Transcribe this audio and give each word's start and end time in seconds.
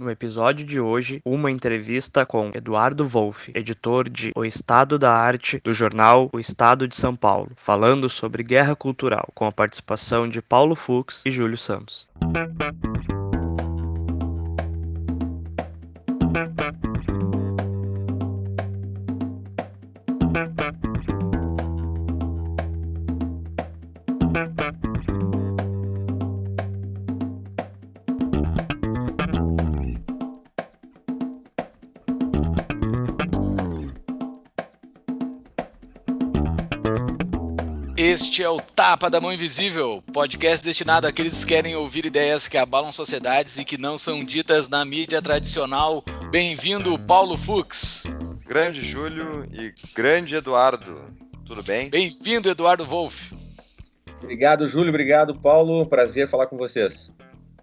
No 0.00 0.10
episódio 0.10 0.64
de 0.64 0.80
hoje, 0.80 1.20
uma 1.26 1.50
entrevista 1.50 2.24
com 2.24 2.50
Eduardo 2.54 3.06
Wolff, 3.06 3.52
editor 3.54 4.08
de 4.08 4.32
O 4.34 4.46
Estado 4.46 4.98
da 4.98 5.12
Arte 5.12 5.60
do 5.62 5.74
jornal 5.74 6.30
O 6.32 6.40
Estado 6.40 6.88
de 6.88 6.96
São 6.96 7.14
Paulo, 7.14 7.50
falando 7.54 8.08
sobre 8.08 8.42
guerra 8.42 8.74
cultural, 8.74 9.28
com 9.34 9.44
a 9.44 9.52
participação 9.52 10.26
de 10.26 10.40
Paulo 10.40 10.74
Fux 10.74 11.22
e 11.26 11.30
Júlio 11.30 11.58
Santos. 11.58 12.08
Este 38.10 38.42
é 38.42 38.50
o 38.50 38.60
Tapa 38.60 39.08
da 39.08 39.20
Mão 39.20 39.32
Invisível, 39.32 40.02
podcast 40.12 40.66
destinado 40.66 41.06
àqueles 41.06 41.44
que 41.44 41.54
querem 41.54 41.76
ouvir 41.76 42.04
ideias 42.04 42.48
que 42.48 42.58
abalam 42.58 42.90
sociedades 42.90 43.56
e 43.56 43.64
que 43.64 43.78
não 43.78 43.96
são 43.96 44.24
ditas 44.24 44.68
na 44.68 44.84
mídia 44.84 45.22
tradicional. 45.22 46.02
Bem-vindo, 46.28 46.98
Paulo 46.98 47.36
Fux. 47.36 48.02
Grande 48.44 48.84
Júlio 48.84 49.46
e 49.52 49.72
grande 49.94 50.34
Eduardo. 50.34 51.00
Tudo 51.46 51.62
bem? 51.62 51.88
Bem-vindo, 51.88 52.50
Eduardo 52.50 52.84
Wolff. 52.84 53.32
Obrigado, 54.20 54.66
Júlio. 54.66 54.88
Obrigado, 54.88 55.38
Paulo. 55.38 55.86
Prazer 55.86 56.28
falar 56.28 56.48
com 56.48 56.56
vocês. 56.56 57.12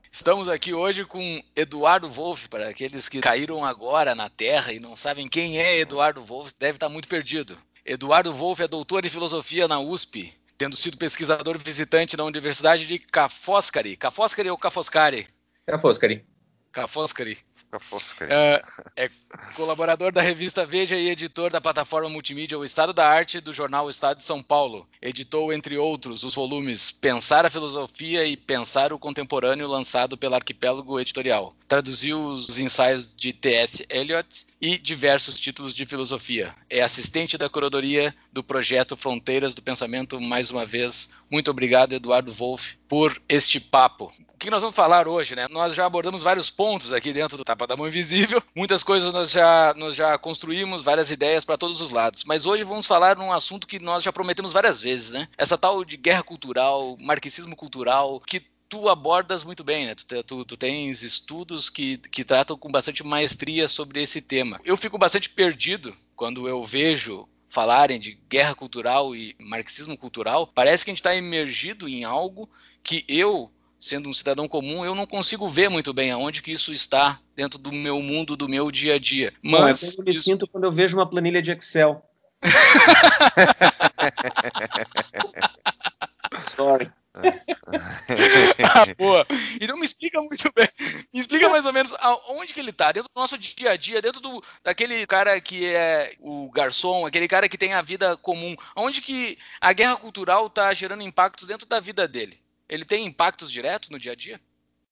Estamos 0.10 0.48
aqui 0.48 0.74
hoje 0.74 1.04
com 1.04 1.41
Eduardo 1.58 2.08
Wolff. 2.08 2.48
Para 2.48 2.70
aqueles 2.70 3.10
que 3.10 3.20
caíram 3.20 3.66
agora 3.66 4.16
na 4.16 4.30
Terra 4.30 4.72
e 4.72 4.80
não 4.80 4.96
sabem 4.96 5.27
quem 5.27 5.60
é 5.60 5.77
Eduardo 5.77 6.24
Wolff, 6.24 6.54
deve 6.58 6.77
estar 6.77 6.88
muito 6.88 7.10
perdido. 7.10 7.58
Eduardo 7.88 8.34
Wolff 8.34 8.62
é 8.62 8.68
doutor 8.68 9.05
em 9.05 9.10
filosofia 9.10 9.66
na 9.66 9.80
USP, 9.80 10.34
tendo 10.58 10.76
sido 10.76 10.98
pesquisador 10.98 11.58
visitante 11.58 12.18
na 12.18 12.24
Universidade 12.24 12.86
de 12.86 12.98
Cafoscari. 12.98 13.96
Cafoscari 13.96 14.50
ou 14.50 14.58
Cafoscari? 14.58 15.27
Cafoscari. 15.66 16.26
Cafoscari. 16.72 17.38
Cafoscari. 17.70 18.32
É, 18.32 18.62
é 18.96 19.10
colaborador 19.54 20.12
da 20.14 20.22
revista 20.22 20.66
Veja 20.66 20.96
e 20.96 21.10
editor 21.10 21.52
da 21.52 21.60
plataforma 21.60 22.08
multimídia 22.08 22.58
O 22.58 22.64
Estado 22.64 22.94
da 22.94 23.05
Arte 23.05 23.41
do 23.41 23.52
jornal 23.52 23.88
O 23.88 23.90
Estado 23.90 24.20
de 24.20 24.24
São 24.24 24.41
Paulo. 24.41 24.88
Editou, 25.02 25.52
entre 25.52 25.77
outros, 25.77 26.24
os 26.24 26.34
volumes 26.34 26.92
Pensar 26.92 27.46
a 27.46 27.49
Filosofia 27.49 28.26
e 28.26 28.38
Pensar 28.38 28.94
o 28.94 28.99
Contemporâneo, 28.99 29.68
lançado 29.68 30.18
pela 30.18 30.38
Arquipélago 30.38 30.99
Editorial. 30.99 31.54
Traduziu 31.68 32.18
os 32.21 32.60
ensaios 32.60 33.13
de 33.13 33.34
T.S. 33.34 33.85
Eliot 33.90 34.46
e 34.62 34.77
diversos 34.77 35.37
títulos 35.37 35.74
de 35.74 35.85
filosofia. 35.85 36.55
É 36.70 36.82
assistente 36.82 37.37
da 37.37 37.49
curadoria 37.49 38.15
do 38.32 38.41
projeto 38.41 38.96
Fronteiras 38.96 39.54
do 39.54 39.62
Pensamento. 39.62 40.20
Mais 40.21 40.49
uma 40.49 40.65
vez, 40.65 41.09
muito 41.29 41.51
obrigado, 41.51 41.93
Eduardo 41.93 42.32
Wolff, 42.32 42.77
por 42.87 43.21
este 43.27 43.59
papo. 43.59 44.13
O 44.34 44.37
que 44.37 44.49
nós 44.49 44.62
vamos 44.62 44.76
falar 44.76 45.07
hoje, 45.07 45.35
né? 45.35 45.48
Nós 45.49 45.76
já 45.76 45.85
abordamos 45.85 46.24
vários 46.24 46.49
pontos 46.49 46.93
aqui 46.93 47.12
dentro 47.12 47.35
do 47.35 47.43
Tapa 47.43 47.68
da 47.68 47.76
Mão 47.76 47.87
Invisível. 47.87 48.41
Muitas 48.55 48.81
coisas 48.81 49.13
nós 49.13 49.31
já, 49.31 49.74
nós 49.76 49.93
já 49.93 50.18
construímos, 50.18 50.84
várias 50.84 51.12
ideias 51.12 51.43
para 51.43 51.57
todos 51.57 51.81
os 51.81 51.91
lados. 51.91 52.24
Mas 52.24 52.46
hoje 52.46 52.63
vamos 52.63 52.85
falar 52.85 53.18
num 53.18 53.34
assunto 53.34 53.68
que 53.68 53.79
nós 53.79 54.04
já 54.04 54.13
prometemos 54.13 54.54
várias 54.54 54.81
vezes, 54.81 55.09
né? 55.09 55.27
Essa 55.37 55.57
tal 55.57 55.84
de 55.84 55.98
guerra 55.98 56.24
cultural, 56.24 56.96
marxismo 56.99 57.55
cultural, 57.55 58.21
que 58.21 58.41
tu 58.70 58.90
abordas 58.90 59.43
muito 59.43 59.63
bem, 59.63 59.85
né? 59.85 59.96
Tu, 59.96 60.23
tu, 60.23 60.46
tu, 60.46 60.57
tens 60.57 61.01
estudos 61.01 61.70
que, 61.70 61.98
que 61.98 62.23
tratam 62.23 62.57
com 62.57 62.71
bastante 62.71 63.04
maestria 63.04 63.68
sobre 63.68 64.01
esse 64.01 64.22
tema. 64.22 64.59
Eu 64.63 64.78
fico 64.78 64.97
bastante 64.97 65.29
perdido 65.29 65.96
quando 66.16 66.47
eu 66.47 66.63
vejo 66.66 67.28
falarem 67.50 68.00
de 68.00 68.19
guerra 68.29 68.53
cultural 68.53 69.16
e 69.16 69.35
marxismo 69.40 69.97
cultural. 69.97 70.47
Parece 70.47 70.84
que 70.84 70.92
a 70.92 70.94
gente 70.94 71.00
está 71.00 71.16
emergido 71.16 71.88
em 71.88 72.03
algo 72.03 72.50
que 72.84 73.06
eu 73.08 73.52
sendo 73.80 74.09
um 74.09 74.14
cidadão 74.14 74.47
comum, 74.47 74.84
eu 74.84 74.96
não 74.96 75.06
consigo 75.06 75.47
ver 75.47 75.69
muito 75.69 75.94
bem 75.94 76.12
aonde 76.12 76.42
que 76.42 76.52
isso 76.52 76.74
está 76.74 77.19
dentro 77.36 77.59
do 77.59 77.72
meu 77.72 78.02
mundo, 78.02 78.36
do 78.36 78.50
meu 78.50 78.72
dia 78.72 78.96
a 78.96 79.00
dia. 79.00 79.31
Mas 79.42 79.96
Bom, 79.96 80.00
eu 80.00 80.06
me 80.06 80.12
isso... 80.12 80.24
sinto 80.24 80.47
quando 80.47 80.63
eu 80.63 80.72
vejo 80.72 80.97
uma 80.97 81.08
planilha 81.08 81.40
de 81.42 81.52
Excel. 81.52 82.03
Sorry. 86.56 86.92
ah, 88.64 88.94
boa. 88.98 89.26
Então 89.60 89.78
me 89.78 89.86
explica 89.86 90.20
muito 90.20 90.52
bem. 90.56 90.68
Me 91.14 91.20
explica 91.20 91.50
mais 91.50 91.66
ou 91.66 91.74
menos 91.74 91.96
aonde 92.00 92.54
que 92.54 92.60
ele 92.60 92.70
está 92.70 92.92
dentro 92.92 93.10
do 93.14 93.20
nosso 93.20 93.38
dia 93.38 93.72
a 93.72 93.78
dia, 93.78 94.02
dentro 94.02 94.22
do 94.22 94.44
daquele 94.64 95.06
cara 95.08 95.40
que 95.42 95.66
é 95.66 96.16
o 96.20 96.50
garçom, 96.52 97.06
aquele 97.06 97.28
cara 97.28 97.50
que 97.50 97.58
tem 97.58 97.74
a 97.74 97.82
vida 97.82 98.16
comum. 98.18 98.56
Aonde 98.76 99.02
que 99.02 99.38
a 99.60 99.74
guerra 99.74 99.96
cultural 99.96 100.48
está 100.48 100.74
gerando 100.74 101.04
impactos 101.04 101.48
dentro 101.48 101.68
da 101.68 101.80
vida 101.80 102.08
dele? 102.08 102.38
Ele 102.70 102.86
tem 102.86 103.06
impactos 103.06 103.52
diretos 103.52 103.90
no 103.90 104.00
dia 104.00 104.12
a 104.12 104.16
dia? 104.16 104.40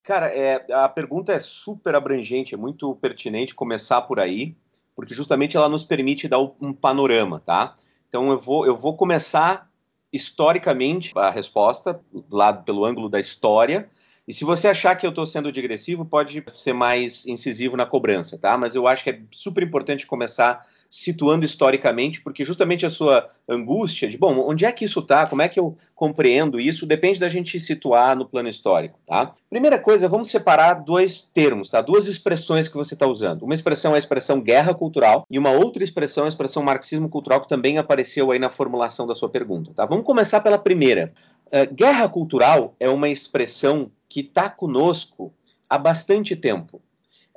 Cara, 0.04 0.28
é, 0.28 0.64
a 0.72 0.88
pergunta 0.88 1.34
é 1.34 1.40
super 1.40 1.96
abrangente, 1.96 2.54
é 2.54 2.58
muito 2.58 2.96
pertinente 2.96 3.56
começar 3.56 4.02
por 4.04 4.20
aí, 4.20 4.56
porque 4.96 5.14
justamente 5.14 5.58
ela 5.58 5.68
nos 5.68 5.84
permite 5.84 6.28
dar 6.28 6.40
um 6.40 6.72
panorama, 6.72 7.42
tá? 7.44 7.74
Então 8.08 8.32
eu 8.32 8.40
vou, 8.40 8.66
eu 8.66 8.78
vou 8.78 8.96
começar 8.96 9.70
historicamente 10.16 11.12
a 11.16 11.30
resposta, 11.30 12.00
lá 12.32 12.54
pelo 12.54 12.86
ângulo 12.86 13.10
da 13.10 13.20
história, 13.20 13.90
e 14.28 14.34
se 14.34 14.44
você 14.44 14.68
achar 14.68 14.96
que 14.96 15.06
eu 15.06 15.12
estou 15.12 15.26
sendo 15.26 15.52
digressivo, 15.52 16.04
pode 16.04 16.44
ser 16.56 16.74
mais 16.74 17.28
incisivo 17.28 17.78
na 17.78 17.86
cobrança, 17.86 18.38
tá? 18.38 18.58
Mas 18.58 18.74
eu 18.74 18.88
acho 18.88 19.04
que 19.04 19.12
é 19.12 19.22
super 19.32 19.64
importante 19.64 20.08
começar 20.08 20.66
situando 20.96 21.44
historicamente, 21.44 22.22
porque 22.22 22.46
justamente 22.46 22.86
a 22.86 22.90
sua 22.90 23.30
angústia 23.50 24.08
de, 24.08 24.18
bom, 24.18 24.40
onde 24.50 24.64
é 24.64 24.72
que 24.72 24.86
isso 24.86 25.02
está, 25.02 25.28
como 25.28 25.42
é 25.42 25.50
que 25.50 25.60
eu 25.60 25.78
compreendo 25.94 26.58
isso, 26.58 26.86
depende 26.86 27.20
da 27.20 27.28
gente 27.28 27.60
situar 27.60 28.16
no 28.16 28.26
plano 28.26 28.48
histórico, 28.48 28.98
tá? 29.06 29.36
Primeira 29.50 29.78
coisa, 29.78 30.08
vamos 30.08 30.32
separar 30.32 30.76
dois 30.76 31.22
termos, 31.22 31.70
tá? 31.70 31.82
Duas 31.82 32.08
expressões 32.08 32.70
que 32.70 32.78
você 32.78 32.94
está 32.94 33.06
usando. 33.06 33.44
Uma 33.44 33.54
expressão 33.54 33.92
é 33.92 33.96
a 33.96 34.00
expressão 34.00 34.40
guerra 34.40 34.74
cultural 34.74 35.28
e 35.30 35.38
uma 35.38 35.52
outra 35.52 35.84
expressão 35.84 36.24
é 36.24 36.28
a 36.28 36.30
expressão 36.30 36.64
marxismo 36.64 37.10
cultural 37.10 37.42
que 37.42 37.50
também 37.50 37.78
apareceu 37.78 38.32
aí 38.32 38.40
na 38.40 38.50
formulação 38.50 39.06
da 39.06 39.16
sua 39.16 39.28
pergunta, 39.28 39.74
tá? 39.76 39.86
Vamos 39.86 40.06
começar 40.06 40.40
pela 40.40 40.58
primeira. 40.58 41.12
Uh, 41.48 41.76
guerra 41.76 42.08
cultural 42.08 42.74
é 42.80 42.88
uma 42.88 43.10
expressão 43.10 43.92
que 44.08 44.22
está 44.22 44.50
conosco 44.50 45.34
há 45.70 45.78
bastante 45.78 46.38
tempo. 46.38 46.82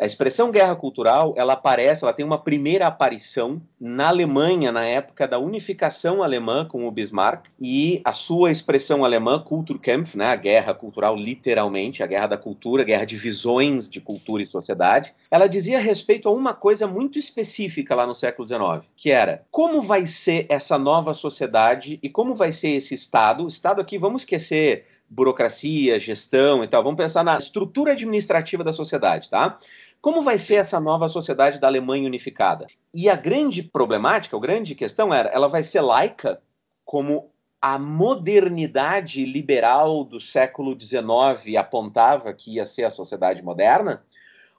A 0.01 0.07
expressão 0.07 0.53
guerra 0.53 0.77
cultural, 0.77 1.35
ela 1.37 1.55
aparece, 1.55 2.05
ela 2.05 2.13
tem 2.13 2.25
uma 2.25 2.39
primeira 2.39 2.87
aparição 2.87 3.61
na 3.81 4.07
Alemanha 4.07 4.71
na 4.71 4.85
época 4.85 5.27
da 5.27 5.41
unificação 5.41 6.23
alemã 6.23 6.65
com 6.65 6.87
o 6.87 6.91
Bismarck 6.93 7.47
e 7.61 8.01
a 8.05 8.13
sua 8.13 8.53
expressão 8.53 9.05
alemã 9.05 9.41
Kulturkampf, 9.41 10.17
né, 10.17 10.27
a 10.27 10.37
guerra 10.37 10.73
cultural 10.73 11.17
literalmente, 11.17 12.01
a 12.01 12.07
guerra 12.07 12.29
da 12.29 12.37
cultura, 12.37 12.83
a 12.83 12.85
guerra 12.85 13.05
de 13.05 13.17
visões 13.17 13.89
de 13.89 14.01
cultura 14.01 14.41
e 14.41 14.47
sociedade, 14.47 15.13
ela 15.29 15.49
dizia 15.49 15.81
respeito 15.81 16.29
a 16.29 16.33
uma 16.33 16.55
coisa 16.55 16.87
muito 16.87 17.19
específica 17.19 17.97
lá 17.97 18.07
no 18.07 18.15
século 18.15 18.47
XIX, 18.47 18.89
que 18.97 19.11
era 19.11 19.45
como 19.51 19.83
vai 19.83 20.07
ser 20.07 20.47
essa 20.49 20.79
nova 20.79 21.13
sociedade 21.13 21.99
e 22.01 22.09
como 22.09 22.37
vai 22.37 22.53
ser 22.53 22.69
esse 22.69 22.95
Estado. 22.95 23.43
O 23.43 23.49
Estado 23.49 23.81
aqui, 23.81 23.99
vamos 23.99 24.23
esquecer 24.23 24.85
burocracia, 25.09 25.99
gestão 25.99 26.63
e 26.63 26.69
tal, 26.69 26.83
vamos 26.83 26.99
pensar 26.99 27.25
na 27.25 27.39
estrutura 27.39 27.93
administrativa 27.93 28.63
da 28.63 28.73
sociedade, 28.73 29.31
tá? 29.31 29.59
Como 30.01 30.23
vai 30.23 30.39
ser 30.39 30.57
essa 30.57 30.79
nova 30.79 31.09
sociedade 31.09 31.61
da 31.61 31.67
Alemanha 31.67 32.07
unificada? 32.07 32.67
E 32.95 33.11
a 33.11 33.17
grande 33.17 33.63
problemática, 33.63 34.37
a 34.37 34.41
grande 34.41 34.75
questão 34.75 35.13
era, 35.13 35.29
ela 35.31 35.49
vai 35.49 35.63
ser 35.63 35.81
laica 35.81 36.41
como 36.85 37.33
a 37.61 37.79
modernidade 37.79 39.25
liberal 39.25 40.05
do 40.05 40.21
século 40.21 40.79
XIX 40.81 41.57
apontava 41.59 42.33
que 42.33 42.55
ia 42.55 42.65
ser 42.65 42.85
a 42.85 42.91
sociedade 42.91 43.43
moderna? 43.43 44.05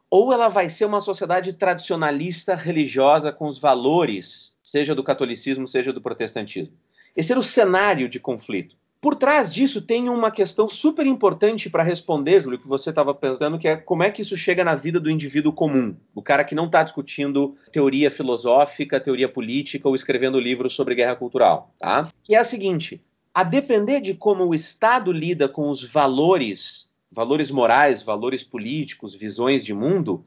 Ou 0.10 0.34
ela 0.34 0.50
vai 0.50 0.70
ser 0.70 0.86
uma 0.86 1.00
sociedade 1.00 1.54
tradicionalista 1.54 2.54
religiosa 2.54 3.32
com 3.32 3.48
os 3.48 3.58
valores, 3.58 4.58
seja 4.62 4.94
do 4.94 5.04
catolicismo, 5.04 5.68
seja 5.68 5.94
do 5.94 6.02
protestantismo? 6.02 6.76
Esse 7.16 7.32
era 7.32 7.40
o 7.40 7.44
cenário 7.44 8.10
de 8.10 8.20
conflito. 8.20 8.76
Por 9.02 9.16
trás 9.16 9.54
disso 9.54 9.82
tem 9.82 10.10
uma 10.10 10.30
questão 10.30 10.68
super 10.68 11.06
importante 11.06 11.70
para 11.70 11.84
responder, 11.84 12.42
Júlio, 12.42 12.60
que 12.60 12.68
você 12.68 12.90
estava 12.90 13.14
pensando, 13.14 13.58
que 13.58 13.68
é 13.68 13.78
como 13.78 14.04
é 14.04 14.12
que 14.12 14.22
isso 14.22 14.36
chega 14.36 14.62
na 14.62 14.76
vida 14.76 15.00
do 15.00 15.10
indivíduo 15.10 15.54
comum, 15.54 15.96
o 16.14 16.22
cara 16.22 16.44
que 16.44 16.54
não 16.54 16.66
está 16.66 16.84
discutindo 16.84 17.56
teoria 17.72 18.12
filosófica, 18.12 19.00
teoria 19.00 19.30
política 19.30 19.88
ou 19.88 19.96
escrevendo 19.96 20.38
livros 20.38 20.74
sobre 20.74 20.96
guerra 20.96 21.16
cultural, 21.16 21.74
tá? 21.80 22.10
Que 22.22 22.36
é 22.36 22.40
a 22.40 22.44
seguinte: 22.44 23.02
a 23.34 23.42
depender 23.42 24.02
de 24.02 24.14
como 24.14 24.46
o 24.46 24.54
Estado 24.54 25.14
lida 25.14 25.48
com 25.48 25.70
os 25.70 25.82
valores, 25.82 26.90
valores 27.10 27.50
morais, 27.50 28.02
valores 28.02 28.44
políticos, 28.44 29.16
visões 29.16 29.64
de 29.64 29.74
mundo, 29.74 30.26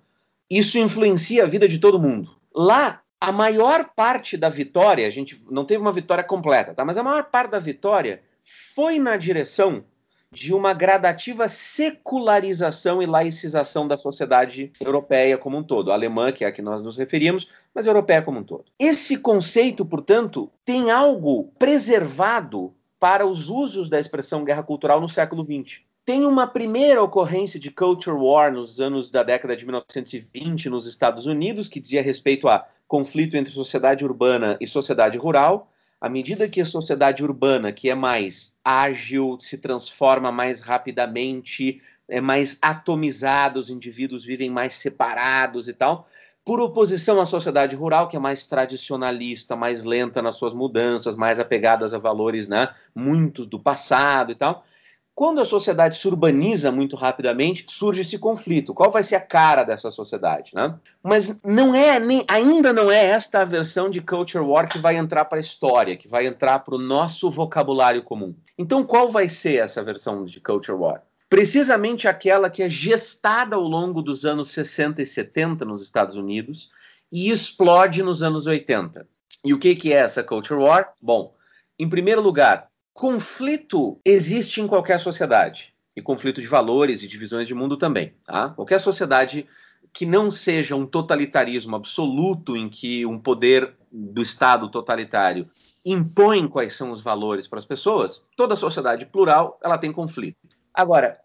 isso 0.49 0.79
influencia 0.79 1.45
a 1.45 1.47
vida 1.47 1.69
de 1.69 1.79
todo 1.79 2.01
mundo. 2.01 2.31
Lá, 2.55 3.03
a 3.21 3.31
maior 3.31 3.91
parte 3.95 4.35
da 4.35 4.49
vitória, 4.49 5.07
a 5.07 5.11
gente 5.11 5.39
não 5.51 5.67
teve 5.67 5.83
uma 5.83 5.93
vitória 5.93 6.25
completa, 6.25 6.73
tá? 6.73 6.87
Mas 6.87 6.97
a 6.97 7.03
maior 7.03 7.25
parte 7.25 7.51
da 7.51 7.59
vitória 7.59 8.23
foi 8.45 8.99
na 8.99 9.17
direção 9.17 9.85
de 10.33 10.55
uma 10.55 10.73
gradativa 10.73 11.47
secularização 11.47 13.03
e 13.03 13.07
laicização 13.07 13.87
da 13.87 13.99
sociedade 13.99 14.73
europeia 14.81 15.37
como 15.37 15.59
um 15.59 15.63
todo, 15.63 15.91
a 15.91 15.95
alemã, 15.95 16.33
que 16.33 16.45
é 16.45 16.49
a 16.49 16.53
que 16.53 16.63
nós 16.63 16.83
nos 16.83 16.97
referimos, 16.97 17.51
mas 17.75 17.87
europeia 17.87 18.23
como 18.23 18.41
um 18.41 18.45
todo. 18.45 18.65
Esse 18.79 19.19
conceito, 19.19 19.85
portanto, 19.85 20.51
tem 20.65 20.91
algo 20.91 21.53
preservado 21.59 22.75
para 22.99 23.27
os 23.27 23.51
usos 23.51 23.91
da 23.91 24.01
expressão 24.01 24.43
guerra 24.43 24.63
cultural 24.63 25.01
no 25.01 25.09
século 25.09 25.45
XX. 25.45 25.81
Tem 26.05 26.25
uma 26.25 26.47
primeira 26.47 27.03
ocorrência 27.03 27.61
de 27.61 27.71
culture 27.71 28.17
war 28.17 28.53
nos 28.53 28.81
anos 28.81 29.11
da 29.11 29.23
década 29.23 29.55
de 29.55 29.65
1920 29.65 30.71
nos 30.71 30.87
Estados 30.87 31.27
Unidos, 31.27 31.69
que 31.69 31.79
dizia 31.79 32.03
respeito 32.03 32.49
a 32.49 32.67
conflito 32.89 33.37
entre 33.37 33.53
sociedade 33.53 34.05
urbana 34.05 34.57
e 34.61 34.67
sociedade 34.67 35.19
rural, 35.19 35.72
à 36.03 36.09
medida 36.09 36.49
que 36.49 36.61
a 36.61 36.67
sociedade 36.67 37.23
urbana, 37.23 37.71
que 37.71 37.89
é 37.89 37.95
mais 37.95 38.57
ágil, 38.65 39.39
se 39.39 39.57
transforma 39.57 40.33
mais 40.33 40.61
rapidamente, 40.61 41.81
é 42.09 42.21
mais 42.21 42.59
atomizada, 42.61 43.61
os 43.61 43.71
indivíduos 43.71 44.25
vivem 44.25 44.51
mais 44.51 44.75
separados 44.75 45.69
e 45.69 45.73
tal, 45.73 46.09
por 46.45 46.61
oposição 46.61 47.21
à 47.21 47.25
sociedade 47.25 47.77
rural, 47.77 48.09
que 48.09 48.17
é 48.17 48.19
mais 48.19 48.45
tradicionalista, 48.45 49.55
mais 49.55 49.85
lenta 49.85 50.21
nas 50.21 50.35
suas 50.35 50.53
mudanças, 50.53 51.15
mais 51.15 51.39
apegadas 51.39 51.95
a 51.95 51.99
valores 51.99 52.49
né, 52.49 52.75
muito 52.93 53.47
do 53.47 53.61
passado 53.61 54.33
e 54.33 54.35
tal, 54.35 54.67
quando 55.15 55.41
a 55.41 55.45
sociedade 55.45 55.97
se 55.97 56.09
urbaniza 56.09 56.73
muito 56.73 56.97
rapidamente, 56.97 57.67
surge 57.69 58.01
esse 58.01 58.19
conflito. 58.19 58.73
Qual 58.73 58.91
vai 58.91 59.03
ser 59.03 59.17
a 59.17 59.21
cara 59.21 59.63
dessa 59.63 59.91
sociedade? 59.91 60.53
Né? 60.55 60.75
Mas 61.03 61.39
não 61.45 61.75
é 61.75 62.01
nem, 62.01 62.25
ainda 62.27 62.73
não 62.73 62.91
é 62.91 63.05
esta 63.05 63.43
a 63.43 63.45
versão 63.45 63.91
de 63.91 64.01
culture 64.01 64.43
war 64.43 64.69
que 64.69 64.79
vai 64.79 64.97
entrar 64.97 65.27
para 65.27 65.39
a 65.39 65.41
história, 65.41 65.97
que 65.97 66.09
vai 66.09 66.27
entrar 66.27 66.61
para 66.61 66.75
o 66.75 66.79
nosso 66.79 67.31
vocabulário 67.31 68.03
comum. 68.03 68.35
Então, 68.57 68.85
qual 68.85 69.11
vai 69.11 69.29
ser 69.29 69.63
essa 69.63 69.83
versão 69.83 70.25
de 70.25 70.41
culture 70.41 70.79
war? 70.79 71.03
Precisamente 71.29 72.09
aquela 72.09 72.49
que 72.49 72.63
é 72.63 72.71
gestada 72.71 73.57
ao 73.57 73.63
longo 73.63 74.03
dos 74.03 74.25
anos 74.25 74.51
60 74.51 75.03
e 75.03 75.07
70 75.07 75.65
nos 75.65 75.83
Estados 75.83 76.17
Unidos 76.17 76.71
e 77.11 77.31
explode 77.31 78.03
nos 78.03 78.23
anos 78.23 78.47
80. 78.47 79.07
E 79.45 79.53
o 79.53 79.59
que, 79.59 79.75
que 79.75 79.93
é 79.93 79.97
essa 79.97 80.23
culture 80.23 80.61
war? 80.61 80.95
Bom, 81.01 81.35
em 81.79 81.89
primeiro 81.89 82.21
lugar, 82.21 82.69
Conflito 82.93 83.99
existe 84.05 84.61
em 84.61 84.67
qualquer 84.67 85.01
sociedade, 85.01 85.75
e 85.97 86.03
conflito 86.03 86.41
de 86.41 86.47
valores 86.47 87.03
e 87.03 87.09
divisões 87.09 87.49
de 87.49 87.55
mundo 87.55 87.77
também. 87.77 88.15
Tá? 88.25 88.51
Qualquer 88.51 88.81
sociedade 88.81 89.47
que 89.93 90.07
não 90.07 90.31
seja 90.31 90.75
um 90.75 90.87
totalitarismo 90.87 91.77
absoluto 91.77 92.57
em 92.57 92.69
que 92.69 93.05
um 93.05 93.19
poder 93.19 93.75
do 93.91 94.23
Estado 94.23 94.71
totalitário 94.71 95.47
impõe 95.85 96.49
quais 96.49 96.75
são 96.75 96.91
os 96.91 97.03
valores 97.03 97.47
para 97.47 97.59
as 97.59 97.65
pessoas, 97.65 98.25
toda 98.37 98.57
sociedade 98.57 99.05
plural 99.05 99.59
ela 99.63 99.77
tem 99.77 99.93
conflito. 99.93 100.37
Agora, 100.73 101.21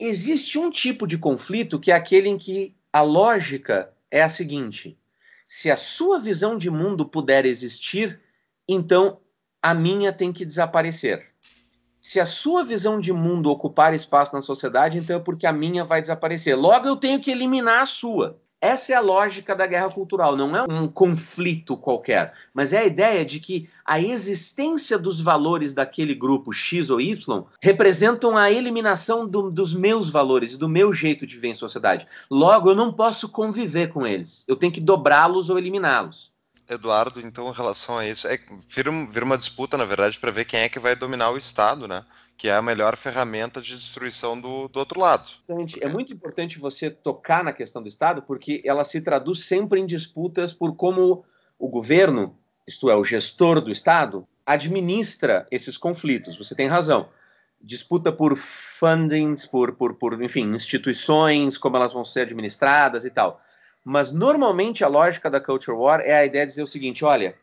existe 0.00 0.58
um 0.58 0.70
tipo 0.70 1.06
de 1.06 1.18
conflito 1.18 1.78
que 1.78 1.92
é 1.92 1.94
aquele 1.94 2.28
em 2.28 2.38
que 2.38 2.74
a 2.92 3.02
lógica 3.02 3.92
é 4.10 4.22
a 4.22 4.28
seguinte: 4.28 4.98
se 5.46 5.70
a 5.70 5.76
sua 5.76 6.18
visão 6.18 6.56
de 6.56 6.70
mundo 6.70 7.06
puder 7.06 7.46
existir, 7.46 8.20
então 8.68 9.20
a 9.62 9.72
minha 9.72 10.12
tem 10.12 10.32
que 10.32 10.44
desaparecer. 10.44 11.26
Se 12.00 12.18
a 12.18 12.26
sua 12.26 12.64
visão 12.64 12.98
de 12.98 13.12
mundo 13.12 13.48
ocupar 13.48 13.94
espaço 13.94 14.34
na 14.34 14.42
sociedade, 14.42 14.98
então 14.98 15.16
é 15.16 15.20
porque 15.20 15.46
a 15.46 15.52
minha 15.52 15.84
vai 15.84 16.00
desaparecer. 16.00 16.58
Logo, 16.58 16.88
eu 16.88 16.96
tenho 16.96 17.20
que 17.20 17.30
eliminar 17.30 17.82
a 17.82 17.86
sua. 17.86 18.42
Essa 18.60 18.92
é 18.92 18.96
a 18.96 19.00
lógica 19.00 19.56
da 19.56 19.66
guerra 19.66 19.90
cultural, 19.90 20.36
não 20.36 20.56
é 20.56 20.62
um 20.62 20.86
conflito 20.86 21.76
qualquer, 21.76 22.32
mas 22.54 22.72
é 22.72 22.78
a 22.78 22.84
ideia 22.84 23.24
de 23.24 23.40
que 23.40 23.68
a 23.84 24.00
existência 24.00 24.96
dos 24.96 25.20
valores 25.20 25.74
daquele 25.74 26.14
grupo 26.14 26.52
X 26.52 26.88
ou 26.88 27.00
Y 27.00 27.44
representam 27.60 28.36
a 28.36 28.52
eliminação 28.52 29.26
do, 29.26 29.50
dos 29.50 29.74
meus 29.74 30.08
valores 30.08 30.52
e 30.52 30.56
do 30.56 30.68
meu 30.68 30.92
jeito 30.92 31.26
de 31.26 31.36
ver 31.36 31.48
em 31.48 31.54
sociedade. 31.56 32.06
Logo, 32.30 32.70
eu 32.70 32.74
não 32.76 32.92
posso 32.92 33.28
conviver 33.28 33.88
com 33.88 34.06
eles, 34.06 34.44
eu 34.46 34.54
tenho 34.54 34.72
que 34.72 34.80
dobrá-los 34.80 35.50
ou 35.50 35.58
eliminá-los. 35.58 36.31
Eduardo, 36.72 37.20
então, 37.20 37.48
em 37.48 37.52
relação 37.52 37.98
a 37.98 38.06
isso, 38.06 38.26
é, 38.26 38.38
vira, 38.68 38.90
vira 39.10 39.24
uma 39.24 39.38
disputa, 39.38 39.76
na 39.76 39.84
verdade, 39.84 40.18
para 40.18 40.30
ver 40.30 40.44
quem 40.44 40.60
é 40.60 40.68
que 40.68 40.78
vai 40.78 40.96
dominar 40.96 41.30
o 41.30 41.38
Estado, 41.38 41.86
né? 41.86 42.04
Que 42.36 42.48
é 42.48 42.54
a 42.54 42.62
melhor 42.62 42.96
ferramenta 42.96 43.60
de 43.60 43.74
destruição 43.74 44.40
do, 44.40 44.68
do 44.68 44.78
outro 44.78 44.98
lado. 45.00 45.30
É 45.80 45.88
muito 45.88 46.12
importante 46.12 46.58
você 46.58 46.90
tocar 46.90 47.44
na 47.44 47.52
questão 47.52 47.82
do 47.82 47.88
Estado, 47.88 48.22
porque 48.22 48.62
ela 48.64 48.84
se 48.84 49.00
traduz 49.00 49.44
sempre 49.44 49.80
em 49.80 49.86
disputas 49.86 50.52
por 50.52 50.74
como 50.74 51.24
o 51.58 51.68
governo, 51.68 52.36
isto 52.66 52.90
é, 52.90 52.96
o 52.96 53.04
gestor 53.04 53.60
do 53.60 53.70
Estado, 53.70 54.26
administra 54.44 55.46
esses 55.50 55.76
conflitos. 55.76 56.36
Você 56.36 56.54
tem 56.54 56.66
razão. 56.66 57.08
Disputa 57.60 58.10
por 58.10 58.36
fundings, 58.36 59.46
por, 59.46 59.72
por, 59.74 59.94
por 59.94 60.20
enfim, 60.20 60.52
instituições, 60.52 61.56
como 61.56 61.76
elas 61.76 61.92
vão 61.92 62.04
ser 62.04 62.22
administradas 62.22 63.04
e 63.04 63.10
tal. 63.10 63.40
Mas 63.84 64.12
normalmente 64.12 64.84
a 64.84 64.88
lógica 64.88 65.30
da 65.30 65.40
culture 65.40 65.76
war 65.76 66.00
é 66.00 66.14
a 66.14 66.24
ideia 66.24 66.46
de 66.46 66.52
dizer 66.52 66.62
o 66.62 66.66
seguinte: 66.66 67.04
olha, 67.04 67.34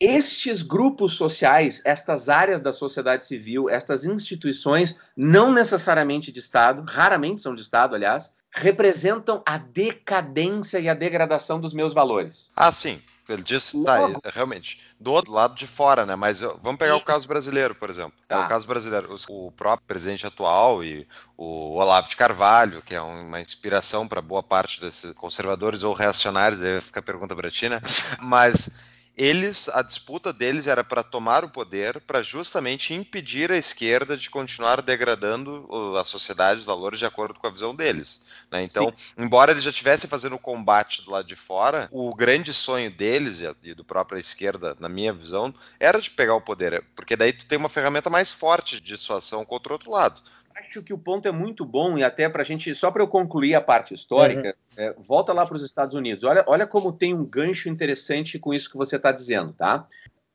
estes 0.00 0.62
grupos 0.62 1.14
sociais, 1.14 1.82
estas 1.84 2.28
áreas 2.28 2.60
da 2.60 2.72
sociedade 2.72 3.26
civil, 3.26 3.68
estas 3.68 4.04
instituições, 4.04 4.98
não 5.16 5.52
necessariamente 5.52 6.32
de 6.32 6.38
Estado, 6.38 6.84
raramente 6.88 7.40
são 7.40 7.54
de 7.54 7.60
Estado, 7.60 7.94
aliás, 7.94 8.32
representam 8.50 9.42
a 9.44 9.58
decadência 9.58 10.78
e 10.78 10.88
a 10.88 10.94
degradação 10.94 11.60
dos 11.60 11.74
meus 11.74 11.92
valores. 11.92 12.50
Ah, 12.56 12.72
sim. 12.72 13.00
Ele 13.32 13.42
disse, 13.42 13.82
tá, 13.84 13.98
realmente, 14.32 14.80
do 14.98 15.12
outro 15.12 15.32
lado 15.32 15.54
de 15.54 15.66
fora, 15.66 16.04
né? 16.04 16.14
Mas 16.14 16.40
vamos 16.40 16.76
pegar 16.76 16.96
o 16.96 17.00
caso 17.00 17.26
brasileiro, 17.26 17.74
por 17.74 17.90
exemplo. 17.90 18.12
É, 18.28 18.34
tá. 18.34 18.44
o 18.44 18.48
caso 18.48 18.66
brasileiro, 18.66 19.14
o 19.28 19.50
próprio 19.52 19.86
presidente 19.86 20.26
atual 20.26 20.82
e 20.84 21.06
o 21.36 21.74
Olavo 21.76 22.08
de 22.08 22.16
Carvalho, 22.16 22.82
que 22.82 22.94
é 22.94 23.00
uma 23.00 23.40
inspiração 23.40 24.06
para 24.06 24.20
boa 24.20 24.42
parte 24.42 24.80
desses 24.80 25.12
conservadores 25.12 25.82
ou 25.82 25.94
reacionários, 25.94 26.62
aí 26.62 26.80
fica 26.80 27.00
a 27.00 27.02
pergunta 27.02 27.34
para 27.34 27.50
ti, 27.50 27.68
né? 27.68 27.80
Mas 28.20 28.70
eles, 29.16 29.68
a 29.68 29.82
disputa 29.82 30.32
deles 30.32 30.66
era 30.66 30.82
para 30.82 31.02
tomar 31.02 31.44
o 31.44 31.48
poder, 31.48 32.00
para 32.00 32.22
justamente 32.22 32.94
impedir 32.94 33.50
a 33.52 33.56
esquerda 33.56 34.16
de 34.16 34.30
continuar 34.30 34.80
degradando 34.80 35.68
a 35.98 36.04
sociedade, 36.04 36.60
os 36.60 36.66
valores 36.66 36.98
de 36.98 37.06
acordo 37.06 37.38
com 37.38 37.46
a 37.46 37.50
visão 37.50 37.74
deles. 37.74 38.22
Né? 38.50 38.62
Então, 38.62 38.86
Sim. 38.88 39.22
embora 39.22 39.52
eles 39.52 39.64
já 39.64 39.70
estivessem 39.70 40.08
fazendo 40.08 40.36
o 40.36 40.38
combate 40.38 41.02
do 41.02 41.10
lado 41.10 41.26
de 41.26 41.36
fora, 41.36 41.88
o 41.92 42.14
grande 42.14 42.54
sonho 42.54 42.90
deles 42.90 43.42
e 43.62 43.74
do 43.74 43.84
própria 43.84 44.18
esquerda, 44.18 44.76
na 44.80 44.88
minha 44.88 45.12
visão, 45.12 45.54
era 45.78 46.00
de 46.00 46.10
pegar 46.10 46.34
o 46.34 46.40
poder, 46.40 46.84
porque 46.94 47.16
daí 47.16 47.32
tu 47.32 47.44
tem 47.46 47.58
uma 47.58 47.68
ferramenta 47.68 48.08
mais 48.08 48.32
forte 48.32 48.76
de 48.76 48.94
dissuasão 48.94 49.44
contra 49.44 49.72
o 49.72 49.74
outro 49.74 49.90
lado 49.90 50.22
acho 50.60 50.82
que 50.82 50.92
o 50.92 50.98
ponto 50.98 51.26
é 51.26 51.32
muito 51.32 51.64
bom 51.64 51.98
e 51.98 52.04
até 52.04 52.28
para 52.28 52.42
a 52.42 52.44
gente, 52.44 52.74
só 52.74 52.90
para 52.90 53.02
eu 53.02 53.08
concluir 53.08 53.54
a 53.54 53.60
parte 53.60 53.94
histórica, 53.94 54.54
uhum. 54.76 54.84
é, 54.84 54.94
volta 54.98 55.32
lá 55.32 55.46
para 55.46 55.56
os 55.56 55.62
Estados 55.62 55.94
Unidos. 55.94 56.24
Olha, 56.24 56.44
olha 56.46 56.66
como 56.66 56.92
tem 56.92 57.14
um 57.14 57.24
gancho 57.24 57.68
interessante 57.68 58.38
com 58.38 58.54
isso 58.54 58.70
que 58.70 58.76
você 58.76 58.96
está 58.96 59.12
dizendo, 59.12 59.52
tá? 59.52 59.86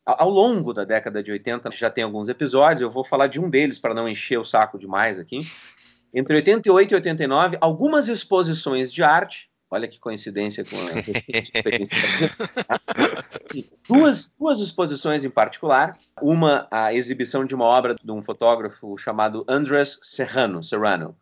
Ao 0.06 0.30
longo 0.30 0.72
da 0.72 0.84
década 0.84 1.24
de 1.24 1.32
80, 1.32 1.72
já 1.72 1.90
tem 1.90 2.04
alguns 2.04 2.30
episódios, 2.30 2.82
eu 2.82 2.90
vou 2.92 3.04
falar 3.04 3.28
de 3.28 3.40
um 3.40 3.50
deles 3.50 3.80
para 3.80 3.94
não 3.94 4.08
encher 4.08 4.38
o 4.38 4.46
saco 4.46 4.78
demais 4.78 5.18
aqui. 5.18 5.40
Entre 6.14 6.36
88 6.36 6.92
e 6.92 6.96
89, 6.96 7.58
algumas 7.60 8.08
exposições 8.08 8.94
de 8.94 9.04
arte 9.04 9.50
Olha 9.70 9.88
que 9.88 10.00
coincidência 10.00 10.64
com 10.64 10.76
a 10.76 11.00
experiência. 11.40 11.98
duas, 13.88 14.32
duas 14.40 14.60
exposições 14.60 15.24
em 15.24 15.30
particular. 15.30 15.98
Uma, 16.22 16.68
a 16.70 16.94
exibição 16.94 17.46
de 17.46 17.56
uma 17.56 17.66
obra 17.66 17.96
de 18.02 18.12
um 18.12 18.22
fotógrafo 18.22 18.98
chamado 18.98 19.44
Andres 19.48 20.00
Serrano, 20.02 20.64
Serrano 20.64 21.16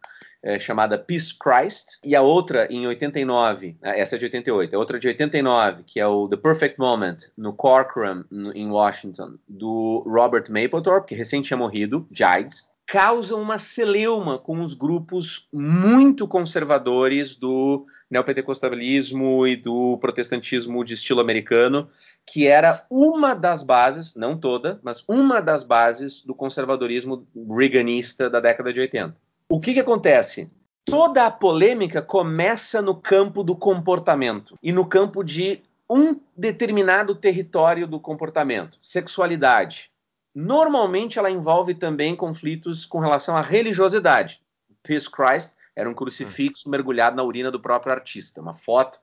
é, 0.44 0.60
chamada 0.60 0.98
Peace 0.98 1.34
Christ, 1.40 1.98
e 2.04 2.16
a 2.16 2.22
outra 2.22 2.68
em 2.70 2.86
89, 2.86 3.78
né, 3.82 4.00
essa 4.00 4.18
é 4.18 4.20
de 4.20 4.26
88, 4.26 4.76
a 4.76 4.80
outra 4.80 5.00
de 5.00 5.08
89, 5.08 5.84
que 5.84 6.00
é 6.00 6.06
o 6.06 6.28
The 6.28 6.36
Perfect 6.36 6.78
Moment, 6.78 7.18
no 7.38 7.54
Corcoran, 7.54 8.26
no, 8.30 8.52
em 8.52 8.70
Washington, 8.70 9.38
do 9.48 10.04
Robert 10.06 10.46
Mapplethorpe, 10.50 11.08
que 11.08 11.16
recém 11.16 11.42
tinha 11.42 11.56
morrido, 11.56 12.06
de 12.12 12.26
AIDS, 12.26 12.70
causam 12.86 13.42
uma 13.42 13.58
celeuma 13.58 14.38
com 14.38 14.62
os 14.62 14.74
grupos 14.74 15.48
muito 15.52 16.28
conservadores 16.28 17.36
do 17.36 17.86
neopentecostalismo 18.10 19.48
e 19.48 19.56
do 19.56 19.98
protestantismo 19.98 20.84
de 20.84 20.94
estilo 20.94 21.20
americano, 21.20 21.90
que 22.26 22.48
era 22.48 22.86
uma 22.90 23.34
das 23.34 23.64
bases, 23.64 24.16
não 24.16 24.38
toda, 24.38 24.80
mas 24.84 25.04
uma 25.08 25.42
das 25.42 25.64
bases 25.64 26.22
do 26.22 26.36
conservadorismo 26.36 27.28
reaganista 27.50 28.30
da 28.30 28.40
década 28.40 28.72
de 28.72 28.80
80. 28.80 29.16
O 29.50 29.60
que, 29.60 29.74
que 29.74 29.80
acontece? 29.80 30.50
Toda 30.86 31.26
a 31.26 31.32
polêmica 31.32 32.02
começa 32.02 32.82
no 32.82 32.96
campo 32.96 33.44
do 33.44 33.56
comportamento 33.56 34.58
e 34.62 34.72
no 34.72 34.86
campo 34.86 35.24
de 35.24 35.62
um 35.90 36.20
determinado 36.36 37.16
território 37.16 37.88
do 37.88 38.00
comportamento, 38.00 38.78
sexualidade. 38.82 39.93
Normalmente 40.34 41.20
ela 41.20 41.30
envolve 41.30 41.76
também 41.76 42.16
conflitos 42.16 42.86
com 42.86 43.00
relação 43.00 43.38
à 43.38 43.42
religiosidade. 43.42 44.42
Peace 44.82 45.10
Christ 45.10 45.56
era 45.76 45.90
um 45.90 45.94
crucifixo 45.94 46.70
mergulhado 46.70 47.16
na 47.16 47.24
urina 47.24 47.52
do 47.52 47.60
próprio 47.60 47.94
artista, 47.94 48.42
uma 48.42 48.54
foto 48.54 49.00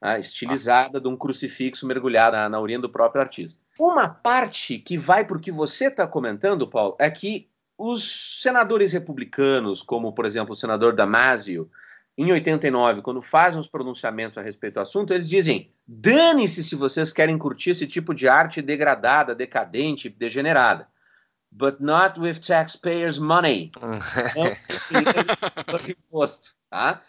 né, 0.00 0.20
estilizada 0.20 1.00
de 1.00 1.08
um 1.08 1.16
crucifixo 1.16 1.86
mergulhado 1.86 2.36
na, 2.36 2.48
na, 2.48 2.60
urina 2.60 2.82
do 2.82 2.88
próprio 2.88 3.22
artista. 3.22 3.62
Uma 3.78 4.08
parte 4.08 4.78
que 4.78 4.96
vai 4.96 5.24
para 5.24 5.36
o 5.36 5.40
que 5.40 5.52
você 5.52 5.86
está 5.86 6.06
comentando, 6.06 6.68
Paulo, 6.68 6.96
é 6.98 7.10
que 7.10 7.48
os 7.78 8.42
senadores 8.42 8.92
republicanos, 8.92 9.82
como 9.82 10.12
por 10.12 10.24
exemplo 10.24 10.52
o 10.52 10.56
senador 10.56 10.94
Damasio, 10.94 11.70
em 12.16 12.32
89, 12.32 13.02
quando 13.02 13.20
fazem 13.20 13.60
os 13.60 13.66
pronunciamentos 13.66 14.38
a 14.38 14.42
respeito 14.42 14.74
do 14.74 14.80
assunto, 14.80 15.12
eles 15.12 15.28
dizem: 15.28 15.70
dane-se 15.86 16.64
se 16.64 16.74
vocês 16.74 17.12
querem 17.12 17.36
curtir 17.36 17.70
esse 17.70 17.86
tipo 17.86 18.14
de 18.14 18.26
arte 18.26 18.62
degradada, 18.62 19.34
decadente, 19.34 20.08
degenerada. 20.08 20.88
But 21.50 21.76
not 21.80 22.18
with 22.18 22.40
taxpayers' 22.40 23.18
money. 23.18 23.70
Não 24.34 25.80
imposto, 25.88 26.54
tá? 26.68 27.02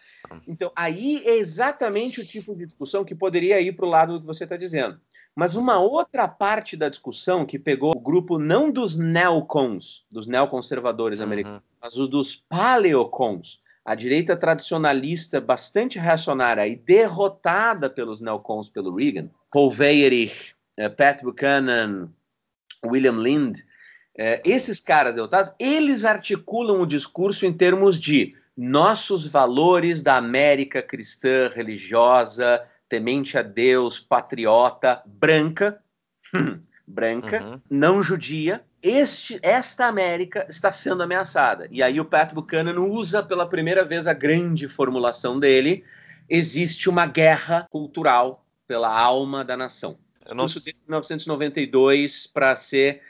Então, 0.47 0.71
aí 0.75 1.21
é 1.25 1.37
exatamente 1.37 2.19
o 2.19 2.25
tipo 2.25 2.55
de 2.55 2.65
discussão 2.65 3.05
que 3.05 3.15
poderia 3.15 3.59
ir 3.61 3.73
para 3.73 3.85
o 3.85 3.89
lado 3.89 4.13
do 4.13 4.21
que 4.21 4.25
você 4.25 4.43
está 4.43 4.57
dizendo. 4.57 4.99
Mas 5.35 5.55
uma 5.55 5.79
outra 5.79 6.27
parte 6.27 6.75
da 6.75 6.89
discussão 6.89 7.45
que 7.45 7.59
pegou 7.59 7.93
o 7.95 7.99
grupo 7.99 8.39
não 8.39 8.71
dos 8.71 8.97
neocons, 8.97 10.05
dos 10.09 10.27
neoconservadores 10.27 11.19
uhum. 11.19 11.25
americanos, 11.25 11.61
mas 11.81 11.97
o 11.97 12.07
dos 12.07 12.35
paleocons, 12.49 13.61
a 13.87 13.95
direita 13.95 14.35
tradicionalista 14.35 15.39
bastante 15.39 15.97
reacionária 15.97 16.67
e 16.67 16.75
derrotada 16.75 17.89
pelos 17.89 18.19
neocons 18.19 18.67
pelo 18.67 18.93
Reagan, 18.93 19.29
Paul 19.49 19.73
Weyrich, 19.73 20.53
eh, 20.75 20.89
Pat 20.89 21.23
Buchanan, 21.23 22.09
William 22.85 23.17
Lind, 23.23 23.59
eh, 24.17 24.41
esses 24.43 24.81
caras 24.81 25.15
derrotados, 25.15 25.53
eles 25.57 26.03
articulam 26.03 26.81
o 26.81 26.85
discurso 26.85 27.45
em 27.45 27.53
termos 27.53 27.97
de 27.97 28.35
nossos 28.57 29.25
valores 29.25 30.03
da 30.03 30.17
América 30.17 30.81
cristã, 30.81 31.49
religiosa, 31.55 32.61
temente 32.89 33.37
a 33.37 33.41
Deus, 33.41 34.01
patriota, 34.01 35.01
branca, 35.05 35.81
branca, 36.85 37.41
uhum. 37.41 37.61
não 37.69 38.03
judia, 38.03 38.65
este, 38.81 39.39
esta 39.41 39.85
América 39.85 40.45
está 40.49 40.71
sendo 40.71 41.03
ameaçada. 41.03 41.67
E 41.71 41.81
aí 41.81 41.99
o 41.99 42.05
Pat 42.05 42.33
Buchanan 42.33 42.79
usa 42.79 43.23
pela 43.23 43.47
primeira 43.47 43.83
vez 43.83 44.07
a 44.07 44.13
grande 44.13 44.69
formulação 44.69 45.39
dele: 45.39 45.83
existe 46.29 46.89
uma 46.89 47.05
guerra 47.05 47.67
cultural 47.69 48.45
pela 48.67 48.89
alma 48.89 49.43
da 49.43 49.57
nação. 49.57 49.97
Discurso 50.23 50.63
de 50.63 50.73
1992 50.73 52.27
para 52.27 52.55
ser. 52.55 53.01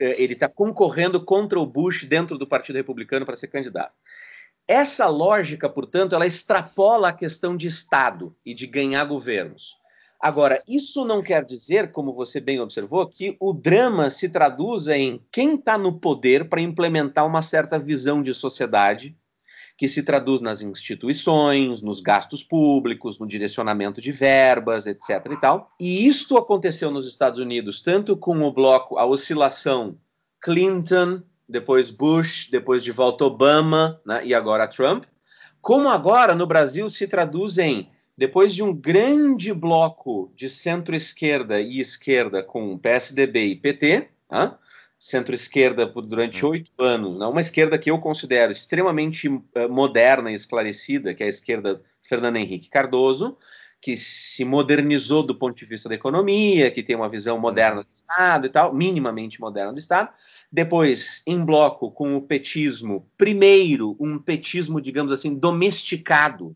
Eh, 0.00 0.22
ele 0.22 0.32
está 0.32 0.48
concorrendo 0.48 1.22
contra 1.22 1.58
o 1.58 1.66
Bush 1.66 2.04
dentro 2.04 2.38
do 2.38 2.46
Partido 2.46 2.76
Republicano 2.76 3.26
para 3.26 3.36
ser 3.36 3.48
candidato. 3.48 3.92
Essa 4.66 5.08
lógica, 5.08 5.68
portanto, 5.68 6.14
ela 6.14 6.26
extrapola 6.26 7.08
a 7.08 7.12
questão 7.12 7.56
de 7.56 7.66
Estado 7.66 8.34
e 8.46 8.54
de 8.54 8.68
ganhar 8.68 9.04
governos. 9.04 9.79
Agora, 10.20 10.62
isso 10.68 11.02
não 11.04 11.22
quer 11.22 11.44
dizer, 11.46 11.92
como 11.92 12.12
você 12.12 12.40
bem 12.40 12.60
observou, 12.60 13.06
que 13.08 13.36
o 13.40 13.54
drama 13.54 14.10
se 14.10 14.28
traduza 14.28 14.94
em 14.94 15.24
quem 15.32 15.54
está 15.54 15.78
no 15.78 15.98
poder 15.98 16.46
para 16.48 16.60
implementar 16.60 17.26
uma 17.26 17.40
certa 17.40 17.78
visão 17.78 18.22
de 18.22 18.34
sociedade, 18.34 19.16
que 19.78 19.88
se 19.88 20.02
traduz 20.02 20.42
nas 20.42 20.60
instituições, 20.60 21.80
nos 21.80 22.02
gastos 22.02 22.44
públicos, 22.44 23.18
no 23.18 23.26
direcionamento 23.26 23.98
de 23.98 24.12
verbas, 24.12 24.86
etc. 24.86 25.26
e 25.30 25.40
tal. 25.40 25.70
E 25.80 26.06
isto 26.06 26.36
aconteceu 26.36 26.90
nos 26.90 27.08
Estados 27.08 27.40
Unidos, 27.40 27.80
tanto 27.80 28.14
com 28.14 28.42
o 28.42 28.52
bloco, 28.52 28.98
a 28.98 29.06
oscilação 29.06 29.96
Clinton, 30.38 31.22
depois 31.48 31.90
Bush, 31.90 32.48
depois 32.50 32.84
de 32.84 32.92
volta 32.92 33.24
Obama, 33.24 33.98
né, 34.04 34.20
e 34.22 34.34
agora 34.34 34.68
Trump, 34.68 35.04
como 35.62 35.88
agora 35.88 36.34
no 36.34 36.46
Brasil 36.46 36.90
se 36.90 37.06
traduz 37.08 37.56
em 37.56 37.88
depois 38.20 38.54
de 38.54 38.62
um 38.62 38.70
grande 38.70 39.50
bloco 39.50 40.30
de 40.36 40.46
centro-esquerda 40.46 41.58
e 41.58 41.80
esquerda 41.80 42.42
com 42.42 42.76
PSDB 42.76 43.46
e 43.46 43.56
PT, 43.56 44.10
né? 44.30 44.54
centro-esquerda 44.98 45.86
durante 45.86 46.44
hum. 46.44 46.50
oito 46.50 46.70
anos, 46.78 47.18
né? 47.18 47.24
uma 47.24 47.40
esquerda 47.40 47.78
que 47.78 47.90
eu 47.90 47.98
considero 47.98 48.52
extremamente 48.52 49.26
uh, 49.26 49.42
moderna 49.70 50.30
e 50.30 50.34
esclarecida, 50.34 51.14
que 51.14 51.22
é 51.22 51.26
a 51.26 51.30
esquerda 51.30 51.82
Fernando 52.02 52.36
Henrique 52.36 52.68
Cardoso, 52.68 53.38
que 53.80 53.96
se 53.96 54.44
modernizou 54.44 55.22
do 55.22 55.34
ponto 55.34 55.56
de 55.56 55.64
vista 55.64 55.88
da 55.88 55.94
economia, 55.94 56.70
que 56.70 56.82
tem 56.82 56.96
uma 56.96 57.08
visão 57.08 57.38
moderna 57.38 57.78
uhum. 57.78 57.84
do 57.84 57.96
Estado 57.96 58.46
e 58.46 58.50
tal, 58.50 58.74
minimamente 58.74 59.40
moderna 59.40 59.72
do 59.72 59.78
Estado. 59.78 60.10
Depois, 60.52 61.22
em 61.26 61.42
bloco 61.42 61.90
com 61.90 62.14
o 62.16 62.20
petismo, 62.20 63.10
primeiro, 63.16 63.96
um 63.98 64.18
petismo, 64.18 64.78
digamos 64.78 65.10
assim, 65.10 65.34
domesticado, 65.34 66.54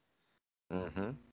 uhum 0.71 1.24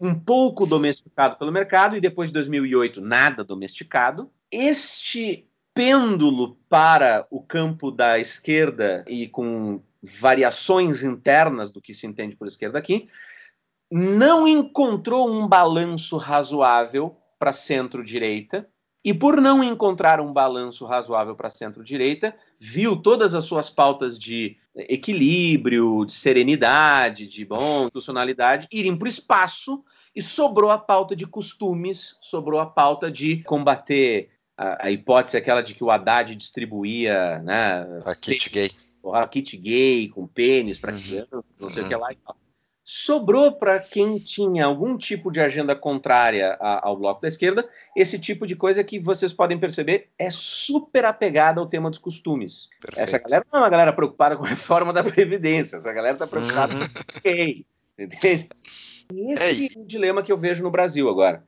um 0.00 0.14
pouco 0.14 0.66
domesticado 0.66 1.36
pelo 1.36 1.52
mercado 1.52 1.96
e 1.96 2.00
depois 2.00 2.30
de 2.30 2.34
2008 2.34 3.00
nada 3.00 3.44
domesticado. 3.44 4.30
Este 4.50 5.46
pêndulo 5.74 6.56
para 6.68 7.26
o 7.30 7.40
campo 7.40 7.90
da 7.90 8.18
esquerda 8.18 9.04
e 9.06 9.28
com 9.28 9.82
variações 10.02 11.02
internas 11.02 11.70
do 11.70 11.80
que 11.80 11.92
se 11.92 12.06
entende 12.06 12.36
por 12.36 12.46
esquerda 12.46 12.78
aqui, 12.78 13.06
não 13.90 14.46
encontrou 14.46 15.30
um 15.30 15.46
balanço 15.46 16.16
razoável 16.16 17.16
para 17.38 17.52
centro-direita 17.52 18.68
e 19.04 19.14
por 19.14 19.40
não 19.40 19.64
encontrar 19.64 20.20
um 20.20 20.32
balanço 20.32 20.84
razoável 20.84 21.34
para 21.34 21.50
centro-direita, 21.50 22.34
viu 22.58 22.96
todas 22.96 23.34
as 23.34 23.44
suas 23.44 23.70
pautas 23.70 24.18
de 24.18 24.58
equilíbrio, 24.88 26.04
de 26.04 26.12
serenidade, 26.12 27.26
de 27.26 27.44
bom, 27.44 27.84
institucionalidade 27.84 28.66
irem 28.70 28.96
para 28.96 29.06
o 29.06 29.08
espaço 29.08 29.84
e 30.14 30.20
sobrou 30.22 30.70
a 30.70 30.78
pauta 30.78 31.14
de 31.14 31.26
costumes, 31.26 32.16
sobrou 32.20 32.60
a 32.60 32.66
pauta 32.66 33.10
de 33.10 33.42
combater 33.44 34.30
a, 34.56 34.86
a 34.86 34.90
hipótese 34.90 35.36
aquela 35.36 35.62
de 35.62 35.74
que 35.74 35.84
o 35.84 35.90
Haddad 35.90 36.34
distribuía 36.34 37.38
né, 37.40 37.86
a 38.04 38.14
kit 38.14 38.50
gay. 38.50 38.70
A 39.12 39.26
kit 39.26 39.56
gay 39.56 40.08
com 40.08 40.26
pênis 40.26 40.78
para 40.78 40.92
uhum. 40.92 41.00
criança, 41.00 41.44
não 41.58 41.70
sei 41.70 41.82
uhum. 41.82 41.86
o 41.86 41.90
que 41.90 41.96
lá 41.96 42.12
e 42.12 42.16
tal 42.16 42.36
sobrou 42.92 43.52
para 43.52 43.78
quem 43.78 44.18
tinha 44.18 44.64
algum 44.64 44.98
tipo 44.98 45.30
de 45.30 45.40
agenda 45.40 45.76
contrária 45.76 46.56
ao 46.58 46.96
bloco 46.96 47.22
da 47.22 47.28
esquerda 47.28 47.68
esse 47.94 48.18
tipo 48.18 48.48
de 48.48 48.56
coisa 48.56 48.82
que 48.82 48.98
vocês 48.98 49.32
podem 49.32 49.56
perceber 49.56 50.08
é 50.18 50.28
super 50.28 51.04
apegada 51.04 51.60
ao 51.60 51.68
tema 51.68 51.88
dos 51.88 52.00
costumes. 52.00 52.68
Perfeito. 52.80 52.98
Essa 52.98 53.18
galera 53.20 53.46
não 53.52 53.60
é 53.60 53.62
uma 53.62 53.70
galera 53.70 53.92
preocupada 53.92 54.36
com 54.36 54.44
a 54.44 54.48
reforma 54.48 54.92
da 54.92 55.04
Previdência, 55.04 55.76
essa 55.76 55.92
galera 55.92 56.14
está 56.14 56.26
preocupada 56.26 56.74
uhum. 56.74 56.80
com 56.80 57.20
gay, 57.22 57.64
entende? 57.96 58.48
Esse 59.14 59.68
é, 59.68 59.78
é 59.78 59.80
o 59.80 59.86
dilema 59.86 60.20
que 60.20 60.32
eu 60.32 60.36
vejo 60.36 60.64
no 60.64 60.70
Brasil 60.70 61.08
agora. 61.08 61.44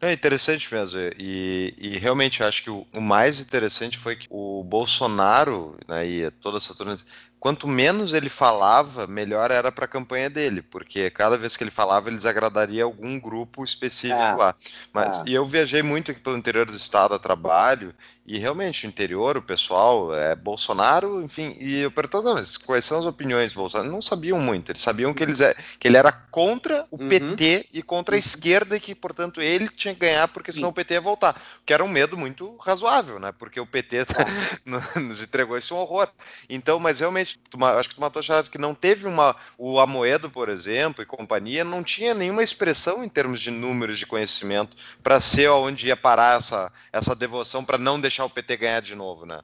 É 0.00 0.12
interessante 0.12 0.72
mesmo. 0.72 0.98
E, 1.18 1.74
e 1.76 1.98
realmente 1.98 2.42
acho 2.42 2.62
que 2.62 2.70
o, 2.70 2.86
o, 2.94 3.00
mais 3.00 3.38
interessante 3.38 3.98
foi 3.98 4.16
que 4.16 4.26
o 4.30 4.64
Bolsonaro, 4.64 5.76
né, 5.86 6.06
e 6.06 6.30
toda 6.30 6.56
essa 6.56 6.74
turma, 6.74 6.98
quanto 7.40 7.66
menos 7.66 8.12
ele 8.12 8.28
falava, 8.28 9.06
melhor 9.06 9.50
era 9.50 9.72
para 9.72 9.86
a 9.86 9.88
campanha 9.88 10.28
dele, 10.28 10.60
porque 10.60 11.08
cada 11.08 11.38
vez 11.38 11.56
que 11.56 11.64
ele 11.64 11.70
falava, 11.70 12.10
ele 12.10 12.18
desagradaria 12.18 12.84
algum 12.84 13.18
grupo 13.18 13.64
específico 13.64 14.20
ah, 14.20 14.36
lá. 14.36 14.54
Mas 14.92 15.22
ah. 15.22 15.24
e 15.26 15.32
eu 15.32 15.46
viajei 15.46 15.82
muito 15.82 16.10
aqui 16.10 16.20
pelo 16.20 16.36
interior 16.36 16.66
do 16.66 16.76
estado 16.76 17.14
a 17.14 17.18
trabalho 17.18 17.94
e 18.30 18.38
realmente, 18.38 18.86
o 18.86 18.88
interior, 18.88 19.36
o 19.36 19.42
pessoal, 19.42 20.14
é 20.14 20.36
Bolsonaro, 20.36 21.20
enfim, 21.20 21.56
e 21.58 21.80
eu 21.80 21.90
perguntava, 21.90 22.34
mas 22.34 22.56
quais 22.56 22.84
são 22.84 23.00
as 23.00 23.04
opiniões 23.04 23.52
do 23.52 23.58
Bolsonaro? 23.58 23.90
Não 23.90 24.00
sabiam 24.00 24.38
muito, 24.38 24.70
eles 24.70 24.82
sabiam 24.82 25.12
que, 25.12 25.20
eles 25.20 25.40
é, 25.40 25.52
que 25.80 25.88
ele 25.88 25.96
era 25.96 26.12
contra 26.12 26.86
o 26.92 27.02
uhum. 27.02 27.08
PT 27.08 27.66
e 27.72 27.82
contra 27.82 28.14
a 28.14 28.16
uhum. 28.16 28.20
esquerda 28.20 28.76
e 28.76 28.80
que, 28.80 28.94
portanto, 28.94 29.42
ele 29.42 29.68
tinha 29.68 29.92
que 29.92 29.98
ganhar 29.98 30.28
porque 30.28 30.52
senão 30.52 30.68
Sim. 30.68 30.70
o 30.70 30.74
PT 30.76 30.94
ia 30.94 31.00
voltar. 31.00 31.42
Que 31.66 31.74
era 31.74 31.82
um 31.82 31.88
medo 31.88 32.16
muito 32.16 32.56
razoável, 32.58 33.18
né? 33.18 33.32
Porque 33.36 33.58
o 33.58 33.66
PT 33.66 34.04
tá, 34.04 34.24
nos 34.94 35.20
entregou 35.20 35.58
esse 35.58 35.74
horror. 35.74 36.08
Então, 36.48 36.78
mas 36.78 37.00
realmente, 37.00 37.36
tu, 37.50 37.64
acho 37.64 37.88
que 37.88 37.96
tu 37.96 38.00
matou 38.00 38.20
a 38.20 38.22
chave 38.22 38.48
que 38.48 38.58
não 38.58 38.76
teve 38.76 39.08
uma. 39.08 39.34
O 39.58 39.80
Amoedo, 39.80 40.30
por 40.30 40.48
exemplo, 40.48 41.02
e 41.02 41.06
companhia, 41.06 41.64
não 41.64 41.82
tinha 41.82 42.14
nenhuma 42.14 42.44
expressão 42.44 43.02
em 43.02 43.08
termos 43.08 43.40
de 43.40 43.50
números 43.50 43.98
de 43.98 44.06
conhecimento 44.06 44.76
para 45.02 45.20
ser 45.20 45.50
onde 45.50 45.88
ia 45.88 45.96
parar 45.96 46.38
essa, 46.38 46.72
essa 46.92 47.16
devoção 47.16 47.64
para 47.64 47.76
não 47.76 48.00
deixar 48.00 48.19
deixar 48.20 48.24
o 48.24 48.30
PT 48.30 48.56
ganhar 48.56 48.82
de 48.82 48.94
novo, 48.94 49.24
né? 49.24 49.40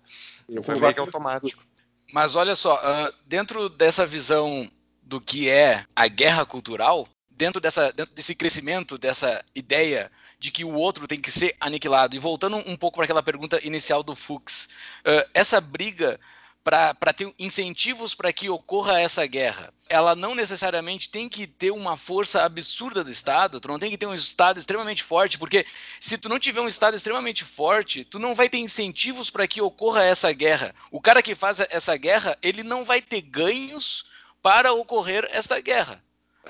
Foi 0.62 0.78
meio 0.78 0.94
que 0.94 1.00
automático. 1.00 1.64
Mas 2.12 2.34
olha 2.34 2.54
só, 2.54 2.76
uh, 2.76 3.12
dentro 3.26 3.68
dessa 3.68 4.06
visão 4.06 4.70
do 5.02 5.20
que 5.20 5.48
é 5.48 5.84
a 5.94 6.06
guerra 6.06 6.44
cultural, 6.44 7.08
dentro, 7.30 7.60
dessa, 7.60 7.92
dentro 7.92 8.14
desse 8.14 8.34
crescimento, 8.34 8.98
dessa 8.98 9.44
ideia 9.54 10.10
de 10.38 10.50
que 10.50 10.64
o 10.64 10.74
outro 10.74 11.08
tem 11.08 11.20
que 11.20 11.30
ser 11.30 11.56
aniquilado, 11.60 12.14
e 12.14 12.18
voltando 12.18 12.56
um 12.58 12.76
pouco 12.76 12.96
para 12.96 13.04
aquela 13.04 13.22
pergunta 13.22 13.64
inicial 13.66 14.02
do 14.02 14.14
Fux, 14.14 14.68
uh, 15.00 15.28
essa 15.32 15.60
briga 15.60 16.20
para 16.66 17.12
ter 17.12 17.32
incentivos 17.38 18.12
para 18.12 18.32
que 18.32 18.50
ocorra 18.50 19.00
essa 19.00 19.24
guerra. 19.24 19.72
Ela 19.88 20.16
não 20.16 20.34
necessariamente 20.34 21.08
tem 21.08 21.28
que 21.28 21.46
ter 21.46 21.70
uma 21.70 21.96
força 21.96 22.42
absurda 22.42 23.04
do 23.04 23.10
Estado, 23.10 23.60
tu 23.60 23.68
não 23.68 23.78
tem 23.78 23.88
que 23.88 23.96
ter 23.96 24.06
um 24.06 24.14
Estado 24.14 24.58
extremamente 24.58 25.04
forte, 25.04 25.38
porque 25.38 25.64
se 26.00 26.18
tu 26.18 26.28
não 26.28 26.40
tiver 26.40 26.60
um 26.60 26.66
Estado 26.66 26.96
extremamente 26.96 27.44
forte, 27.44 28.04
tu 28.04 28.18
não 28.18 28.34
vai 28.34 28.48
ter 28.48 28.58
incentivos 28.58 29.30
para 29.30 29.46
que 29.46 29.62
ocorra 29.62 30.02
essa 30.02 30.32
guerra. 30.32 30.74
O 30.90 31.00
cara 31.00 31.22
que 31.22 31.36
faz 31.36 31.60
essa 31.60 31.96
guerra, 31.96 32.36
ele 32.42 32.64
não 32.64 32.84
vai 32.84 33.00
ter 33.00 33.20
ganhos 33.20 34.04
para 34.42 34.72
ocorrer 34.72 35.28
esta 35.30 35.60
guerra. 35.60 36.02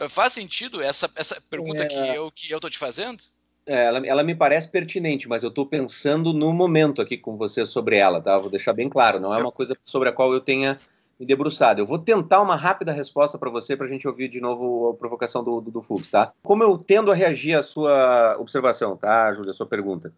Faz 0.08 0.32
sentido 0.32 0.82
essa, 0.82 1.11
essa 1.14 1.38
pergunta 1.42 1.82
é... 1.82 1.87
que 1.87 1.94
eu 1.94 2.30
que 2.30 2.50
eu 2.50 2.61
tô 2.61 2.70
te 2.70 2.78
fazendo? 2.78 3.23
É, 3.66 3.85
ela, 3.85 4.06
ela, 4.06 4.23
me 4.23 4.35
parece 4.35 4.68
pertinente, 4.68 5.28
mas 5.28 5.42
eu 5.42 5.49
estou 5.49 5.66
pensando 5.66 6.32
no 6.32 6.52
momento 6.52 7.02
aqui 7.02 7.18
com 7.18 7.37
você 7.37 7.66
sobre 7.66 7.96
ela, 7.96 8.20
tá? 8.20 8.38
Vou 8.38 8.49
deixar 8.49 8.73
bem 8.73 8.88
claro, 8.88 9.18
não 9.18 9.35
é 9.35 9.38
uma 9.38 9.50
coisa 9.50 9.76
sobre 9.85 10.08
a 10.08 10.12
qual 10.12 10.32
eu 10.32 10.40
tenha 10.40 10.78
me 11.18 11.26
debruçado. 11.26 11.80
Eu 11.80 11.87
vou 11.87 11.99
tentar 11.99 12.40
uma 12.42 12.54
rápida 12.54 12.92
resposta 12.92 13.37
para 13.38 13.50
você, 13.50 13.76
para 13.76 13.87
a 13.87 13.88
gente 13.90 14.06
ouvir 14.06 14.28
de 14.28 14.40
novo 14.40 14.90
a 14.90 14.94
provocação 14.94 15.42
do, 15.42 15.61
do, 15.61 15.70
do 15.70 15.82
Fux, 15.82 16.11
tá? 16.11 16.32
Como 16.42 16.62
eu 16.62 16.78
tendo 16.78 17.11
a 17.11 17.14
reagir 17.14 17.54
à 17.54 17.62
sua 17.62 18.37
observação, 18.38 18.96
tá, 18.96 19.32
Júlia, 19.32 19.50
a 19.50 19.54
sua 19.54 19.66
pergunta? 19.66 20.12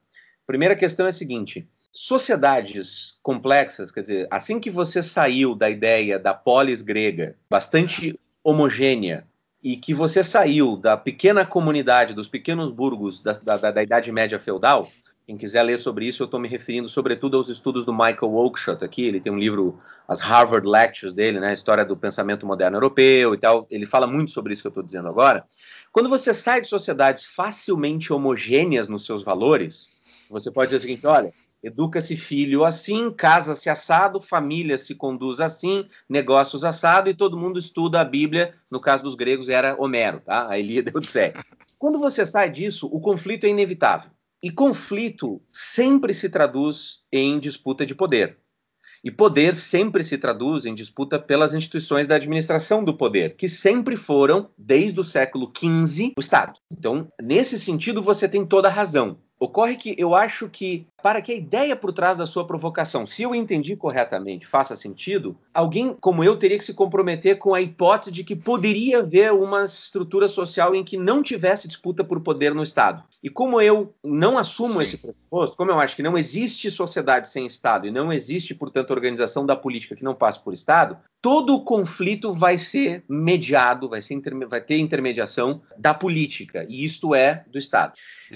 Primeira 0.46 0.76
questão 0.76 1.06
é 1.06 1.08
a 1.08 1.12
seguinte: 1.12 1.66
sociedades 1.92 3.18
complexas, 3.22 3.90
quer 3.90 4.02
dizer, 4.02 4.28
assim 4.30 4.60
que 4.60 4.70
você 4.70 5.02
saiu 5.02 5.54
da 5.54 5.70
ideia 5.70 6.18
da 6.18 6.34
polis 6.34 6.82
grega, 6.82 7.36
bastante 7.48 8.12
homogênea, 8.42 9.26
e 9.62 9.76
que 9.76 9.92
você 9.92 10.22
saiu 10.22 10.76
da 10.76 10.96
pequena 10.96 11.44
comunidade, 11.44 12.14
dos 12.14 12.28
pequenos 12.28 12.70
burgos 12.70 13.20
da, 13.20 13.32
da, 13.32 13.70
da 13.70 13.82
Idade 13.82 14.12
Média 14.12 14.38
feudal, 14.38 14.88
quem 15.28 15.36
quiser 15.36 15.62
ler 15.62 15.78
sobre 15.78 16.06
isso, 16.06 16.22
eu 16.22 16.24
estou 16.24 16.40
me 16.40 16.48
referindo 16.48 16.88
sobretudo 16.88 17.36
aos 17.36 17.50
estudos 17.50 17.84
do 17.84 17.92
Michael 17.92 18.32
Oakeshott 18.32 18.82
aqui. 18.82 19.04
Ele 19.04 19.20
tem 19.20 19.30
um 19.30 19.36
livro, 19.36 19.76
as 20.08 20.20
Harvard 20.20 20.66
Lectures 20.66 21.12
dele, 21.12 21.38
né, 21.38 21.52
História 21.52 21.84
do 21.84 21.94
Pensamento 21.94 22.46
Moderno 22.46 22.78
Europeu 22.78 23.34
e 23.34 23.38
tal. 23.38 23.66
Ele 23.70 23.84
fala 23.84 24.06
muito 24.06 24.30
sobre 24.30 24.54
isso 24.54 24.62
que 24.62 24.68
eu 24.68 24.70
estou 24.70 24.82
dizendo 24.82 25.06
agora. 25.06 25.44
Quando 25.92 26.08
você 26.08 26.32
sai 26.32 26.62
de 26.62 26.66
sociedades 26.66 27.24
facilmente 27.24 28.10
homogêneas 28.10 28.88
nos 28.88 29.04
seus 29.04 29.22
valores, 29.22 29.86
você 30.30 30.50
pode 30.50 30.68
dizer 30.68 30.78
o 30.78 30.80
seguinte: 30.80 31.06
olha, 31.06 31.30
Educa-se 31.62 32.16
filho 32.16 32.64
assim, 32.64 33.10
casa-se 33.10 33.68
assado, 33.68 34.20
família 34.20 34.78
se 34.78 34.94
conduz 34.94 35.40
assim, 35.40 35.86
negócios 36.08 36.64
assado 36.64 37.10
e 37.10 37.16
todo 37.16 37.36
mundo 37.36 37.58
estuda 37.58 38.00
a 38.00 38.04
Bíblia. 38.04 38.54
No 38.70 38.80
caso 38.80 39.02
dos 39.02 39.14
gregos 39.14 39.48
era 39.48 39.76
Homero, 39.80 40.20
tá? 40.20 40.48
A 40.48 40.58
Ilíada 40.58 40.90
e 40.90 40.96
Odisseia. 40.96 41.34
Quando 41.78 41.98
você 41.98 42.24
sai 42.24 42.50
disso, 42.50 42.88
o 42.92 43.00
conflito 43.00 43.44
é 43.44 43.50
inevitável. 43.50 44.10
E 44.40 44.50
conflito 44.50 45.42
sempre 45.52 46.14
se 46.14 46.28
traduz 46.28 47.00
em 47.12 47.40
disputa 47.40 47.84
de 47.84 47.94
poder. 47.94 48.38
E 49.02 49.10
poder 49.10 49.54
sempre 49.54 50.02
se 50.02 50.18
traduz 50.18 50.66
em 50.66 50.74
disputa 50.74 51.18
pelas 51.18 51.54
instituições 51.54 52.06
da 52.06 52.16
administração 52.16 52.82
do 52.82 52.96
poder, 52.96 53.36
que 53.36 53.48
sempre 53.48 53.96
foram, 53.96 54.50
desde 54.56 54.98
o 54.98 55.04
século 55.04 55.52
XV, 55.56 56.14
o 56.16 56.20
Estado. 56.20 56.58
Então, 56.70 57.08
nesse 57.20 57.58
sentido, 57.58 58.02
você 58.02 58.28
tem 58.28 58.44
toda 58.44 58.68
a 58.68 58.72
razão. 58.72 59.18
Ocorre 59.40 59.76
que 59.76 59.94
eu 59.96 60.16
acho 60.16 60.48
que, 60.48 60.86
para 61.02 61.22
que 61.22 61.32
a 61.32 61.34
ideia 61.34 61.76
por 61.76 61.92
trás 61.92 62.18
da 62.18 62.26
sua 62.26 62.46
provocação, 62.46 63.06
se 63.06 63.22
eu 63.22 63.34
entendi 63.34 63.76
corretamente, 63.76 64.46
faça 64.46 64.74
sentido, 64.74 65.36
alguém 65.54 65.96
como 66.00 66.24
eu 66.24 66.36
teria 66.36 66.58
que 66.58 66.64
se 66.64 66.74
comprometer 66.74 67.38
com 67.38 67.54
a 67.54 67.62
hipótese 67.62 68.10
de 68.10 68.24
que 68.24 68.34
poderia 68.34 68.98
haver 68.98 69.32
uma 69.32 69.64
estrutura 69.64 70.28
social 70.28 70.74
em 70.74 70.82
que 70.82 70.96
não 70.96 71.22
tivesse 71.22 71.68
disputa 71.68 72.02
por 72.02 72.20
poder 72.20 72.54
no 72.54 72.62
Estado. 72.62 73.02
E 73.22 73.30
como 73.30 73.60
eu 73.60 73.94
não 74.02 74.38
assumo 74.38 74.74
Sim. 74.74 74.82
esse 74.82 74.96
pressuposto, 74.96 75.56
como 75.56 75.70
eu 75.70 75.78
acho 75.78 75.96
que 75.96 76.02
não 76.02 76.16
existe 76.16 76.70
sociedade 76.70 77.28
sem 77.28 77.46
Estado 77.46 77.86
e 77.86 77.90
não 77.90 78.12
existe, 78.12 78.54
portanto, 78.54 78.90
organização 78.90 79.46
da 79.46 79.56
política 79.56 79.96
que 79.96 80.04
não 80.04 80.14
passe 80.14 80.40
por 80.40 80.52
Estado, 80.52 80.96
todo 81.20 81.54
o 81.54 81.64
conflito 81.64 82.32
vai 82.32 82.56
ser 82.58 83.04
mediado, 83.08 83.88
vai, 83.88 84.02
ser 84.02 84.20
vai 84.48 84.60
ter 84.60 84.78
intermediação 84.78 85.60
da 85.76 85.92
política, 85.92 86.64
e 86.68 86.84
isto 86.84 87.14
é 87.14 87.44
do 87.50 87.58
Estado. 87.58 87.94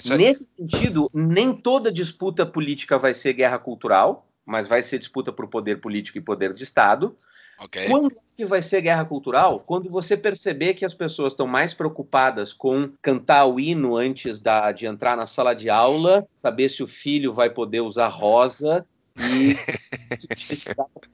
É... 0.09 0.17
Nesse 0.17 0.47
sentido, 0.57 1.09
nem 1.13 1.53
toda 1.53 1.91
disputa 1.91 2.45
política 2.53 2.97
vai 2.97 3.13
ser 3.13 3.33
guerra 3.33 3.59
cultural, 3.59 4.27
mas 4.45 4.67
vai 4.67 4.81
ser 4.81 4.99
disputa 4.99 5.31
por 5.31 5.47
poder 5.47 5.81
político 5.81 6.17
e 6.17 6.21
poder 6.21 6.53
de 6.53 6.63
Estado. 6.63 7.17
Okay. 7.59 7.87
Quando 7.87 8.15
que 8.35 8.45
vai 8.45 8.61
ser 8.61 8.81
guerra 8.81 9.05
cultural? 9.05 9.59
Quando 9.59 9.89
você 9.89 10.17
perceber 10.17 10.73
que 10.73 10.85
as 10.85 10.93
pessoas 10.93 11.33
estão 11.33 11.45
mais 11.45 11.73
preocupadas 11.73 12.51
com 12.51 12.91
cantar 13.01 13.45
o 13.45 13.59
hino 13.59 13.95
antes 13.95 14.39
da, 14.39 14.71
de 14.71 14.85
entrar 14.85 15.15
na 15.15 15.25
sala 15.25 15.53
de 15.53 15.69
aula, 15.69 16.27
saber 16.41 16.69
se 16.69 16.81
o 16.81 16.87
filho 16.87 17.33
vai 17.33 17.49
poder 17.49 17.81
usar 17.81 18.07
rosa 18.07 18.85
e 19.17 19.55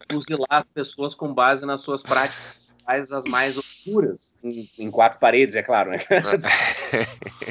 fuzilar 0.09 0.47
as 0.49 0.65
pessoas 0.65 1.13
com 1.13 1.33
base 1.33 1.65
nas 1.65 1.81
suas 1.81 2.01
práticas 2.01 2.69
as 2.89 3.23
mais 3.25 3.55
obscuras, 3.55 4.33
em, 4.43 4.67
em, 4.79 4.89
quatro 4.89 5.19
paredes, 5.19 5.55
é 5.55 5.61
claro, 5.61 5.91
né? 5.91 6.03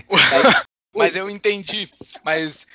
Mas 0.92 1.14
eu 1.14 1.30
entendi. 1.30 1.88
Mas 2.24 2.66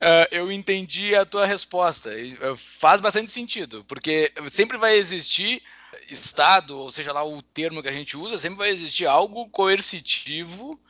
uh, 0.00 0.26
eu 0.30 0.50
entendi 0.50 1.14
a 1.14 1.24
tua 1.24 1.46
resposta. 1.46 2.10
Uh, 2.10 2.56
faz 2.56 3.00
bastante 3.00 3.30
sentido, 3.30 3.84
porque 3.86 4.32
sempre 4.50 4.76
vai 4.76 4.96
existir 4.96 5.62
Estado, 6.08 6.78
ou 6.78 6.90
seja 6.90 7.12
lá 7.12 7.24
o 7.24 7.42
termo 7.42 7.82
que 7.82 7.88
a 7.88 7.92
gente 7.92 8.16
usa, 8.16 8.38
sempre 8.38 8.58
vai 8.58 8.70
existir 8.70 9.06
algo 9.06 9.48
coercitivo 9.48 10.80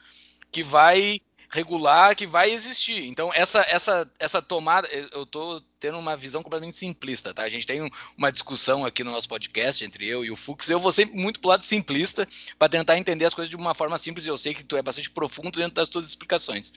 que 0.52 0.62
vai 0.62 1.20
regular, 1.50 2.14
que 2.14 2.26
vai 2.26 2.50
existir. 2.50 3.06
Então, 3.06 3.30
essa, 3.34 3.60
essa, 3.68 4.08
essa 4.18 4.40
tomada, 4.40 4.88
eu 5.12 5.24
estou 5.24 5.60
tendo 5.80 5.98
uma 5.98 6.16
visão 6.16 6.42
completamente 6.42 6.76
simplista, 6.76 7.34
tá? 7.34 7.42
A 7.42 7.48
gente 7.48 7.66
tem 7.66 7.90
uma 8.16 8.30
discussão 8.30 8.86
aqui 8.86 9.02
no 9.02 9.10
nosso 9.10 9.28
podcast 9.28 9.84
entre 9.84 10.06
eu 10.06 10.24
e 10.24 10.30
o 10.30 10.36
Fux. 10.36 10.70
Eu 10.70 10.78
vou 10.78 10.92
sempre 10.92 11.18
muito 11.18 11.40
pro 11.40 11.50
lado 11.50 11.64
simplista 11.64 12.26
para 12.56 12.68
tentar 12.68 12.96
entender 12.98 13.24
as 13.24 13.34
coisas 13.34 13.50
de 13.50 13.56
uma 13.56 13.74
forma 13.74 13.98
simples. 13.98 14.24
E 14.24 14.28
eu 14.28 14.38
sei 14.38 14.54
que 14.54 14.62
tu 14.62 14.76
é 14.76 14.82
bastante 14.82 15.10
profundo 15.10 15.58
dentro 15.58 15.74
das 15.74 15.88
tuas 15.88 16.06
explicações. 16.06 16.72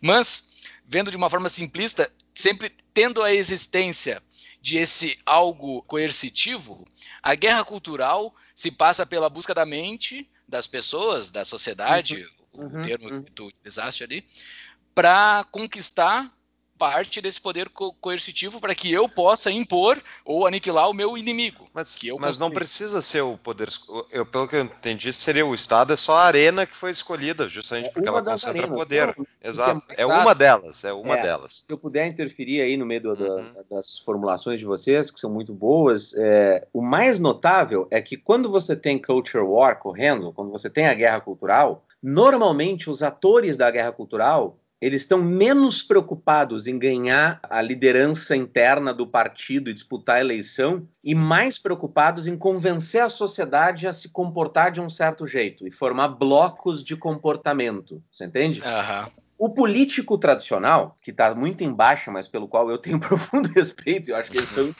Mas, 0.00 0.48
vendo 0.86 1.10
de 1.10 1.16
uma 1.16 1.30
forma 1.30 1.48
simplista, 1.48 2.10
sempre 2.34 2.70
tendo 2.94 3.22
a 3.22 3.32
existência 3.32 4.22
de 4.60 4.76
esse 4.76 5.18
algo 5.24 5.82
coercitivo, 5.82 6.86
a 7.22 7.34
guerra 7.34 7.64
cultural 7.64 8.34
se 8.54 8.70
passa 8.70 9.06
pela 9.06 9.30
busca 9.30 9.54
da 9.54 9.66
mente 9.66 10.28
das 10.48 10.66
pessoas, 10.66 11.30
da 11.30 11.44
sociedade, 11.44 12.26
uhum, 12.52 12.80
o 12.80 12.82
termo 12.82 13.08
uhum. 13.08 13.22
que 13.22 13.32
tu 13.32 13.46
utilizaste 13.46 14.04
ali, 14.04 14.24
para 14.94 15.44
conquistar 15.50 16.35
parte 16.78 17.20
desse 17.20 17.40
poder 17.40 17.68
co 17.68 17.92
coercitivo 17.94 18.60
para 18.60 18.74
que 18.74 18.92
eu 18.92 19.08
possa 19.08 19.50
impor 19.50 20.00
ou 20.24 20.46
aniquilar 20.46 20.88
o 20.88 20.94
meu 20.94 21.16
inimigo. 21.16 21.66
Mas, 21.72 21.98
mas 22.18 22.38
não 22.38 22.50
precisa 22.50 23.02
ser 23.02 23.22
o 23.22 23.36
poder. 23.36 23.68
Eu, 24.10 24.24
pelo 24.24 24.48
que 24.48 24.56
eu 24.56 24.62
entendi, 24.62 25.12
seria 25.12 25.46
o 25.46 25.54
Estado, 25.54 25.92
é 25.92 25.96
só 25.96 26.16
a 26.16 26.24
arena 26.24 26.66
que 26.66 26.76
foi 26.76 26.90
escolhida, 26.90 27.48
justamente 27.48 27.88
é 27.88 27.92
porque 27.92 28.08
ela 28.08 28.22
concentra 28.22 28.62
arenas. 28.62 28.78
poder. 28.78 29.14
Não, 29.16 29.26
Exato. 29.42 29.84
É, 29.96 30.02
é 30.02 30.06
uma 30.06 30.34
delas, 30.34 30.84
é 30.84 30.92
uma 30.92 31.16
é, 31.16 31.22
delas. 31.22 31.64
Se 31.66 31.72
eu 31.72 31.78
puder 31.78 32.06
interferir 32.06 32.60
aí 32.60 32.76
no 32.76 32.86
meio 32.86 33.02
do, 33.02 33.10
uhum. 33.10 33.52
da, 33.52 33.76
das 33.76 33.98
formulações 33.98 34.58
de 34.58 34.66
vocês, 34.66 35.10
que 35.10 35.20
são 35.20 35.30
muito 35.30 35.52
boas, 35.52 36.14
é, 36.16 36.66
o 36.72 36.82
mais 36.82 37.20
notável 37.20 37.86
é 37.90 38.00
que 38.00 38.16
quando 38.16 38.50
você 38.50 38.74
tem 38.74 39.00
culture 39.00 39.44
war 39.44 39.78
correndo, 39.78 40.32
quando 40.32 40.50
você 40.50 40.68
tem 40.68 40.86
a 40.86 40.94
guerra 40.94 41.20
cultural, 41.20 41.84
normalmente 42.02 42.90
os 42.90 43.02
atores 43.02 43.56
da 43.56 43.70
guerra 43.70 43.92
cultural 43.92 44.58
eles 44.80 45.02
estão 45.02 45.22
menos 45.22 45.82
preocupados 45.82 46.66
em 46.66 46.78
ganhar 46.78 47.40
a 47.42 47.62
liderança 47.62 48.36
interna 48.36 48.92
do 48.92 49.06
partido 49.06 49.70
e 49.70 49.74
disputar 49.74 50.16
a 50.16 50.20
eleição 50.20 50.86
e 51.02 51.14
mais 51.14 51.58
preocupados 51.58 52.26
em 52.26 52.36
convencer 52.36 53.02
a 53.02 53.08
sociedade 53.08 53.86
a 53.86 53.92
se 53.92 54.08
comportar 54.08 54.70
de 54.70 54.80
um 54.80 54.90
certo 54.90 55.26
jeito 55.26 55.66
e 55.66 55.70
formar 55.70 56.08
blocos 56.08 56.84
de 56.84 56.96
comportamento. 56.96 58.02
Você 58.10 58.26
entende? 58.26 58.60
Uhum. 58.60 59.10
O 59.38 59.50
político 59.50 60.16
tradicional, 60.16 60.96
que 61.02 61.10
está 61.10 61.34
muito 61.34 61.62
em 61.62 61.72
baixa, 61.72 62.10
mas 62.10 62.26
pelo 62.26 62.48
qual 62.48 62.70
eu 62.70 62.78
tenho 62.78 62.98
profundo 63.00 63.48
respeito, 63.48 64.10
eu 64.10 64.16
acho 64.16 64.30
que 64.30 64.38
eles 64.38 64.48
são 64.48 64.70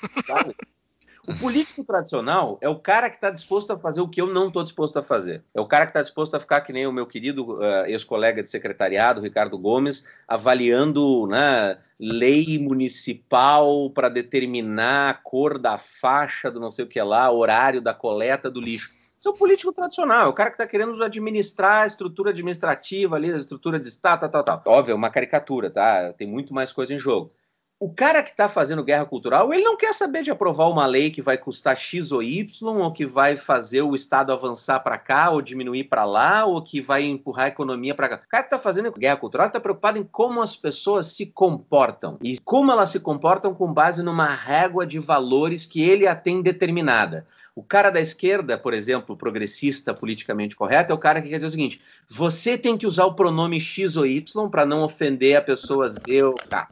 o 1.26 1.38
político 1.38 1.82
tradicional 1.82 2.56
é 2.60 2.68
o 2.68 2.78
cara 2.78 3.10
que 3.10 3.16
está 3.16 3.30
disposto 3.30 3.72
a 3.72 3.78
fazer 3.78 4.00
o 4.00 4.08
que 4.08 4.20
eu 4.20 4.26
não 4.26 4.48
estou 4.48 4.62
disposto 4.62 4.98
a 4.98 5.02
fazer. 5.02 5.42
É 5.52 5.60
o 5.60 5.66
cara 5.66 5.84
que 5.84 5.90
está 5.90 6.02
disposto 6.02 6.34
a 6.34 6.40
ficar 6.40 6.60
que 6.60 6.72
nem 6.72 6.86
o 6.86 6.92
meu 6.92 7.06
querido 7.06 7.58
uh, 7.58 7.86
ex-colega 7.86 8.42
de 8.42 8.50
secretariado, 8.50 9.20
Ricardo 9.20 9.58
Gomes, 9.58 10.06
avaliando 10.28 11.26
né, 11.26 11.78
lei 11.98 12.58
municipal 12.58 13.90
para 13.90 14.08
determinar 14.08 15.10
a 15.10 15.14
cor 15.14 15.58
da 15.58 15.76
faixa 15.76 16.50
do 16.50 16.60
não 16.60 16.70
sei 16.70 16.84
o 16.84 16.88
que 16.88 17.02
lá, 17.02 17.30
horário 17.30 17.80
da 17.80 17.92
coleta 17.92 18.48
do 18.48 18.60
lixo. 18.60 18.94
Isso 19.18 19.28
é 19.28 19.32
o 19.32 19.34
político 19.34 19.72
tradicional, 19.72 20.26
é 20.26 20.28
o 20.28 20.32
cara 20.32 20.50
que 20.50 20.54
está 20.54 20.66
querendo 20.66 21.02
administrar 21.02 21.82
a 21.82 21.86
estrutura 21.86 22.30
administrativa 22.30 23.16
ali, 23.16 23.32
a 23.32 23.38
estrutura 23.38 23.80
de 23.80 23.88
Estado, 23.88 24.20
tal, 24.20 24.44
tal, 24.44 24.60
tal. 24.60 24.62
Óbvio, 24.72 24.92
é 24.92 24.94
uma 24.94 25.10
caricatura, 25.10 25.68
tá? 25.68 26.12
Tem 26.12 26.28
muito 26.28 26.54
mais 26.54 26.70
coisa 26.70 26.94
em 26.94 26.98
jogo 26.98 27.32
o 27.78 27.92
cara 27.92 28.22
que 28.22 28.30
está 28.30 28.48
fazendo 28.48 28.82
guerra 28.82 29.04
cultural, 29.04 29.52
ele 29.52 29.62
não 29.62 29.76
quer 29.76 29.92
saber 29.92 30.22
de 30.22 30.30
aprovar 30.30 30.66
uma 30.70 30.86
lei 30.86 31.10
que 31.10 31.20
vai 31.20 31.36
custar 31.36 31.76
X 31.76 32.10
ou 32.10 32.22
Y, 32.22 32.66
ou 32.66 32.90
que 32.90 33.04
vai 33.04 33.36
fazer 33.36 33.82
o 33.82 33.94
Estado 33.94 34.32
avançar 34.32 34.80
para 34.80 34.96
cá, 34.96 35.30
ou 35.30 35.42
diminuir 35.42 35.84
para 35.84 36.06
lá, 36.06 36.46
ou 36.46 36.62
que 36.62 36.80
vai 36.80 37.04
empurrar 37.04 37.46
a 37.46 37.48
economia 37.48 37.94
para 37.94 38.08
cá. 38.08 38.16
O 38.24 38.28
cara 38.28 38.42
que 38.44 38.46
está 38.46 38.58
fazendo 38.58 38.90
guerra 38.92 39.18
cultural 39.18 39.48
está 39.48 39.60
preocupado 39.60 39.98
em 39.98 40.04
como 40.04 40.40
as 40.40 40.56
pessoas 40.56 41.08
se 41.08 41.26
comportam 41.26 42.16
e 42.22 42.38
como 42.38 42.72
elas 42.72 42.88
se 42.88 42.98
comportam 42.98 43.54
com 43.54 43.70
base 43.70 44.02
numa 44.02 44.32
régua 44.32 44.86
de 44.86 44.98
valores 44.98 45.66
que 45.66 45.82
ele 45.82 46.06
a 46.06 46.16
tem 46.16 46.40
determinada. 46.40 47.26
O 47.54 47.62
cara 47.62 47.90
da 47.90 48.00
esquerda, 48.00 48.56
por 48.56 48.72
exemplo, 48.72 49.16
progressista, 49.16 49.92
politicamente 49.92 50.56
correto, 50.56 50.92
é 50.92 50.94
o 50.94 50.98
cara 50.98 51.20
que 51.20 51.28
quer 51.28 51.36
dizer 51.36 51.46
o 51.46 51.50
seguinte: 51.50 51.80
você 52.08 52.56
tem 52.56 52.76
que 52.76 52.86
usar 52.86 53.04
o 53.04 53.14
pronome 53.14 53.60
X 53.60 53.96
ou 53.96 54.06
Y 54.06 54.48
para 54.48 54.64
não 54.64 54.82
ofender 54.82 55.36
a 55.36 55.42
pessoa 55.42 55.88
Z 55.88 56.22
ou 56.22 56.34
K. 56.34 56.68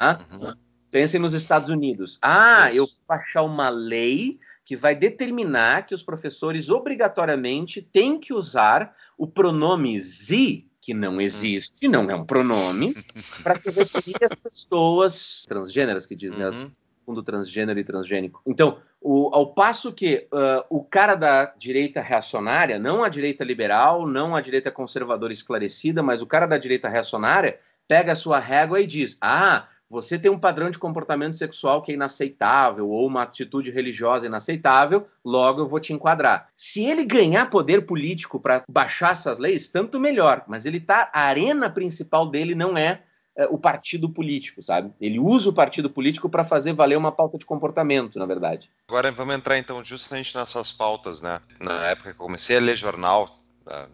Uhum. 0.00 0.54
Pensem 0.90 1.20
nos 1.20 1.34
Estados 1.34 1.70
Unidos. 1.70 2.18
Ah, 2.20 2.72
eu 2.72 2.86
vou 2.86 2.96
baixar 3.06 3.42
uma 3.42 3.68
lei 3.68 4.40
que 4.64 4.76
vai 4.76 4.94
determinar 4.94 5.86
que 5.86 5.94
os 5.94 6.02
professores 6.02 6.70
obrigatoriamente 6.70 7.82
têm 7.82 8.18
que 8.18 8.32
usar 8.32 8.94
o 9.16 9.26
pronome 9.26 9.98
Z, 9.98 10.64
que 10.80 10.94
não 10.94 11.20
existe, 11.20 11.88
não 11.88 12.10
é 12.10 12.14
um 12.14 12.24
pronome, 12.24 12.94
para 13.42 13.56
se 13.56 13.70
referir 13.70 14.16
às 14.24 14.34
pessoas 14.36 15.44
transgêneras, 15.46 16.06
que 16.06 16.16
diz, 16.16 16.34
né? 16.34 16.48
Uhum. 16.48 16.70
fundo 17.04 17.22
transgênero 17.22 17.78
e 17.78 17.84
transgênico. 17.84 18.40
Então, 18.46 18.78
o, 19.00 19.30
ao 19.34 19.54
passo 19.54 19.92
que 19.92 20.28
uh, 20.32 20.64
o 20.68 20.84
cara 20.84 21.14
da 21.14 21.46
direita 21.56 22.00
reacionária, 22.00 22.78
não 22.78 23.02
a 23.02 23.08
direita 23.08 23.42
liberal, 23.42 24.06
não 24.06 24.36
a 24.36 24.40
direita 24.40 24.70
conservadora 24.70 25.32
esclarecida, 25.32 26.02
mas 26.02 26.22
o 26.22 26.26
cara 26.26 26.46
da 26.46 26.58
direita 26.58 26.88
reacionária 26.88 27.58
pega 27.88 28.12
a 28.12 28.16
sua 28.16 28.38
régua 28.38 28.80
e 28.80 28.86
diz: 28.86 29.18
ah, 29.20 29.66
você 29.90 30.18
tem 30.18 30.30
um 30.30 30.38
padrão 30.38 30.70
de 30.70 30.78
comportamento 30.78 31.36
sexual 31.36 31.82
que 31.82 31.90
é 31.90 31.94
inaceitável, 31.96 32.88
ou 32.88 33.06
uma 33.06 33.24
atitude 33.24 33.72
religiosa 33.72 34.26
inaceitável, 34.26 35.04
logo 35.24 35.62
eu 35.62 35.66
vou 35.66 35.80
te 35.80 35.92
enquadrar. 35.92 36.48
Se 36.54 36.84
ele 36.84 37.04
ganhar 37.04 37.50
poder 37.50 37.84
político 37.84 38.38
para 38.38 38.62
baixar 38.70 39.12
essas 39.12 39.38
leis, 39.38 39.68
tanto 39.68 39.98
melhor, 39.98 40.44
mas 40.46 40.64
ele 40.64 40.78
tá. 40.78 41.10
A 41.12 41.22
arena 41.22 41.68
principal 41.68 42.30
dele 42.30 42.54
não 42.54 42.78
é 42.78 43.02
é, 43.36 43.46
o 43.46 43.56
partido 43.56 44.08
político, 44.08 44.62
sabe? 44.62 44.92
Ele 45.00 45.18
usa 45.18 45.48
o 45.48 45.52
partido 45.52 45.88
político 45.88 46.28
para 46.28 46.44
fazer 46.44 46.72
valer 46.72 46.98
uma 46.98 47.10
pauta 47.10 47.38
de 47.38 47.46
comportamento, 47.46 48.18
na 48.18 48.26
verdade. 48.26 48.70
Agora 48.86 49.10
vamos 49.10 49.34
entrar 49.34 49.56
então 49.56 49.82
justamente 49.82 50.36
nessas 50.36 50.72
pautas, 50.72 51.22
né? 51.22 51.40
Na 51.58 51.86
época 51.86 52.12
que 52.12 52.20
eu 52.20 52.26
comecei 52.26 52.56
a 52.56 52.60
ler 52.60 52.76
jornal, 52.76 53.39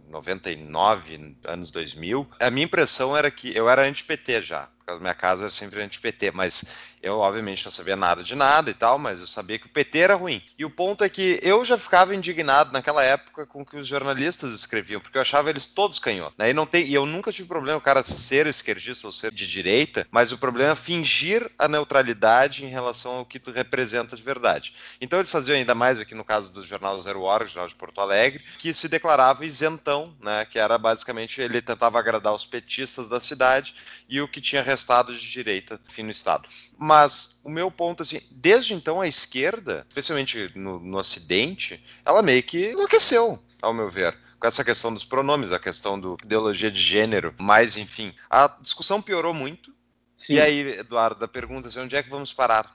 99, 0.08 1.36
anos 1.44 1.70
2000, 1.70 2.28
a 2.40 2.50
minha 2.50 2.64
impressão 2.64 3.16
era 3.16 3.30
que 3.30 3.54
eu 3.54 3.68
era 3.68 3.86
anti-PT 3.86 4.42
já, 4.42 4.68
porque 4.78 4.90
a 4.92 4.98
minha 4.98 5.14
casa 5.14 5.44
era 5.44 5.50
sempre 5.50 5.82
anti-PT, 5.82 6.30
mas 6.30 6.64
eu 7.06 7.18
obviamente 7.18 7.64
não 7.64 7.72
sabia 7.72 7.94
nada 7.94 8.22
de 8.22 8.34
nada 8.34 8.70
e 8.70 8.74
tal, 8.74 8.98
mas 8.98 9.20
eu 9.20 9.26
sabia 9.26 9.58
que 9.58 9.66
o 9.66 9.70
PT 9.70 9.98
era 9.98 10.14
ruim. 10.14 10.42
E 10.58 10.64
o 10.64 10.70
ponto 10.70 11.04
é 11.04 11.08
que 11.08 11.38
eu 11.42 11.64
já 11.64 11.78
ficava 11.78 12.14
indignado 12.14 12.72
naquela 12.72 13.02
época 13.02 13.46
com 13.46 13.62
o 13.62 13.66
que 13.66 13.76
os 13.76 13.86
jornalistas 13.86 14.52
escreviam, 14.52 15.00
porque 15.00 15.16
eu 15.16 15.22
achava 15.22 15.48
eles 15.48 15.66
todos 15.66 15.98
canhotos. 15.98 16.36
Né? 16.36 16.50
E, 16.50 16.52
não 16.52 16.66
tem, 16.66 16.84
e 16.84 16.94
eu 16.94 17.06
nunca 17.06 17.32
tive 17.32 17.48
problema 17.48 17.78
o 17.78 17.80
cara 17.80 18.02
ser 18.02 18.46
esquerdista 18.46 19.06
ou 19.06 19.12
ser 19.12 19.32
de 19.32 19.46
direita, 19.46 20.06
mas 20.10 20.32
o 20.32 20.38
problema 20.38 20.72
é 20.72 20.76
fingir 20.76 21.50
a 21.58 21.68
neutralidade 21.68 22.64
em 22.64 22.68
relação 22.68 23.16
ao 23.16 23.24
que 23.24 23.38
tu 23.38 23.50
representa 23.50 24.16
de 24.16 24.22
verdade. 24.22 24.74
Então 25.00 25.18
eles 25.18 25.30
faziam 25.30 25.56
ainda 25.56 25.74
mais 25.74 26.00
aqui 26.00 26.14
no 26.14 26.24
caso 26.24 26.52
do 26.52 26.64
Jornal 26.64 26.98
Zero 27.00 27.22
Hora, 27.22 27.46
Jornal 27.46 27.68
de 27.68 27.76
Porto 27.76 28.00
Alegre, 28.00 28.42
que 28.58 28.74
se 28.74 28.88
declarava 28.88 29.46
isentão, 29.46 30.14
né? 30.20 30.44
que 30.44 30.58
era 30.58 30.76
basicamente 30.76 31.40
ele 31.40 31.62
tentava 31.62 31.98
agradar 31.98 32.34
os 32.34 32.44
petistas 32.44 33.08
da 33.08 33.20
cidade 33.20 33.74
e 34.08 34.20
o 34.20 34.28
que 34.28 34.40
tinha 34.40 34.62
restado 34.62 35.14
de 35.14 35.30
direita 35.30 35.80
enfim, 35.88 36.02
no 36.02 36.10
Estado. 36.10 36.48
Mas 36.78 37.40
o 37.44 37.50
meu 37.50 37.70
ponto, 37.70 38.02
assim, 38.02 38.20
desde 38.30 38.74
então 38.74 39.00
a 39.00 39.08
esquerda, 39.08 39.86
especialmente 39.88 40.52
no, 40.54 40.78
no 40.78 40.98
Ocidente, 40.98 41.82
ela 42.04 42.22
meio 42.22 42.42
que 42.42 42.72
enlouqueceu, 42.72 43.38
ao 43.62 43.72
meu 43.72 43.88
ver 43.88 44.16
com 44.38 44.46
essa 44.46 44.64
questão 44.64 44.92
dos 44.92 45.04
pronomes, 45.04 45.52
a 45.52 45.58
questão 45.58 45.98
do 45.98 46.16
ideologia 46.22 46.70
de 46.70 46.80
gênero, 46.80 47.34
mas 47.38 47.76
enfim, 47.76 48.12
a 48.28 48.48
discussão 48.60 49.00
piorou 49.00 49.32
muito. 49.32 49.74
Sim. 50.16 50.34
E 50.34 50.40
aí, 50.40 50.78
Eduardo, 50.78 51.24
a 51.24 51.28
pergunta 51.28 51.68
é 51.74 51.82
onde 51.82 51.96
é 51.96 52.02
que 52.02 52.10
vamos 52.10 52.32
parar? 52.32 52.74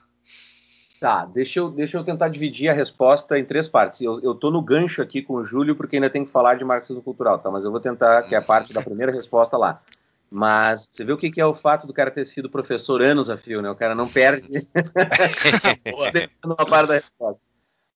Tá, 1.00 1.24
deixa 1.24 1.58
eu, 1.58 1.68
deixa 1.68 1.98
eu 1.98 2.04
tentar 2.04 2.28
dividir 2.28 2.68
a 2.68 2.72
resposta 2.72 3.36
em 3.36 3.44
três 3.44 3.66
partes. 3.66 4.00
Eu, 4.00 4.20
eu 4.20 4.34
tô 4.34 4.50
no 4.50 4.62
gancho 4.62 5.02
aqui 5.02 5.20
com 5.20 5.34
o 5.34 5.44
Júlio, 5.44 5.74
porque 5.74 5.96
ainda 5.96 6.08
tem 6.08 6.22
que 6.22 6.30
falar 6.30 6.54
de 6.54 6.64
marxismo 6.64 7.02
cultural, 7.02 7.40
tá? 7.40 7.50
Mas 7.50 7.64
eu 7.64 7.72
vou 7.72 7.80
tentar, 7.80 8.22
que 8.22 8.36
é 8.36 8.38
a 8.38 8.42
parte 8.42 8.72
da 8.72 8.80
primeira 8.80 9.10
resposta 9.10 9.56
lá. 9.56 9.82
Mas 10.32 10.88
você 10.90 11.04
vê 11.04 11.12
o 11.12 11.18
que, 11.18 11.30
que 11.30 11.40
é 11.40 11.44
o 11.44 11.52
fato 11.52 11.86
do 11.86 11.92
cara 11.92 12.10
ter 12.10 12.24
sido 12.24 12.48
professor 12.48 13.02
anos 13.02 13.28
a 13.28 13.36
fio, 13.36 13.60
né? 13.60 13.70
O 13.70 13.76
cara 13.76 13.94
não 13.94 14.08
perde 14.08 14.48
da 16.88 16.94
resposta. 16.94 17.42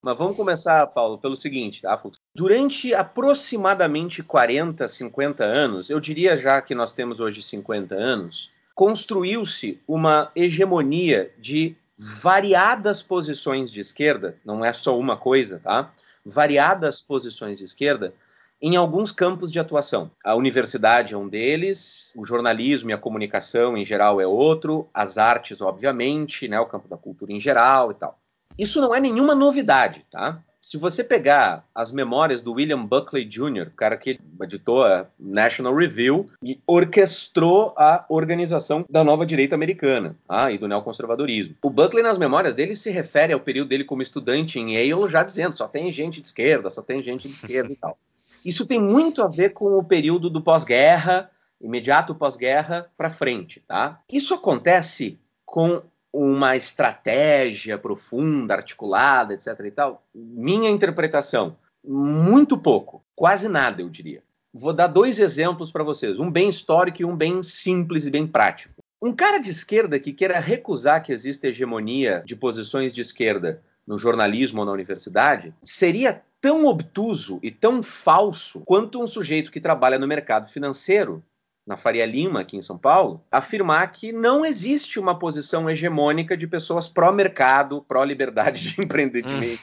Mas 0.03 0.19
vamos 0.19 0.37
começar, 0.37 0.87
Paulo, 0.89 1.17
pelo 1.17 1.35
seguinte, 1.35 1.81
tá, 1.81 1.97
Fux? 1.97 2.19
Durante 2.35 2.95
aproximadamente 2.95 4.23
40, 4.23 4.87
50 4.87 5.43
anos, 5.43 5.89
eu 5.89 5.99
diria 5.99 6.37
já 6.37 6.61
que 6.61 6.75
nós 6.75 6.93
temos 6.93 7.21
hoje 7.21 7.41
50 7.41 7.95
anos, 7.95 8.51
construiu-se 8.75 9.81
uma 9.89 10.31
hegemonia 10.37 11.33
de 11.39 11.75
variadas 11.99 13.03
posições 13.03 13.73
de 13.73 13.81
esquerda, 13.81 14.37
não 14.45 14.63
é 14.63 14.75
só 14.75 14.99
uma 14.99 15.17
coisa, 15.17 15.59
tá? 15.65 15.91
Variadas 16.25 17.01
posições 17.01 17.57
de 17.57 17.65
esquerda 17.65 18.13
em 18.61 18.77
alguns 18.77 19.13
campos 19.13 19.53
de 19.53 19.59
atuação. 19.59 20.11
A 20.25 20.35
universidade 20.35 21.15
é 21.15 21.17
um 21.17 21.29
deles, 21.29 22.13
o 22.17 22.25
jornalismo 22.25 22.91
e 22.91 22.93
a 22.93 22.99
comunicação 22.99 23.77
em 23.77 23.85
geral 23.85 24.21
é 24.21 24.27
outro, 24.27 24.89
as 24.93 25.19
artes, 25.19 25.61
obviamente, 25.61 26.49
né, 26.49 26.59
o 26.59 26.67
campo 26.67 26.89
da 26.89 26.97
cultura 26.97 27.33
em 27.33 27.41
geral 27.41 27.91
e 27.91 27.95
tal. 27.95 28.19
Isso 28.59 28.81
não 28.81 28.95
é 28.95 29.01
nenhuma 29.01 29.35
novidade, 29.35 30.05
tá? 30.11 30.43
Se 30.67 30.77
você 30.77 31.05
pegar 31.05 31.65
as 31.73 31.93
memórias 31.93 32.43
do 32.43 32.55
William 32.55 32.85
Buckley 32.85 33.25
Jr., 33.25 33.69
o 33.69 33.77
cara 33.77 33.97
que 33.97 34.19
editou 34.43 34.83
a 34.83 35.07
National 35.17 35.73
Review 35.73 36.27
e 36.43 36.59
orquestrou 36.67 37.73
a 37.77 38.05
organização 38.09 38.85
da 38.91 39.05
nova 39.05 39.25
direita 39.25 39.55
americana 39.55 40.17
ah, 40.29 40.51
e 40.51 40.59
do 40.59 40.67
neoconservadorismo. 40.67 41.55
O 41.63 41.71
Buckley, 41.71 42.03
nas 42.03 42.19
memórias 42.19 42.53
dele, 42.53 42.77
se 42.77 42.91
refere 42.91 43.33
ao 43.33 43.39
período 43.39 43.69
dele 43.69 43.85
como 43.85 44.03
estudante 44.03 44.59
em 44.59 44.75
Yale, 44.75 45.09
já 45.09 45.23
dizendo 45.23 45.57
só 45.57 45.69
tem 45.69 45.93
gente 45.93 46.21
de 46.21 46.27
esquerda, 46.27 46.69
só 46.69 46.83
tem 46.83 47.01
gente 47.01 47.29
de 47.29 47.35
esquerda 47.35 47.73
e 47.73 47.77
tal. 47.77 47.97
Isso 48.47 48.65
tem 48.65 48.81
muito 48.81 49.25
a 49.25 49.27
ver 49.27 49.53
com 49.53 49.77
o 49.77 49.83
período 49.83 50.31
do 50.31 50.41
pós-guerra, 50.41 51.29
imediato 51.61 52.15
pós-guerra 52.15 52.89
para 52.97 53.11
frente, 53.11 53.61
tá? 53.67 54.01
Isso 54.09 54.33
acontece 54.35 55.19
com 55.45 55.83
uma 56.13 56.55
estratégia 56.55 57.77
profunda, 57.77 58.55
articulada, 58.55 59.35
etc. 59.35 59.49
e 59.65 59.71
tal? 59.73 60.07
Minha 60.15 60.71
interpretação, 60.71 61.57
muito 61.85 62.57
pouco, 62.57 63.05
quase 63.17 63.49
nada, 63.49 63.83
eu 63.83 63.91
diria. 63.91 64.23
Vou 64.55 64.73
dar 64.73 64.87
dois 64.87 65.19
exemplos 65.19 65.73
para 65.73 65.83
vocês, 65.83 66.21
um 66.21 66.31
bem 66.31 66.49
histórico 66.49 67.03
e 67.03 67.05
um 67.05 67.17
bem 67.17 67.43
simples 67.43 68.07
e 68.07 68.13
bem 68.13 68.29
prático. 68.29 68.75
Um 69.03 69.13
cara 69.13 69.39
de 69.39 69.51
esquerda 69.51 69.99
que 69.99 70.13
queira 70.13 70.39
recusar 70.39 71.03
que 71.03 71.11
exista 71.11 71.49
hegemonia 71.49 72.23
de 72.25 72.37
posições 72.37 72.93
de 72.93 73.01
esquerda 73.01 73.61
no 73.85 73.99
jornalismo 73.99 74.61
ou 74.61 74.67
na 74.67 74.73
universidade 74.73 75.53
seria 75.65 76.23
tão 76.47 76.65
obtuso 76.65 77.41
e 77.43 77.51
tão 77.51 77.83
falso 77.83 78.61
quanto 78.61 79.03
um 79.03 79.07
sujeito 79.09 79.51
que 79.51 79.61
trabalha 79.61 79.99
no 79.99 80.07
mercado 80.07 80.49
financeiro 80.49 81.21
na 81.67 81.77
Faria 81.77 82.07
Lima, 82.07 82.43
aqui 82.43 82.57
em 82.57 82.63
São 82.63 82.79
Paulo, 82.79 83.21
afirmar 83.33 83.91
que 83.91 84.13
não 84.13 84.47
existe 84.47 85.01
uma 85.01 85.19
posição 85.19 85.69
hegemônica 85.69 86.37
de 86.37 86.47
pessoas 86.47 86.89
pró-mercado, 86.89 87.83
pró-liberdade 87.89 88.71
de 88.71 88.79
empreendimento, 88.81 89.61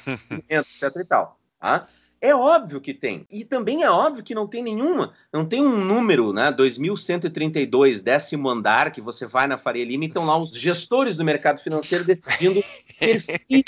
etc 0.50 0.94
e 0.98 1.06
tal. 1.06 1.40
Tá? 1.58 1.88
É 2.20 2.36
óbvio 2.36 2.82
que 2.82 2.94
tem. 2.94 3.26
E 3.32 3.46
também 3.46 3.84
é 3.84 3.90
óbvio 3.90 4.22
que 4.22 4.36
não 4.36 4.46
tem 4.46 4.62
nenhuma, 4.62 5.14
não 5.32 5.46
tem 5.46 5.66
um 5.66 5.86
número, 5.86 6.34
né, 6.34 6.52
2132, 6.52 8.02
décimo 8.02 8.50
andar, 8.50 8.92
que 8.92 9.00
você 9.00 9.26
vai 9.26 9.48
na 9.48 9.58
Faria 9.58 9.86
Lima 9.86 10.04
e 10.04 10.08
estão 10.08 10.26
lá 10.26 10.36
os 10.36 10.52
gestores 10.52 11.16
do 11.16 11.24
mercado 11.24 11.62
financeiro 11.62 12.04
decidindo 12.04 12.62
perfis 13.00 13.64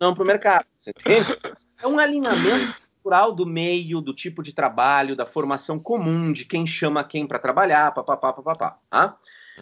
não 0.00 0.12
para 0.12 0.24
o 0.24 0.26
mercado. 0.26 0.66
Você 0.80 0.90
entende? 0.90 1.38
É 1.84 1.86
um 1.86 1.98
alinhamento 1.98 2.80
cultural 2.94 3.34
do 3.34 3.44
meio, 3.44 4.00
do 4.00 4.14
tipo 4.14 4.42
de 4.42 4.54
trabalho, 4.54 5.14
da 5.14 5.26
formação 5.26 5.78
comum, 5.78 6.32
de 6.32 6.46
quem 6.46 6.66
chama 6.66 7.04
quem 7.04 7.26
para 7.26 7.38
trabalhar, 7.38 7.92
papapá, 7.92 8.32
papapá. 8.32 8.78
Tá? 8.88 9.18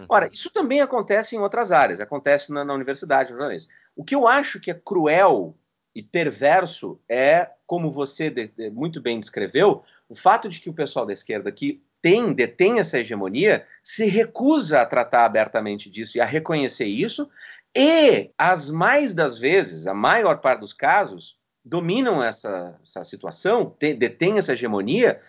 Ora, 0.09 0.31
isso 0.33 0.49
também 0.49 0.81
acontece 0.81 1.35
em 1.35 1.41
outras 1.41 1.73
áreas, 1.73 2.01
acontece 2.01 2.53
na, 2.53 2.65
na 2.65 2.75
universidade, 2.75 3.33
no 3.33 3.39
jornalismo. 3.39 3.73
O 3.97 4.05
que 4.05 4.15
eu 4.15 4.29
acho 4.29 4.61
que 4.61 4.71
é 4.71 4.75
cruel 4.75 5.59
e 5.93 6.01
perverso 6.01 7.01
é, 7.09 7.51
como 7.67 7.91
você 7.91 8.31
de, 8.31 8.47
de, 8.47 8.71
muito 8.71 9.01
bem 9.01 9.19
descreveu, 9.19 9.83
o 10.09 10.15
fato 10.15 10.49
de 10.49 10.61
que 10.61 10.71
o 10.71 10.75
pessoal 10.75 11.05
da 11.05 11.13
esquerda 11.13 11.51
que 11.51 11.83
tem, 12.01 12.33
detém 12.33 12.79
essa 12.79 13.01
hegemonia, 13.01 13.67
se 13.83 14.07
recusa 14.07 14.81
a 14.81 14.87
tratar 14.87 15.25
abertamente 15.25 15.91
disso 15.91 16.19
e 16.19 16.21
a 16.21 16.25
reconhecer 16.25 16.87
isso, 16.87 17.29
e, 17.77 18.31
as 18.39 18.71
mais 18.71 19.13
das 19.13 19.37
vezes, 19.37 19.89
a 19.89 19.95
maior 19.95 20.41
parte 20.41 20.61
dos 20.61 20.73
casos, 20.73 21.42
dominam 21.65 22.23
essa, 22.23 22.79
essa 22.83 23.05
situação, 23.05 23.75
te, 23.79 23.95
detêm 23.95 24.39
essa 24.39 24.53
hegemonia 24.53 25.21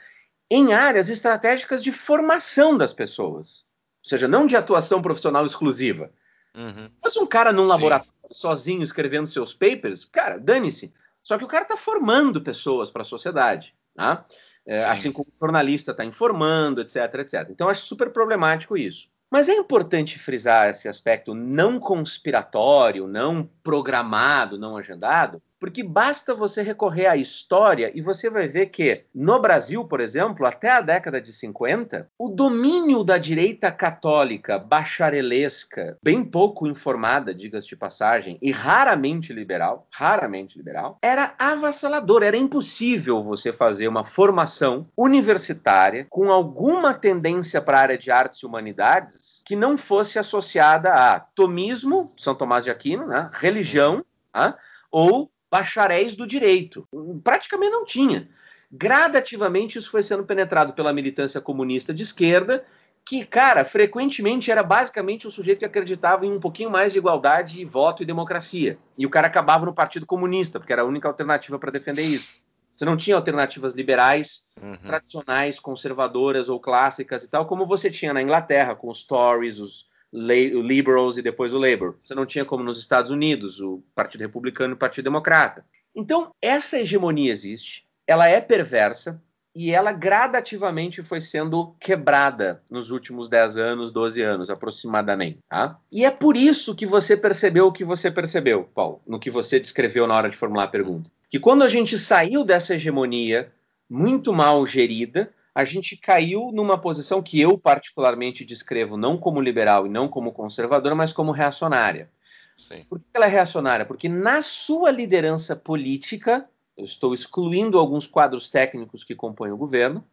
em 0.50 0.74
áreas 0.74 1.10
estratégicas 1.10 1.84
de 1.84 1.92
formação 1.92 2.78
das 2.78 2.94
pessoas. 2.94 3.66
Ou 4.04 4.10
seja, 4.10 4.28
não 4.28 4.46
de 4.46 4.56
atuação 4.56 5.02
profissional 5.02 5.46
exclusiva. 5.46 6.12
Uhum. 6.56 6.90
Mas 7.02 7.18
um 7.18 7.26
cara 7.26 7.52
num 7.52 7.64
Sim. 7.64 7.70
laboratório 7.70 8.14
sozinho 8.32 8.84
escrevendo 8.84 9.28
seus 9.28 9.54
papers, 9.54 10.06
cara, 10.06 10.38
dane-se. 10.38 10.94
Só 11.24 11.38
que 11.38 11.44
o 11.44 11.48
cara 11.48 11.64
está 11.64 11.78
formando 11.78 12.42
pessoas 12.42 12.92
para 12.92 13.02
a 13.02 13.06
sociedade. 13.06 13.74
Tá? 13.96 14.26
É, 14.66 14.76
assim 14.86 15.12
como 15.12 15.28
o 15.28 15.40
jornalista 15.40 15.92
está 15.92 16.04
informando, 16.04 16.82
etc, 16.82 16.98
etc. 17.20 17.48
Então, 17.50 17.70
acho 17.70 17.86
super 17.86 18.12
problemático 18.12 18.78
isso. 18.78 19.08
Mas 19.30 19.50
é 19.50 19.54
importante 19.54 20.20
frisar 20.20 20.70
esse 20.70 20.88
aspecto 20.88 21.34
não 21.34 21.80
conspiratório, 21.80 23.08
não 23.08 23.50
programado, 23.64 24.60
não 24.60 24.78
agendado, 24.78 25.42
Porque 25.64 25.82
basta 25.82 26.36
você 26.36 26.62
recorrer 26.62 27.06
à 27.06 27.16
história 27.16 27.90
e 27.96 28.02
você 28.02 28.30
vai 28.30 28.50
ver 28.50 28.66
que, 28.66 29.06
no 29.16 29.40
Brasil, 29.40 29.86
por 29.86 30.02
exemplo, 30.02 30.46
até 30.46 30.70
a 30.70 30.82
década 30.82 31.22
de 31.22 31.32
50, 31.32 32.10
o 32.20 32.28
domínio 32.28 33.02
da 33.02 33.18
direita 33.18 33.72
católica 33.72 34.60
bacharelesca, 34.60 35.98
bem 36.04 36.22
pouco 36.22 36.68
informada, 36.68 37.34
diga-se 37.34 37.70
de 37.70 37.78
passagem, 37.78 38.38
e 38.42 38.52
raramente 38.52 39.32
liberal, 39.32 39.88
raramente 39.90 40.58
liberal, 40.58 40.98
era 41.02 41.34
avassalador. 41.40 42.24
Era 42.24 42.36
impossível 42.36 43.24
você 43.24 43.54
fazer 43.54 43.88
uma 43.88 44.04
formação 44.04 44.84
universitária 44.98 46.08
com 46.10 46.30
alguma 46.30 46.94
tendência 46.94 47.62
para 47.62 47.78
a 47.78 47.82
área 47.84 47.98
de 47.98 48.12
artes 48.12 48.42
e 48.42 48.46
humanidades 48.46 49.42
que 49.46 49.56
não 49.56 49.78
fosse 49.78 50.20
associada 50.20 50.90
a 50.92 51.22
tomismo, 51.22 52.12
São 52.18 52.36
Tomás 52.36 52.66
de 52.66 52.70
Aquino, 52.70 53.08
né? 53.08 53.30
religião, 53.32 54.04
né? 54.36 54.54
ou 54.92 55.33
bacharéis 55.54 56.16
do 56.16 56.26
direito. 56.26 56.88
Praticamente 57.24 57.72
não 57.72 57.86
tinha. 57.86 58.28
Gradativamente 58.72 59.78
isso 59.78 59.92
foi 59.92 60.02
sendo 60.02 60.24
penetrado 60.24 60.74
pela 60.74 60.92
militância 60.92 61.40
comunista 61.40 61.94
de 61.94 62.02
esquerda, 62.02 62.66
que, 63.06 63.24
cara, 63.24 63.64
frequentemente 63.64 64.50
era 64.50 64.64
basicamente 64.64 65.28
o 65.28 65.32
sujeito 65.32 65.60
que 65.60 65.66
acreditava 65.66 66.26
em 66.26 66.32
um 66.32 66.40
pouquinho 66.40 66.72
mais 66.72 66.92
de 66.92 66.98
igualdade, 66.98 67.64
voto 67.66 68.02
e 68.02 68.06
democracia. 68.06 68.80
E 68.98 69.06
o 69.06 69.12
cara 69.12 69.28
acabava 69.28 69.64
no 69.64 69.76
Partido 69.76 70.08
Comunista, 70.08 70.60
porque 70.60 70.74
era 70.74 70.82
a 70.82 70.86
única 70.86 71.08
alternativa 71.08 71.60
para 71.60 71.70
defender 71.70 72.02
isso. 72.02 72.44
Você 72.76 72.84
não 72.84 72.98
tinha 72.98 73.16
alternativas 73.16 73.76
liberais, 73.76 74.44
uhum. 74.60 74.76
tradicionais, 74.78 75.60
conservadoras 75.60 76.50
ou 76.50 76.60
clássicas 76.60 77.24
e 77.24 77.30
tal, 77.30 77.46
como 77.46 77.68
você 77.68 77.92
tinha 77.92 78.12
na 78.12 78.24
Inglaterra, 78.24 78.74
com 78.74 78.90
os 78.90 79.04
Tories, 79.04 79.60
os 79.60 79.86
o 80.14 80.62
Liberals 80.62 81.18
e 81.18 81.22
depois 81.22 81.54
o 81.54 81.60
Labour. 81.60 81.96
Você 82.04 82.14
não 82.14 82.26
tinha 82.26 82.46
como 82.46 82.64
nos 82.64 82.80
Estados 82.80 83.10
Unidos, 83.10 83.60
o 83.60 83.84
Partido 83.96 84.22
Republicano 84.22 84.74
e 84.74 84.76
o 84.76 84.78
Partido 84.78 85.06
Democrata. 85.06 85.66
Então, 85.96 86.32
essa 86.42 86.80
hegemonia 86.80 87.32
existe, 87.32 87.86
ela 88.06 88.28
é 88.28 88.40
perversa 88.40 89.22
e 89.56 89.72
ela 89.72 89.92
gradativamente 89.92 91.04
foi 91.04 91.22
sendo 91.22 91.76
quebrada 91.80 92.62
nos 92.70 92.90
últimos 92.90 93.30
10 93.30 93.58
anos, 93.58 93.92
12 93.92 94.22
anos 94.22 94.50
aproximadamente. 94.50 95.40
Tá? 95.48 95.78
E 95.92 96.06
é 96.06 96.12
por 96.12 96.36
isso 96.36 96.74
que 96.74 96.86
você 96.86 97.16
percebeu 97.16 97.68
o 97.68 97.72
que 97.72 97.84
você 97.84 98.10
percebeu, 98.10 98.64
Paulo, 98.64 99.02
no 99.06 99.20
que 99.20 99.30
você 99.30 99.60
descreveu 99.60 100.08
na 100.08 100.16
hora 100.16 100.30
de 100.30 100.38
formular 100.38 100.64
a 100.64 100.68
pergunta. 100.68 101.10
Que 101.30 101.40
quando 101.40 101.64
a 101.64 101.68
gente 101.68 101.98
saiu 101.98 102.44
dessa 102.44 102.76
hegemonia 102.76 103.52
muito 103.90 104.34
mal 104.34 104.66
gerida, 104.66 105.32
a 105.54 105.64
gente 105.66 105.96
caiu 105.96 106.52
numa 106.52 106.78
posição 106.78 107.22
que 107.22 107.40
eu 107.40 107.58
particularmente 107.58 108.44
descrevo 108.44 108.98
não 108.98 109.18
como 109.18 109.40
liberal 109.40 109.86
e 109.86 109.90
não 109.90 110.08
como 110.08 110.32
conservadora, 110.32 110.96
mas 110.96 111.14
como 111.14 111.32
reacionária. 111.32 112.10
Sim. 112.58 112.86
Por 112.90 113.00
que 113.00 113.06
ela 113.14 113.26
é 113.26 113.30
reacionária? 113.30 113.86
Porque 113.86 114.10
na 114.10 114.42
sua 114.42 114.90
liderança 114.90 115.56
política, 115.56 116.48
eu 116.78 116.86
estou 116.86 117.14
excluindo 117.14 117.78
alguns 117.78 118.08
quadros 118.08 118.50
técnicos 118.50 119.04
que 119.04 119.16
compõem 119.16 119.52
o 119.52 119.58
governo, 119.58 120.04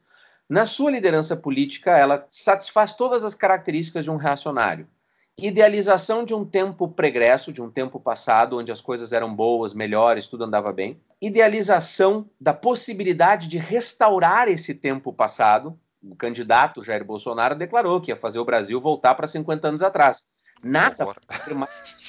na 0.49 0.67
sua 0.67 0.91
liderança 0.91 1.37
política, 1.37 1.97
ela 1.97 2.27
satisfaz 2.29 2.95
todas 2.95 3.25
as 3.25 3.35
características 3.35 4.05
de 4.05 4.11
um 4.11 4.17
reacionário 4.17 4.87
idealização 5.41 6.25
de 6.25 6.35
um 6.35 6.45
tempo 6.45 6.89
pregresso, 6.89 7.53
de 7.53 7.63
um 7.63 7.71
tempo 7.71 7.99
passado, 7.99 8.59
onde 8.59 8.71
as 8.71 8.81
coisas 8.81 9.13
eram 9.13 9.35
boas, 9.35 9.75
melhores, 9.75 10.27
tudo 10.27 10.45
andava 10.45 10.73
bem, 10.73 11.01
idealização 11.21 12.29
da 12.41 12.53
possibilidade 12.53 13.49
de 13.49 13.59
restaurar 13.59 14.49
esse 14.49 14.75
tempo 14.75 15.13
passado. 15.13 15.79
O 16.03 16.17
candidato 16.17 16.83
Jair 16.83 17.05
Bolsonaro 17.05 17.55
declarou 17.55 18.01
que 18.01 18.11
ia 18.11 18.17
fazer 18.17 18.39
o 18.39 18.45
Brasil 18.45 18.81
voltar 18.81 19.15
para 19.15 19.27
50 19.27 19.69
anos 19.69 19.83
atrás. 19.83 20.25
Nada 20.63 21.07
mais 21.55 22.01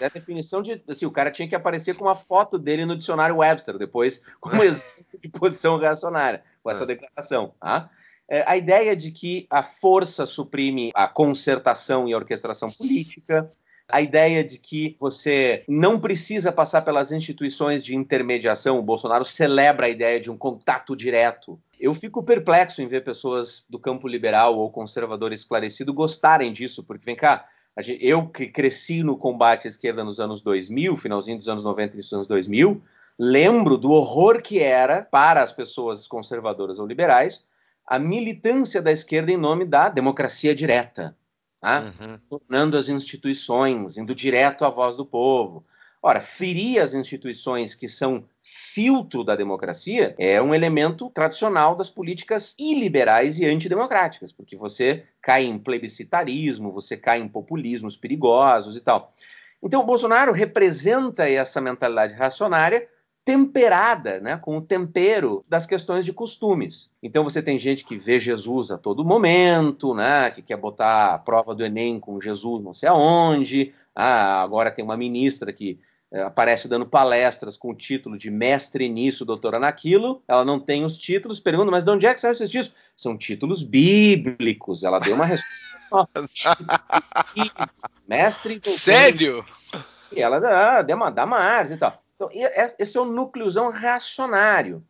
é 0.00 0.06
a 0.06 0.08
definição 0.10 0.60
de. 0.62 0.82
Assim, 0.88 1.06
o 1.06 1.10
cara 1.10 1.30
tinha 1.30 1.48
que 1.48 1.54
aparecer 1.54 1.94
com 1.94 2.04
uma 2.04 2.14
foto 2.14 2.58
dele 2.58 2.84
no 2.84 2.96
dicionário 2.96 3.36
Webster, 3.36 3.78
depois, 3.78 4.22
como 4.40 4.62
exemplo 4.64 5.04
de 5.22 5.28
posição 5.28 5.78
reacionária, 5.78 6.42
com 6.62 6.70
essa 6.70 6.84
é. 6.84 6.86
declaração. 6.86 7.54
Tá? 7.60 7.88
é, 7.88 8.03
a 8.46 8.56
ideia 8.56 8.96
de 8.96 9.10
que 9.10 9.46
a 9.50 9.62
força 9.62 10.24
suprime 10.26 10.90
a 10.94 11.06
concertação 11.06 12.08
e 12.08 12.12
a 12.12 12.16
orquestração 12.16 12.70
política, 12.70 13.50
a 13.88 14.00
ideia 14.00 14.42
de 14.42 14.58
que 14.58 14.96
você 14.98 15.62
não 15.68 16.00
precisa 16.00 16.50
passar 16.50 16.82
pelas 16.82 17.12
instituições 17.12 17.84
de 17.84 17.94
intermediação. 17.94 18.78
O 18.78 18.82
Bolsonaro 18.82 19.24
celebra 19.24 19.86
a 19.86 19.90
ideia 19.90 20.18
de 20.18 20.30
um 20.30 20.38
contato 20.38 20.96
direto. 20.96 21.60
Eu 21.78 21.92
fico 21.92 22.22
perplexo 22.22 22.80
em 22.80 22.86
ver 22.86 23.04
pessoas 23.04 23.64
do 23.68 23.78
campo 23.78 24.08
liberal 24.08 24.56
ou 24.56 24.70
conservador 24.70 25.32
esclarecido 25.32 25.92
gostarem 25.92 26.52
disso, 26.52 26.82
porque 26.82 27.04
vem 27.04 27.16
cá, 27.16 27.46
eu 28.00 28.26
que 28.26 28.46
cresci 28.46 29.02
no 29.02 29.18
combate 29.18 29.66
à 29.66 29.68
esquerda 29.68 30.02
nos 30.02 30.18
anos 30.18 30.40
2000, 30.40 30.96
finalzinho 30.96 31.36
dos 31.36 31.48
anos 31.48 31.64
90 31.64 31.94
e 31.94 31.96
dos 31.98 32.12
anos 32.12 32.26
2000, 32.26 32.82
lembro 33.18 33.76
do 33.76 33.90
horror 33.90 34.40
que 34.40 34.60
era 34.60 35.02
para 35.02 35.42
as 35.42 35.52
pessoas 35.52 36.08
conservadoras 36.08 36.78
ou 36.78 36.86
liberais 36.86 37.44
a 37.86 37.98
militância 37.98 38.80
da 38.80 38.90
esquerda 38.90 39.30
em 39.30 39.36
nome 39.36 39.64
da 39.64 39.88
democracia 39.88 40.54
direta, 40.54 41.16
tá? 41.60 41.92
uhum. 42.00 42.18
tornando 42.28 42.76
as 42.76 42.88
instituições, 42.88 43.96
indo 43.96 44.14
direto 44.14 44.64
à 44.64 44.70
voz 44.70 44.96
do 44.96 45.04
povo. 45.04 45.62
Ora, 46.02 46.20
ferir 46.20 46.82
as 46.82 46.92
instituições 46.92 47.74
que 47.74 47.88
são 47.88 48.24
filtro 48.42 49.24
da 49.24 49.34
democracia 49.34 50.14
é 50.18 50.40
um 50.40 50.54
elemento 50.54 51.08
tradicional 51.10 51.74
das 51.74 51.88
políticas 51.88 52.54
iliberais 52.58 53.38
e 53.38 53.46
antidemocráticas, 53.46 54.30
porque 54.30 54.54
você 54.54 55.04
cai 55.22 55.44
em 55.44 55.58
plebiscitarismo, 55.58 56.70
você 56.70 56.94
cai 56.94 57.20
em 57.20 57.28
populismos 57.28 57.96
perigosos 57.96 58.76
e 58.76 58.80
tal. 58.82 59.14
Então, 59.62 59.80
o 59.80 59.86
Bolsonaro 59.86 60.30
representa 60.30 61.26
essa 61.26 61.58
mentalidade 61.58 62.12
racionária 62.12 62.86
temperada, 63.24 64.20
né, 64.20 64.36
com 64.36 64.58
o 64.58 64.60
tempero 64.60 65.44
das 65.48 65.64
questões 65.64 66.04
de 66.04 66.12
costumes. 66.12 66.90
Então 67.02 67.24
você 67.24 67.42
tem 67.42 67.58
gente 67.58 67.84
que 67.84 67.96
vê 67.96 68.20
Jesus 68.20 68.70
a 68.70 68.76
todo 68.76 69.04
momento, 69.04 69.94
né, 69.94 70.30
que 70.30 70.42
quer 70.42 70.58
botar 70.58 71.14
a 71.14 71.18
prova 71.18 71.54
do 71.54 71.64
Enem 71.64 71.98
com 71.98 72.20
Jesus 72.20 72.62
não 72.62 72.74
sei 72.74 72.88
aonde. 72.88 73.72
Ah, 73.94 74.42
agora 74.42 74.70
tem 74.70 74.84
uma 74.84 74.96
ministra 74.96 75.52
que 75.52 75.80
é, 76.12 76.22
aparece 76.22 76.68
dando 76.68 76.86
palestras 76.86 77.56
com 77.56 77.70
o 77.70 77.74
título 77.74 78.18
de 78.18 78.30
mestre 78.30 78.88
nisso, 78.88 79.24
doutora 79.24 79.58
naquilo. 79.58 80.22
Ela 80.28 80.44
não 80.44 80.60
tem 80.60 80.84
os 80.84 80.98
títulos. 80.98 81.40
Pergunta, 81.40 81.70
mas 81.70 81.84
de 81.84 81.90
onde 81.90 82.06
é 82.06 82.12
que 82.12 82.20
são 82.20 82.30
esses 82.30 82.50
títulos? 82.50 82.74
São 82.96 83.16
títulos 83.16 83.62
bíblicos. 83.62 84.84
Ela 84.84 84.98
deu 84.98 85.14
uma 85.14 85.24
resposta. 85.24 85.64
mestre. 88.06 88.60
Sério? 88.64 89.44
E 90.12 90.20
ela 90.20 90.38
dá, 90.38 90.82
dá 90.82 91.26
mais 91.26 91.70
e 91.70 91.76
tal. 91.76 92.03
Então, 92.14 92.28
esse 92.78 92.96
é 92.96 93.00
o 93.00 93.04
núcleozão 93.04 93.70
reacionário. 93.70 94.84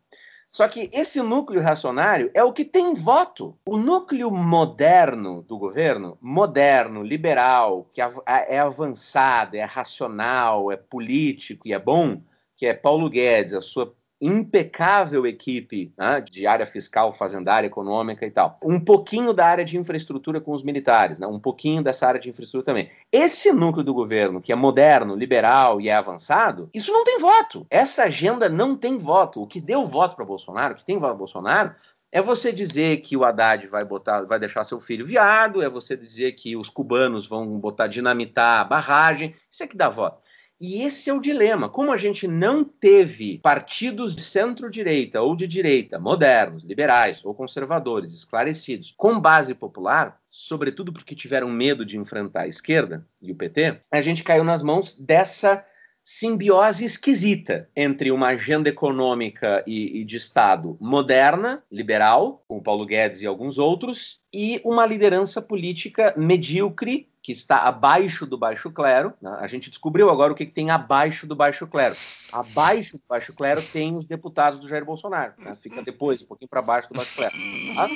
Só 0.55 0.69
que 0.69 0.89
esse 0.93 1.21
núcleo 1.21 1.59
reacionário 1.59 2.31
é 2.33 2.41
o 2.41 2.53
que 2.53 2.63
tem 2.63 2.93
voto. 2.93 3.59
O 3.65 3.75
núcleo 3.77 4.31
moderno 4.31 5.41
do 5.41 5.57
governo, 5.57 6.17
moderno, 6.21 7.03
liberal, 7.03 7.89
que 7.93 7.99
é 7.99 8.57
avançado, 8.57 9.57
é 9.57 9.65
racional, 9.65 10.71
é 10.71 10.77
político 10.77 11.67
e 11.67 11.73
é 11.73 11.79
bom, 11.79 12.21
que 12.55 12.65
é 12.65 12.73
Paulo 12.73 13.09
Guedes, 13.09 13.53
a 13.53 13.59
sua 13.59 13.93
impecável 14.25 15.25
equipe 15.25 15.93
né, 15.97 16.21
de 16.21 16.47
área 16.47 16.65
fiscal, 16.65 17.11
fazendária, 17.11 17.67
econômica 17.67 18.25
e 18.25 18.31
tal. 18.31 18.59
Um 18.63 18.79
pouquinho 18.79 19.33
da 19.33 19.45
área 19.45 19.65
de 19.65 19.77
infraestrutura 19.77 20.41
com 20.41 20.51
os 20.51 20.63
militares, 20.63 21.19
né, 21.19 21.27
um 21.27 21.39
pouquinho 21.39 21.83
dessa 21.83 22.07
área 22.07 22.19
de 22.19 22.29
infraestrutura 22.29 22.65
também. 22.65 22.89
Esse 23.11 23.51
núcleo 23.51 23.83
do 23.83 23.93
governo, 23.93 24.41
que 24.41 24.51
é 24.51 24.55
moderno, 24.55 25.15
liberal 25.15 25.79
e 25.79 25.89
é 25.89 25.93
avançado, 25.93 26.69
isso 26.73 26.91
não 26.91 27.03
tem 27.03 27.19
voto. 27.19 27.65
Essa 27.69 28.03
agenda 28.03 28.49
não 28.49 28.75
tem 28.75 28.97
voto. 28.97 29.41
O 29.41 29.47
que 29.47 29.61
deu 29.61 29.85
voto 29.85 30.15
para 30.15 30.25
Bolsonaro, 30.25 30.73
o 30.73 30.77
que 30.77 30.85
tem 30.85 30.97
voto 30.97 31.09
para 31.09 31.17
Bolsonaro, 31.17 31.75
é 32.15 32.21
você 32.21 32.51
dizer 32.51 33.01
que 33.01 33.17
o 33.17 33.25
Haddad 33.25 33.67
vai 33.67 33.83
botar, 33.83 34.21
vai 34.21 34.39
deixar 34.39 34.63
seu 34.63 34.79
filho 34.79 35.05
viado, 35.05 35.61
é 35.61 35.69
você 35.69 35.97
dizer 35.97 36.31
que 36.31 36.55
os 36.55 36.69
cubanos 36.69 37.27
vão 37.27 37.59
botar 37.59 37.87
dinamitar 37.87 38.61
a 38.61 38.63
barragem, 38.63 39.35
isso 39.51 39.61
é 39.61 39.67
que 39.67 39.75
dá 39.75 39.89
voto. 39.89 40.21
E 40.59 40.81
esse 40.81 41.09
é 41.09 41.13
o 41.13 41.19
dilema. 41.19 41.67
Como 41.67 41.91
a 41.91 41.97
gente 41.97 42.27
não 42.27 42.63
teve 42.63 43.39
partidos 43.39 44.15
de 44.15 44.21
centro-direita 44.21 45.21
ou 45.21 45.35
de 45.35 45.47
direita, 45.47 45.99
modernos, 45.99 46.63
liberais 46.63 47.23
ou 47.25 47.35
conservadores, 47.35 48.13
esclarecidos, 48.13 48.93
com 48.95 49.19
base 49.19 49.53
popular, 49.53 50.19
sobretudo 50.29 50.93
porque 50.93 51.15
tiveram 51.15 51.49
medo 51.49 51.85
de 51.85 51.97
enfrentar 51.97 52.41
a 52.41 52.47
esquerda 52.47 53.05
e 53.21 53.31
o 53.31 53.35
PT, 53.35 53.79
a 53.91 54.01
gente 54.01 54.23
caiu 54.23 54.43
nas 54.43 54.61
mãos 54.61 54.93
dessa 54.97 55.65
simbiose 56.05 56.85
esquisita 56.85 57.67
entre 57.75 58.11
uma 58.11 58.27
agenda 58.27 58.69
econômica 58.69 59.63
e, 59.65 60.01
e, 60.01 60.05
de 60.05 60.17
Estado 60.17 60.77
moderna, 60.79 61.63
liberal, 61.71 62.43
com 62.47 62.61
Paulo 62.61 62.85
Guedes 62.85 63.21
e 63.21 63.25
alguns 63.25 63.57
outros, 63.57 64.21
e 64.31 64.61
uma 64.63 64.85
liderança 64.85 65.41
política 65.41 66.13
medíocre 66.15 67.09
que 67.25 67.31
está 67.31 67.57
abaixo 67.63 68.23
do 68.23 68.37
baixo 68.37 68.69
clero. 68.69 69.11
Né? 69.19 69.35
A 69.39 69.47
gente 69.47 69.71
descobriu 69.71 70.11
agora 70.11 70.31
o 70.31 70.35
que, 70.35 70.45
que, 70.45 70.51
tem 70.51 70.69
abaixo 70.69 71.25
do 71.25 71.35
baixo 71.35 71.65
clero. 71.65 71.95
Abaixo 72.31 72.97
do 72.97 73.03
baixo 73.09 73.33
clero 73.33 73.63
tem 73.63 73.95
os 73.95 74.05
deputados 74.05 74.59
do 74.59 74.67
Jair 74.67 74.85
Bolsonaro. 74.85 75.33
Né? 75.39 75.57
Fica 75.59 75.81
depois, 75.81 76.21
um 76.21 76.27
pouquinho 76.27 76.47
para 76.47 76.61
baixo 76.61 76.87
do 76.87 76.95
baixo 76.95 77.15
clero. 77.15 77.33
Tá? 77.73 77.87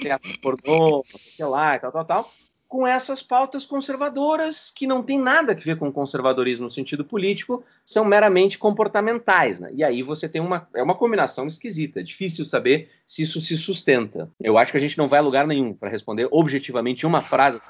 Teatro 0.00 0.30
pornô, 0.40 1.04
sei 1.36 1.46
lá, 1.46 1.76
tal, 1.80 1.90
tal, 1.90 2.04
tal. 2.04 2.32
com 2.68 2.86
essas 2.86 3.20
pautas 3.20 3.66
conservadoras 3.66 4.70
que 4.72 4.86
não 4.86 5.02
tem 5.02 5.18
nada 5.18 5.54
a 5.54 5.56
ver 5.56 5.76
com 5.76 5.90
conservadorismo 5.90 6.66
no 6.66 6.70
sentido 6.70 7.04
político, 7.04 7.64
são 7.84 8.04
meramente 8.04 8.60
comportamentais. 8.60 9.58
Né? 9.58 9.72
E 9.74 9.82
aí 9.82 10.04
você 10.04 10.28
tem 10.28 10.40
uma, 10.40 10.68
é 10.72 10.84
uma 10.84 10.94
combinação 10.94 11.48
esquisita, 11.48 11.98
é 11.98 12.04
difícil 12.04 12.44
saber 12.44 12.92
se 13.04 13.22
isso 13.22 13.40
se 13.40 13.56
sustenta. 13.56 14.30
Eu 14.38 14.56
acho 14.56 14.70
que 14.70 14.78
a 14.78 14.80
gente 14.80 14.96
não 14.96 15.08
vai 15.08 15.18
a 15.18 15.22
lugar 15.22 15.48
nenhum 15.48 15.74
para 15.74 15.90
responder 15.90 16.28
objetivamente 16.30 17.04
uma 17.04 17.20
frase. 17.20 17.60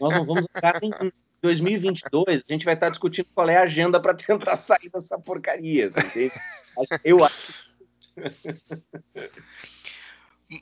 Nós 0.00 0.14
não 0.14 0.24
vamos 0.24 0.46
lugar 0.54 0.80
nenhum. 0.80 1.10
2022, 1.42 2.42
a 2.48 2.52
gente 2.52 2.64
vai 2.64 2.74
estar 2.74 2.88
discutindo 2.88 3.28
qual 3.34 3.48
é 3.48 3.56
a 3.56 3.62
agenda 3.62 4.00
para 4.00 4.14
tentar 4.14 4.56
sair 4.56 4.90
dessa 4.92 5.18
porcaria, 5.18 5.86
entende? 5.86 6.32
Eu 7.04 7.24
acho. 7.24 7.70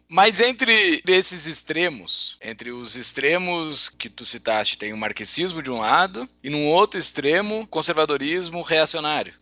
Mas 0.08 0.40
entre 0.40 1.02
esses 1.06 1.46
extremos, 1.46 2.38
entre 2.40 2.70
os 2.70 2.96
extremos 2.96 3.88
que 3.88 4.08
tu 4.08 4.24
citaste, 4.24 4.78
tem 4.78 4.92
o 4.92 4.96
marxismo 4.96 5.62
de 5.62 5.70
um 5.70 5.78
lado 5.78 6.28
e 6.42 6.48
num 6.48 6.66
outro 6.66 6.98
extremo, 6.98 7.66
conservadorismo 7.66 8.62
reacionário. 8.62 9.34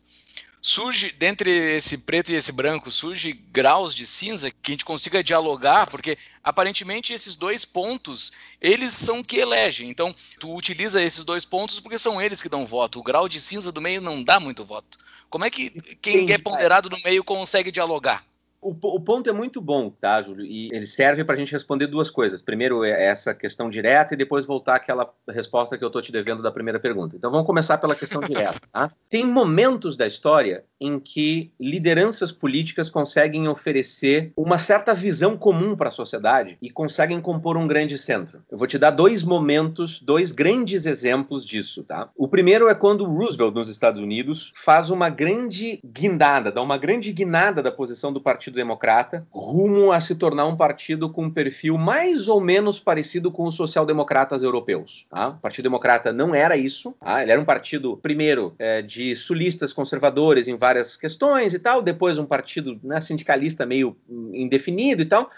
Surge, 0.64 1.10
dentre 1.10 1.50
esse 1.50 1.98
preto 1.98 2.30
e 2.30 2.36
esse 2.36 2.52
branco, 2.52 2.88
surge 2.88 3.32
graus 3.32 3.92
de 3.92 4.06
cinza 4.06 4.48
que 4.48 4.70
a 4.70 4.74
gente 4.74 4.84
consiga 4.84 5.22
dialogar, 5.22 5.88
porque 5.88 6.16
aparentemente 6.40 7.12
esses 7.12 7.34
dois 7.34 7.64
pontos, 7.64 8.30
eles 8.60 8.92
são 8.92 9.24
que 9.24 9.38
elegem. 9.38 9.90
Então, 9.90 10.14
tu 10.38 10.54
utiliza 10.54 11.02
esses 11.02 11.24
dois 11.24 11.44
pontos 11.44 11.80
porque 11.80 11.98
são 11.98 12.22
eles 12.22 12.40
que 12.40 12.48
dão 12.48 12.64
voto. 12.64 13.00
O 13.00 13.02
grau 13.02 13.28
de 13.28 13.40
cinza 13.40 13.72
do 13.72 13.80
meio 13.80 14.00
não 14.00 14.22
dá 14.22 14.38
muito 14.38 14.64
voto. 14.64 14.98
Como 15.28 15.44
é 15.44 15.50
que 15.50 15.70
quem 16.00 16.30
é 16.30 16.38
ponderado 16.38 16.88
no 16.88 17.00
meio 17.02 17.24
consegue 17.24 17.72
dialogar? 17.72 18.24
O, 18.62 18.70
o, 18.70 19.00
ponto 19.00 19.28
é 19.28 19.32
muito 19.32 19.60
bom, 19.60 19.90
tá, 19.90 20.22
Júlio? 20.22 20.46
E 20.46 20.68
ele 20.72 20.86
serve 20.86 21.24
para 21.24 21.34
a 21.34 21.38
gente 21.38 21.50
responder 21.50 21.88
duas 21.88 22.08
coisas. 22.08 22.40
Primeiro, 22.40 22.84
é 22.84 23.06
essa 23.06 23.34
questão 23.34 23.68
direta 23.68 24.14
e 24.14 24.16
depois 24.16 24.46
voltar 24.46 24.76
àquela 24.76 25.12
resposta 25.28 25.76
que 25.76 25.82
eu 25.82 25.88
estou 25.88 26.00
te 26.00 26.12
devendo 26.12 26.40
da 26.40 26.52
primeira 26.52 26.78
pergunta. 26.78 27.16
Então, 27.16 27.28
vamos 27.28 27.44
começar 27.44 27.78
pela 27.78 27.96
questão 27.96 28.20
direta. 28.22 28.60
Tá? 28.72 28.92
Tem 29.10 29.26
momentos 29.26 29.96
da 29.96 30.06
história 30.06 30.64
em 30.82 30.98
que 30.98 31.52
lideranças 31.60 32.32
políticas 32.32 32.90
conseguem 32.90 33.46
oferecer 33.46 34.32
uma 34.36 34.58
certa 34.58 34.92
visão 34.92 35.36
comum 35.36 35.76
para 35.76 35.88
a 35.88 35.92
sociedade 35.92 36.58
e 36.60 36.68
conseguem 36.68 37.20
compor 37.20 37.56
um 37.56 37.68
grande 37.68 37.96
centro. 37.96 38.42
Eu 38.50 38.58
vou 38.58 38.66
te 38.66 38.76
dar 38.76 38.90
dois 38.90 39.22
momentos, 39.22 40.00
dois 40.00 40.32
grandes 40.32 40.84
exemplos 40.84 41.46
disso, 41.46 41.84
tá? 41.84 42.10
O 42.16 42.26
primeiro 42.26 42.68
é 42.68 42.74
quando 42.74 43.04
Roosevelt, 43.04 43.54
nos 43.54 43.68
Estados 43.68 44.00
Unidos, 44.00 44.52
faz 44.56 44.90
uma 44.90 45.08
grande 45.08 45.80
guindada, 45.84 46.50
dá 46.50 46.60
uma 46.60 46.76
grande 46.76 47.12
guinada 47.12 47.62
da 47.62 47.70
posição 47.70 48.12
do 48.12 48.20
partido 48.20 48.54
Democrata 48.54 49.24
rumo 49.30 49.92
a 49.92 50.00
se 50.00 50.16
tornar 50.16 50.46
um 50.46 50.56
partido 50.56 51.08
com 51.08 51.24
um 51.24 51.30
perfil 51.30 51.78
mais 51.78 52.28
ou 52.28 52.40
menos 52.40 52.80
parecido 52.80 53.30
com 53.30 53.44
os 53.44 53.54
social-democratas 53.54 54.42
europeus. 54.42 55.06
Tá? 55.08 55.28
O 55.28 55.38
Partido 55.38 55.64
Democrata 55.64 56.12
não 56.12 56.34
era 56.34 56.56
isso. 56.56 56.94
Tá? 56.98 57.22
Ele 57.22 57.30
era 57.30 57.40
um 57.40 57.44
partido, 57.44 57.96
primeiro, 57.98 58.54
é, 58.58 58.82
de 58.82 59.14
sulistas 59.14 59.72
conservadores 59.72 60.48
em 60.48 60.56
várias 60.72 60.96
questões 60.96 61.52
e 61.52 61.58
tal, 61.58 61.82
depois 61.82 62.18
um 62.18 62.24
partido 62.24 62.80
né, 62.82 63.00
sindicalista 63.00 63.66
meio 63.66 63.96
indefinido 64.32 65.02
e 65.02 65.06
tal. 65.06 65.30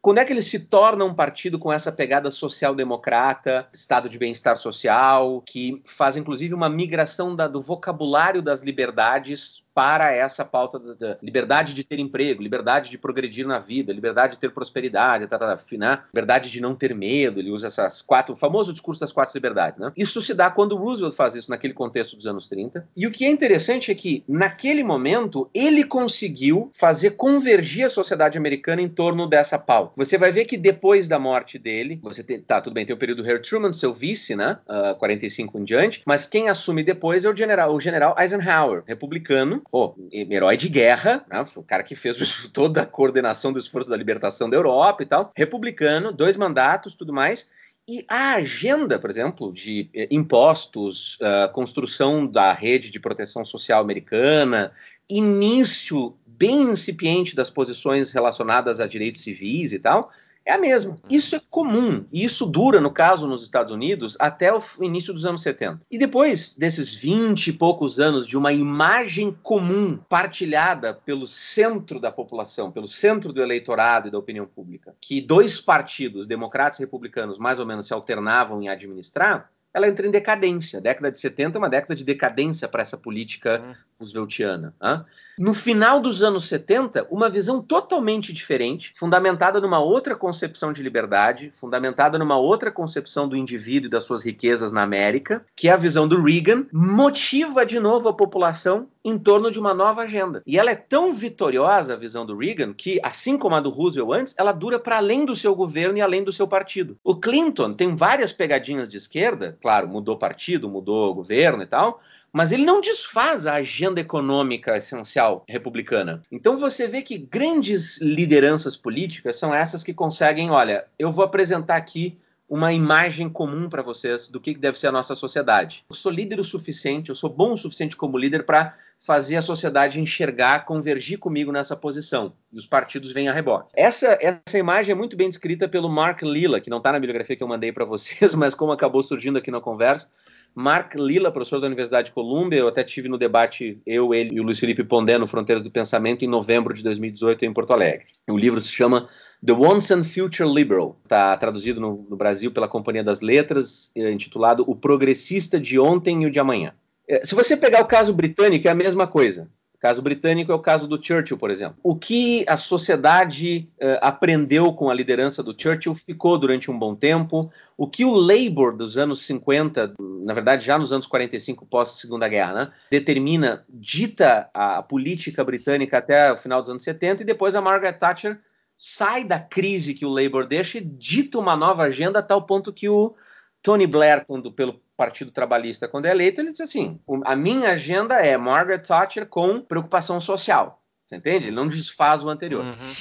Quando 0.00 0.18
é 0.18 0.24
que 0.24 0.32
ele 0.32 0.42
se 0.42 0.58
torna 0.58 1.04
um 1.04 1.14
partido 1.14 1.60
com 1.60 1.72
essa 1.72 1.92
pegada 1.92 2.28
social-democrata, 2.28 3.68
estado 3.72 4.08
de 4.08 4.18
bem-estar 4.18 4.56
social, 4.56 5.40
que 5.42 5.80
faz 5.84 6.16
inclusive 6.16 6.52
uma 6.52 6.68
migração 6.68 7.36
da, 7.36 7.46
do 7.46 7.60
vocabulário 7.60 8.42
das 8.42 8.62
liberdades 8.62 9.61
para 9.74 10.12
essa 10.12 10.44
pauta 10.44 10.78
da, 10.78 11.16
liberdade 11.22 11.74
de 11.74 11.84
ter 11.84 11.98
emprego, 11.98 12.42
liberdade 12.42 12.90
de 12.90 12.98
progredir 12.98 13.46
na 13.46 13.58
vida, 13.58 13.92
liberdade 13.92 14.34
de 14.34 14.38
ter 14.38 14.50
prosperidade, 14.50 15.26
tá, 15.26 15.38
tá, 15.38 15.56
tá, 15.56 15.76
né? 15.76 16.02
liberdade 16.12 16.50
de 16.50 16.60
não 16.60 16.74
ter 16.74 16.94
medo. 16.94 17.40
Ele 17.40 17.50
usa 17.50 17.66
essas 17.66 18.02
quatro, 18.02 18.34
o 18.34 18.36
famoso 18.36 18.72
discurso 18.72 19.00
das 19.00 19.12
quatro 19.12 19.32
liberdades. 19.34 19.78
Né? 19.78 19.92
Isso 19.96 20.20
se 20.20 20.34
dá 20.34 20.50
quando 20.50 20.76
Roosevelt 20.76 21.14
faz 21.14 21.34
isso 21.34 21.50
naquele 21.50 21.74
contexto 21.74 22.16
dos 22.16 22.26
anos 22.26 22.48
30. 22.48 22.86
E 22.96 23.06
o 23.06 23.10
que 23.10 23.24
é 23.24 23.30
interessante 23.30 23.90
é 23.90 23.94
que, 23.94 24.24
naquele 24.28 24.82
momento, 24.82 25.48
ele 25.54 25.84
conseguiu 25.84 26.70
fazer 26.72 27.12
convergir 27.12 27.86
a 27.86 27.90
sociedade 27.90 28.36
americana 28.36 28.82
em 28.82 28.88
torno 28.88 29.26
dessa 29.26 29.58
pauta. 29.58 29.94
Você 29.96 30.18
vai 30.18 30.30
ver 30.30 30.44
que 30.44 30.56
depois 30.56 31.08
da 31.08 31.18
morte 31.18 31.58
dele, 31.58 31.98
você 32.02 32.22
tem, 32.22 32.40
tá, 32.40 32.60
tudo 32.60 32.74
bem, 32.74 32.84
tem 32.84 32.94
o 32.94 32.98
período 32.98 33.22
Harry 33.22 33.40
Truman, 33.40 33.72
seu 33.72 33.92
vice, 33.92 34.34
né? 34.36 34.58
Uh, 34.68 34.92
ah, 34.92 34.94
45 34.98 35.58
em 35.58 35.64
diante, 35.64 36.02
mas 36.06 36.26
quem 36.26 36.48
assume 36.48 36.82
depois 36.82 37.24
é 37.24 37.30
o 37.30 37.36
general, 37.36 37.74
o 37.74 37.80
general 37.80 38.14
Eisenhower, 38.18 38.82
republicano, 38.86 39.61
pô, 39.70 39.94
herói 40.12 40.56
de 40.56 40.68
guerra, 40.68 41.24
né? 41.28 41.44
o 41.56 41.62
cara 41.62 41.82
que 41.82 41.94
fez 41.94 42.16
toda 42.52 42.82
a 42.82 42.86
coordenação 42.86 43.52
do 43.52 43.58
esforço 43.58 43.90
da 43.90 43.96
libertação 43.96 44.48
da 44.48 44.56
Europa 44.56 45.02
e 45.02 45.06
tal, 45.06 45.32
republicano, 45.34 46.12
dois 46.12 46.36
mandatos, 46.36 46.94
tudo 46.94 47.12
mais. 47.12 47.46
E 47.88 48.04
a 48.08 48.34
agenda, 48.34 48.98
por 48.98 49.10
exemplo, 49.10 49.52
de 49.52 49.90
eh, 49.92 50.06
impostos, 50.08 51.16
uh, 51.16 51.52
construção 51.52 52.24
da 52.24 52.52
rede 52.52 52.92
de 52.92 53.00
proteção 53.00 53.44
social 53.44 53.80
americana, 53.80 54.72
início 55.10 56.16
bem 56.24 56.62
incipiente 56.62 57.34
das 57.34 57.50
posições 57.50 58.12
relacionadas 58.12 58.78
a 58.78 58.86
direitos 58.86 59.22
civis 59.22 59.72
e 59.72 59.80
tal, 59.80 60.10
é 60.44 60.52
a 60.52 60.58
mesma. 60.58 60.92
Uhum. 60.92 60.98
Isso 61.08 61.36
é 61.36 61.40
comum. 61.50 62.04
E 62.12 62.24
isso 62.24 62.46
dura, 62.46 62.80
no 62.80 62.90
caso, 62.90 63.26
nos 63.26 63.42
Estados 63.42 63.72
Unidos, 63.72 64.16
até 64.18 64.52
o 64.52 64.60
início 64.80 65.12
dos 65.12 65.24
anos 65.24 65.42
70. 65.42 65.80
E 65.90 65.98
depois 65.98 66.54
desses 66.54 66.94
20 66.94 67.48
e 67.48 67.52
poucos 67.52 68.00
anos 68.00 68.26
de 68.26 68.36
uma 68.36 68.52
imagem 68.52 69.36
comum 69.42 69.96
partilhada 70.08 70.94
pelo 70.94 71.26
centro 71.26 72.00
da 72.00 72.10
população, 72.10 72.70
pelo 72.70 72.88
centro 72.88 73.32
do 73.32 73.42
eleitorado 73.42 74.08
e 74.08 74.10
da 74.10 74.18
opinião 74.18 74.46
pública, 74.46 74.94
que 75.00 75.20
dois 75.20 75.60
partidos, 75.60 76.26
democratas 76.26 76.78
e 76.78 76.82
republicanos, 76.82 77.38
mais 77.38 77.58
ou 77.58 77.66
menos 77.66 77.86
se 77.86 77.94
alternavam 77.94 78.60
em 78.62 78.68
administrar, 78.68 79.50
ela 79.74 79.88
entra 79.88 80.06
em 80.06 80.10
decadência. 80.10 80.78
A 80.78 80.82
década 80.82 81.10
de 81.10 81.18
70 81.18 81.56
é 81.56 81.58
uma 81.58 81.70
década 81.70 81.94
de 81.94 82.04
decadência 82.04 82.68
para 82.68 82.82
essa 82.82 82.96
política 82.96 83.76
rooseveltiana. 84.02 84.74
Hein? 84.82 85.00
No 85.38 85.54
final 85.54 85.98
dos 85.98 86.22
anos 86.22 86.46
70, 86.46 87.06
uma 87.10 87.30
visão 87.30 87.62
totalmente 87.62 88.34
diferente, 88.34 88.92
fundamentada 88.94 89.60
numa 89.60 89.78
outra 89.78 90.14
concepção 90.14 90.72
de 90.72 90.82
liberdade, 90.82 91.50
fundamentada 91.54 92.18
numa 92.18 92.36
outra 92.36 92.70
concepção 92.70 93.26
do 93.26 93.36
indivíduo 93.36 93.86
e 93.86 93.90
das 93.90 94.04
suas 94.04 94.22
riquezas 94.22 94.72
na 94.72 94.82
América, 94.82 95.44
que 95.56 95.68
é 95.68 95.72
a 95.72 95.76
visão 95.76 96.06
do 96.06 96.22
Reagan, 96.22 96.66
motiva 96.70 97.64
de 97.64 97.80
novo 97.80 98.10
a 98.10 98.12
população 98.12 98.88
em 99.02 99.18
torno 99.18 99.50
de 99.50 99.58
uma 99.58 99.72
nova 99.72 100.02
agenda. 100.02 100.42
E 100.46 100.58
ela 100.58 100.70
é 100.70 100.76
tão 100.76 101.14
vitoriosa, 101.14 101.94
a 101.94 101.96
visão 101.96 102.26
do 102.26 102.36
Reagan, 102.36 102.74
que, 102.74 103.00
assim 103.02 103.38
como 103.38 103.54
a 103.54 103.60
do 103.60 103.70
Roosevelt 103.70 104.12
antes, 104.12 104.34
ela 104.36 104.52
dura 104.52 104.78
para 104.78 104.98
além 104.98 105.24
do 105.24 105.34
seu 105.34 105.54
governo 105.56 105.96
e 105.96 106.02
além 106.02 106.22
do 106.22 106.32
seu 106.32 106.46
partido. 106.46 106.98
O 107.02 107.16
Clinton 107.16 107.72
tem 107.72 107.96
várias 107.96 108.32
pegadinhas 108.32 108.88
de 108.88 108.98
esquerda, 108.98 109.58
claro, 109.62 109.88
mudou 109.88 110.18
partido, 110.18 110.68
mudou 110.68 111.14
governo 111.14 111.62
e 111.62 111.66
tal, 111.66 112.00
mas 112.32 112.50
ele 112.50 112.64
não 112.64 112.80
desfaz 112.80 113.46
a 113.46 113.54
agenda 113.54 114.00
econômica 114.00 114.76
essencial 114.76 115.44
republicana. 115.46 116.22
Então 116.32 116.56
você 116.56 116.86
vê 116.86 117.02
que 117.02 117.18
grandes 117.18 118.00
lideranças 118.00 118.76
políticas 118.76 119.36
são 119.36 119.54
essas 119.54 119.82
que 119.82 119.92
conseguem, 119.92 120.50
olha, 120.50 120.86
eu 120.98 121.12
vou 121.12 121.24
apresentar 121.24 121.76
aqui 121.76 122.18
uma 122.48 122.72
imagem 122.72 123.30
comum 123.30 123.68
para 123.68 123.82
vocês 123.82 124.28
do 124.28 124.40
que 124.40 124.54
deve 124.54 124.78
ser 124.78 124.88
a 124.88 124.92
nossa 124.92 125.14
sociedade. 125.14 125.84
Eu 125.88 125.96
sou 125.96 126.12
líder 126.12 126.38
o 126.38 126.44
suficiente, 126.44 127.08
eu 127.08 127.14
sou 127.14 127.30
bom 127.30 127.52
o 127.52 127.56
suficiente 127.56 127.96
como 127.96 128.18
líder 128.18 128.44
para 128.44 128.76
fazer 128.98 129.36
a 129.36 129.42
sociedade 129.42 130.00
enxergar, 130.00 130.64
convergir 130.64 131.18
comigo 131.18 131.50
nessa 131.50 131.74
posição. 131.74 132.34
E 132.52 132.58
os 132.58 132.66
partidos 132.66 133.10
vêm 133.10 133.28
a 133.28 133.32
rebote. 133.32 133.70
Essa, 133.74 134.18
essa 134.20 134.58
imagem 134.58 134.92
é 134.92 134.94
muito 134.94 135.16
bem 135.16 135.28
descrita 135.28 135.66
pelo 135.66 135.88
Mark 135.88 136.22
Lilla, 136.22 136.60
que 136.60 136.70
não 136.70 136.78
está 136.78 136.92
na 136.92 137.00
bibliografia 137.00 137.36
que 137.36 137.42
eu 137.42 137.48
mandei 137.48 137.72
para 137.72 137.84
vocês, 137.86 138.34
mas 138.34 138.54
como 138.54 138.70
acabou 138.70 139.02
surgindo 139.02 139.38
aqui 139.38 139.50
na 139.50 139.60
conversa, 139.60 140.08
Mark 140.54 140.94
Lilla, 140.94 141.32
professor 141.32 141.60
da 141.60 141.66
Universidade 141.66 142.06
de 142.08 142.12
Colômbia, 142.12 142.58
eu 142.58 142.68
até 142.68 142.84
tive 142.84 143.08
no 143.08 143.16
debate, 143.16 143.80
eu, 143.86 144.14
ele 144.14 144.34
e 144.34 144.40
o 144.40 144.42
Luiz 144.42 144.58
Felipe 144.58 144.84
Pondé 144.84 145.16
no 145.16 145.26
Fronteiras 145.26 145.62
do 145.62 145.70
Pensamento 145.70 146.24
em 146.24 146.28
novembro 146.28 146.74
de 146.74 146.82
2018 146.82 147.44
em 147.44 147.52
Porto 147.52 147.72
Alegre. 147.72 148.06
O 148.28 148.36
livro 148.36 148.60
se 148.60 148.68
chama 148.68 149.08
The 149.44 149.52
Once 149.52 149.92
and 149.92 150.04
Future 150.04 150.48
Liberal, 150.48 150.98
está 151.02 151.36
traduzido 151.36 151.80
no, 151.80 152.06
no, 152.08 152.16
Brasil 152.16 152.50
pela 152.50 152.68
Companhia 152.68 153.02
das 153.02 153.20
Letras, 153.20 153.90
é, 153.96 154.10
intitulado 154.12 154.64
O 154.66 154.76
Progressista 154.76 155.58
de 155.58 155.78
Ontem 155.78 156.22
e 156.22 156.26
o 156.26 156.30
de 156.30 156.38
Amanhã. 156.38 156.74
É, 157.08 157.24
se 157.24 157.34
você 157.34 157.56
pegar 157.56 157.80
o 157.80 157.86
caso 157.86 158.12
britânico, 158.12 158.68
é 158.68 158.70
a 158.70 158.74
mesma 158.74 159.06
coisa 159.06 159.48
caso 159.82 160.00
britânico 160.00 160.52
é 160.52 160.54
o 160.54 160.60
caso 160.60 160.86
do 160.86 161.04
Churchill, 161.04 161.36
por 161.36 161.50
exemplo. 161.50 161.76
O 161.82 161.96
que 161.96 162.44
a 162.48 162.56
sociedade 162.56 163.68
uh, 163.82 163.98
aprendeu 164.00 164.72
com 164.72 164.88
a 164.88 164.94
liderança 164.94 165.42
do 165.42 165.60
Churchill 165.60 165.92
ficou 165.96 166.38
durante 166.38 166.70
um 166.70 166.78
bom 166.78 166.94
tempo. 166.94 167.50
O 167.76 167.88
que 167.88 168.04
o 168.04 168.14
Labour 168.14 168.76
dos 168.76 168.96
anos 168.96 169.22
50, 169.22 169.94
na 169.98 170.32
verdade 170.32 170.64
já 170.64 170.78
nos 170.78 170.92
anos 170.92 171.04
45 171.08 171.66
pós-segunda 171.66 172.28
guerra, 172.28 172.52
né, 172.52 172.72
determina, 172.92 173.64
dita 173.68 174.48
a 174.54 174.84
política 174.84 175.42
britânica 175.42 175.98
até 175.98 176.32
o 176.32 176.36
final 176.36 176.60
dos 176.60 176.70
anos 176.70 176.84
70 176.84 177.22
e 177.22 177.26
depois 177.26 177.56
a 177.56 177.60
Margaret 177.60 177.94
Thatcher 177.94 178.38
sai 178.78 179.24
da 179.24 179.40
crise 179.40 179.94
que 179.94 180.06
o 180.06 180.10
Labour 180.10 180.46
deixa 180.46 180.78
e 180.78 180.80
dita 180.80 181.40
uma 181.40 181.56
nova 181.56 181.82
agenda 181.82 182.20
a 182.20 182.22
tal 182.22 182.42
ponto 182.42 182.72
que 182.72 182.88
o 182.88 183.16
Tony 183.62 183.86
Blair, 183.86 184.24
quando, 184.26 184.50
pelo 184.52 184.80
Partido 184.96 185.30
Trabalhista, 185.30 185.86
quando 185.86 186.06
é 186.06 186.10
eleito, 186.10 186.40
ele 186.40 186.52
diz 186.52 186.60
assim: 186.60 187.00
a 187.24 187.36
minha 187.36 187.70
agenda 187.70 188.16
é 188.16 188.36
Margaret 188.36 188.80
Thatcher 188.80 189.26
com 189.26 189.60
preocupação 189.60 190.20
social. 190.20 190.82
Você 191.06 191.16
entende? 191.16 191.48
Ele 191.48 191.56
não 191.56 191.68
desfaz 191.68 192.24
o 192.24 192.28
anterior. 192.28 192.64
Uhum. 192.64 192.92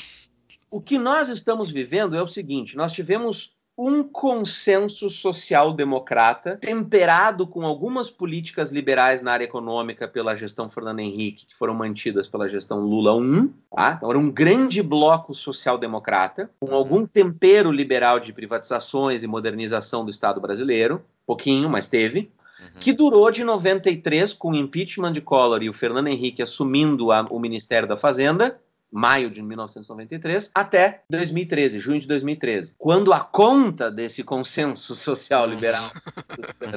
O 0.69 0.79
que 0.79 0.97
nós 0.97 1.29
estamos 1.29 1.71
vivendo 1.71 2.15
é 2.15 2.21
o 2.21 2.27
seguinte: 2.27 2.75
nós 2.75 2.93
tivemos 2.93 3.55
um 3.77 4.03
consenso 4.03 5.09
social-democrata, 5.09 6.57
temperado 6.57 7.47
com 7.47 7.65
algumas 7.65 8.09
políticas 8.09 8.69
liberais 8.69 9.21
na 9.21 9.31
área 9.31 9.45
econômica 9.45 10.07
pela 10.07 10.35
gestão 10.35 10.69
Fernando 10.69 10.99
Henrique, 10.99 11.45
que 11.47 11.55
foram 11.55 11.73
mantidas 11.73 12.27
pela 12.27 12.49
gestão 12.49 12.79
Lula 12.79 13.15
1. 13.15 13.47
Tá? 13.73 13.93
Então, 13.97 14.09
era 14.09 14.19
um 14.19 14.29
grande 14.29 14.83
bloco 14.83 15.33
social-democrata, 15.33 16.49
com 16.59 16.75
algum 16.75 17.05
tempero 17.05 17.71
liberal 17.71 18.19
de 18.19 18.33
privatizações 18.33 19.23
e 19.23 19.27
modernização 19.27 20.03
do 20.03 20.11
Estado 20.11 20.39
brasileiro, 20.39 21.01
pouquinho, 21.25 21.69
mas 21.69 21.87
teve. 21.87 22.31
Que 22.79 22.93
durou 22.93 23.31
de 23.31 23.43
93, 23.43 24.33
com 24.33 24.51
o 24.51 24.55
impeachment 24.55 25.13
de 25.13 25.21
Collor 25.21 25.63
e 25.63 25.69
o 25.69 25.73
Fernando 25.73 26.07
Henrique 26.07 26.43
assumindo 26.43 27.11
a, 27.11 27.21
o 27.23 27.39
Ministério 27.39 27.87
da 27.87 27.97
Fazenda, 27.97 28.59
maio 28.91 29.31
de 29.31 29.41
1993, 29.41 30.51
até 30.53 31.03
2013, 31.09 31.79
junho 31.79 31.99
de 31.99 32.07
2013, 32.07 32.75
quando 32.77 33.13
a 33.13 33.21
conta 33.21 33.89
desse 33.89 34.23
consenso 34.23 34.93
social 34.95 35.47
liberal, 35.47 35.89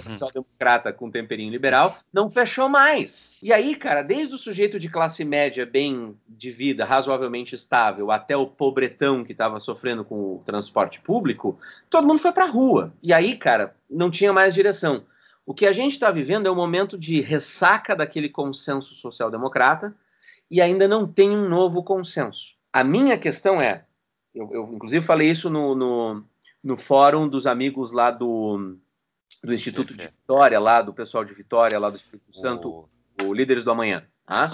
social-democrata 0.06 0.92
com 0.92 1.10
temperinho 1.10 1.50
liberal, 1.50 1.98
não 2.12 2.30
fechou 2.30 2.68
mais. 2.68 3.32
E 3.42 3.52
aí, 3.52 3.74
cara, 3.74 4.02
desde 4.02 4.34
o 4.34 4.38
sujeito 4.38 4.78
de 4.78 4.88
classe 4.88 5.24
média 5.24 5.66
bem 5.66 6.16
de 6.28 6.50
vida, 6.50 6.84
razoavelmente 6.84 7.54
estável, 7.54 8.10
até 8.10 8.36
o 8.36 8.46
pobretão 8.46 9.24
que 9.24 9.32
estava 9.32 9.58
sofrendo 9.58 10.04
com 10.04 10.36
o 10.36 10.42
transporte 10.44 11.00
público, 11.00 11.58
todo 11.90 12.06
mundo 12.06 12.20
foi 12.20 12.32
pra 12.32 12.46
rua. 12.46 12.92
E 13.02 13.12
aí, 13.12 13.36
cara, 13.36 13.74
não 13.90 14.10
tinha 14.10 14.32
mais 14.32 14.54
direção. 14.54 15.04
O 15.46 15.52
que 15.52 15.66
a 15.66 15.72
gente 15.72 15.92
está 15.92 16.10
vivendo 16.10 16.46
é 16.46 16.50
um 16.50 16.54
momento 16.54 16.96
de 16.96 17.20
ressaca 17.20 17.94
daquele 17.94 18.30
consenso 18.30 18.94
social-democrata, 18.94 19.94
e 20.54 20.60
ainda 20.60 20.86
não 20.86 21.04
tem 21.04 21.30
um 21.30 21.48
novo 21.48 21.82
consenso. 21.82 22.54
A 22.72 22.84
minha 22.84 23.18
questão 23.18 23.60
é, 23.60 23.84
eu, 24.32 24.48
eu 24.52 24.70
inclusive 24.72 25.04
falei 25.04 25.28
isso 25.28 25.50
no, 25.50 25.74
no, 25.74 26.24
no, 26.62 26.76
fórum 26.76 27.28
dos 27.28 27.44
amigos 27.44 27.90
lá 27.90 28.12
do, 28.12 28.76
do 29.42 29.52
Instituto 29.52 29.96
de 29.96 30.06
Vitória, 30.06 30.60
lá 30.60 30.80
do 30.80 30.94
pessoal 30.94 31.24
de 31.24 31.34
Vitória, 31.34 31.76
lá 31.76 31.90
do 31.90 31.96
Espírito 31.96 32.32
Santo, 32.32 32.88
o, 33.20 33.24
o 33.24 33.34
Líderes 33.34 33.64
do 33.64 33.72
Amanhã. 33.72 34.04
Tá? 34.24 34.44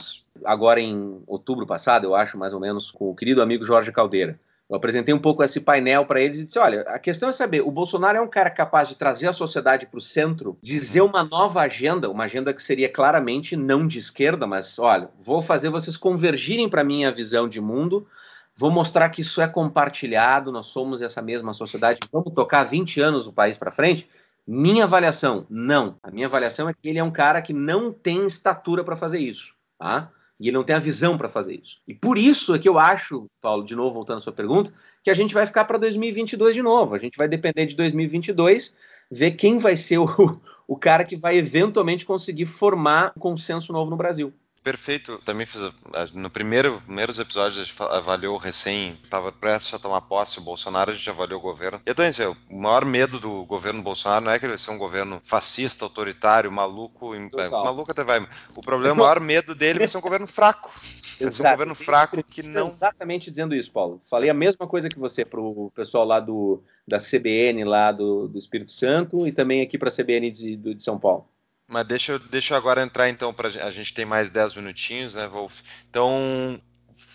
Agora 0.42 0.80
em 0.80 1.22
outubro 1.26 1.66
passado, 1.66 2.06
eu 2.06 2.14
acho, 2.14 2.38
mais 2.38 2.54
ou 2.54 2.60
menos, 2.60 2.90
com 2.90 3.10
o 3.10 3.14
querido 3.14 3.42
amigo 3.42 3.66
Jorge 3.66 3.92
Caldeira. 3.92 4.40
Eu 4.70 4.76
apresentei 4.76 5.12
um 5.12 5.18
pouco 5.18 5.42
esse 5.42 5.60
painel 5.60 6.06
para 6.06 6.20
eles 6.20 6.38
e 6.38 6.44
disse: 6.44 6.58
olha, 6.58 6.82
a 6.82 6.98
questão 6.98 7.28
é 7.28 7.32
saber, 7.32 7.60
o 7.60 7.72
Bolsonaro 7.72 8.18
é 8.18 8.20
um 8.20 8.28
cara 8.28 8.48
capaz 8.48 8.88
de 8.88 8.94
trazer 8.94 9.26
a 9.26 9.32
sociedade 9.32 9.84
para 9.84 9.98
o 9.98 10.00
centro, 10.00 10.56
dizer 10.62 11.00
uma 11.00 11.24
nova 11.24 11.60
agenda, 11.62 12.08
uma 12.08 12.24
agenda 12.24 12.54
que 12.54 12.62
seria 12.62 12.88
claramente 12.88 13.56
não 13.56 13.84
de 13.84 13.98
esquerda, 13.98 14.46
mas 14.46 14.78
olha, 14.78 15.10
vou 15.18 15.42
fazer 15.42 15.70
vocês 15.70 15.96
convergirem 15.96 16.68
para 16.68 16.84
minha 16.84 17.10
visão 17.10 17.48
de 17.48 17.60
mundo, 17.60 18.06
vou 18.54 18.70
mostrar 18.70 19.08
que 19.08 19.22
isso 19.22 19.42
é 19.42 19.48
compartilhado, 19.48 20.52
nós 20.52 20.68
somos 20.68 21.02
essa 21.02 21.20
mesma 21.20 21.52
sociedade, 21.52 21.98
vamos 22.12 22.32
tocar 22.32 22.62
20 22.62 23.00
anos 23.00 23.26
o 23.26 23.32
país 23.32 23.58
para 23.58 23.72
frente. 23.72 24.08
Minha 24.46 24.84
avaliação, 24.84 25.46
não. 25.50 25.96
A 26.02 26.10
minha 26.10 26.26
avaliação 26.26 26.68
é 26.68 26.74
que 26.74 26.88
ele 26.88 26.98
é 26.98 27.04
um 27.04 27.10
cara 27.10 27.42
que 27.42 27.52
não 27.52 27.92
tem 27.92 28.24
estatura 28.24 28.84
para 28.84 28.96
fazer 28.96 29.18
isso. 29.18 29.54
Tá? 29.78 30.10
E 30.40 30.48
ele 30.48 30.56
não 30.56 30.64
tem 30.64 30.74
a 30.74 30.80
visão 30.80 31.18
para 31.18 31.28
fazer 31.28 31.60
isso. 31.62 31.76
E 31.86 31.94
por 31.94 32.16
isso 32.16 32.54
é 32.54 32.58
que 32.58 32.68
eu 32.68 32.78
acho, 32.78 33.30
Paulo, 33.42 33.62
de 33.62 33.76
novo 33.76 33.92
voltando 33.92 34.16
à 34.16 34.20
sua 34.20 34.32
pergunta, 34.32 34.72
que 35.04 35.10
a 35.10 35.14
gente 35.14 35.34
vai 35.34 35.44
ficar 35.44 35.66
para 35.66 35.76
2022 35.76 36.54
de 36.54 36.62
novo. 36.62 36.94
A 36.94 36.98
gente 36.98 37.18
vai 37.18 37.28
depender 37.28 37.66
de 37.66 37.76
2022, 37.76 38.74
ver 39.10 39.32
quem 39.32 39.58
vai 39.58 39.76
ser 39.76 39.98
o, 39.98 40.06
o 40.66 40.76
cara 40.76 41.04
que 41.04 41.14
vai 41.14 41.36
eventualmente 41.36 42.06
conseguir 42.06 42.46
formar 42.46 43.12
um 43.14 43.20
consenso 43.20 43.70
novo 43.70 43.90
no 43.90 43.98
Brasil. 43.98 44.32
Perfeito. 44.62 45.18
Também 45.24 45.46
fiz 45.46 45.72
no 46.12 46.28
primeiro 46.28 46.82
primeiros 46.82 47.18
episódios 47.18 47.58
a 47.58 47.64
gente 47.64 47.82
avaliou 47.82 48.36
recém, 48.36 48.98
estava 49.02 49.32
prestes 49.32 49.72
a 49.72 49.78
tomar 49.78 50.02
posse 50.02 50.38
o 50.38 50.42
Bolsonaro, 50.42 50.90
a 50.90 50.94
gente 50.94 51.08
avaliou 51.08 51.38
o 51.38 51.42
governo. 51.42 51.80
E 51.86 51.90
então, 51.90 52.04
assim, 52.04 52.24
o 52.24 52.56
maior 52.56 52.84
medo 52.84 53.18
do 53.18 53.44
governo 53.46 53.82
Bolsonaro 53.82 54.24
não 54.24 54.32
é 54.32 54.38
que 54.38 54.44
ele 54.44 54.52
vai 54.52 54.58
ser 54.58 54.70
um 54.70 54.78
governo 54.78 55.20
fascista, 55.24 55.84
autoritário, 55.84 56.52
maluco, 56.52 57.12
Total. 57.30 57.64
maluco 57.64 57.90
até 57.90 58.04
vai. 58.04 58.26
O 58.54 58.60
problema, 58.60 58.94
o 58.94 58.98
maior 58.98 59.20
medo 59.20 59.54
dele 59.54 59.78
vai 59.78 59.88
ser 59.88 59.98
um 59.98 60.02
governo 60.02 60.26
fraco. 60.26 60.70
Vai 61.20 61.30
ser 61.30 61.42
um 61.42 61.50
governo 61.50 61.74
fraco 61.74 62.22
que 62.22 62.42
não. 62.42 62.68
Exatamente 62.68 63.30
dizendo 63.30 63.54
isso, 63.54 63.70
Paulo. 63.70 63.98
Falei 63.98 64.30
a 64.30 64.34
mesma 64.34 64.66
coisa 64.66 64.88
que 64.88 64.98
você 64.98 65.24
para 65.24 65.40
o 65.40 65.70
pessoal 65.74 66.04
lá 66.04 66.20
do, 66.20 66.62
da 66.86 66.98
CBN, 66.98 67.64
lá 67.64 67.92
do, 67.92 68.28
do 68.28 68.38
Espírito 68.38 68.72
Santo, 68.72 69.26
e 69.26 69.32
também 69.32 69.62
aqui 69.62 69.78
para 69.78 69.88
a 69.88 69.92
CBN 69.92 70.30
de, 70.30 70.56
de 70.56 70.82
São 70.82 70.98
Paulo. 70.98 71.26
Mas 71.70 71.86
deixa 71.86 72.12
eu, 72.12 72.18
deixa 72.18 72.52
eu 72.52 72.58
agora 72.58 72.82
entrar 72.82 73.08
então, 73.08 73.32
para 73.32 73.46
a 73.48 73.70
gente 73.70 73.94
tem 73.94 74.04
mais 74.04 74.28
10 74.28 74.56
minutinhos, 74.56 75.14
né, 75.14 75.28
Wolf? 75.28 75.60
Então, 75.88 76.60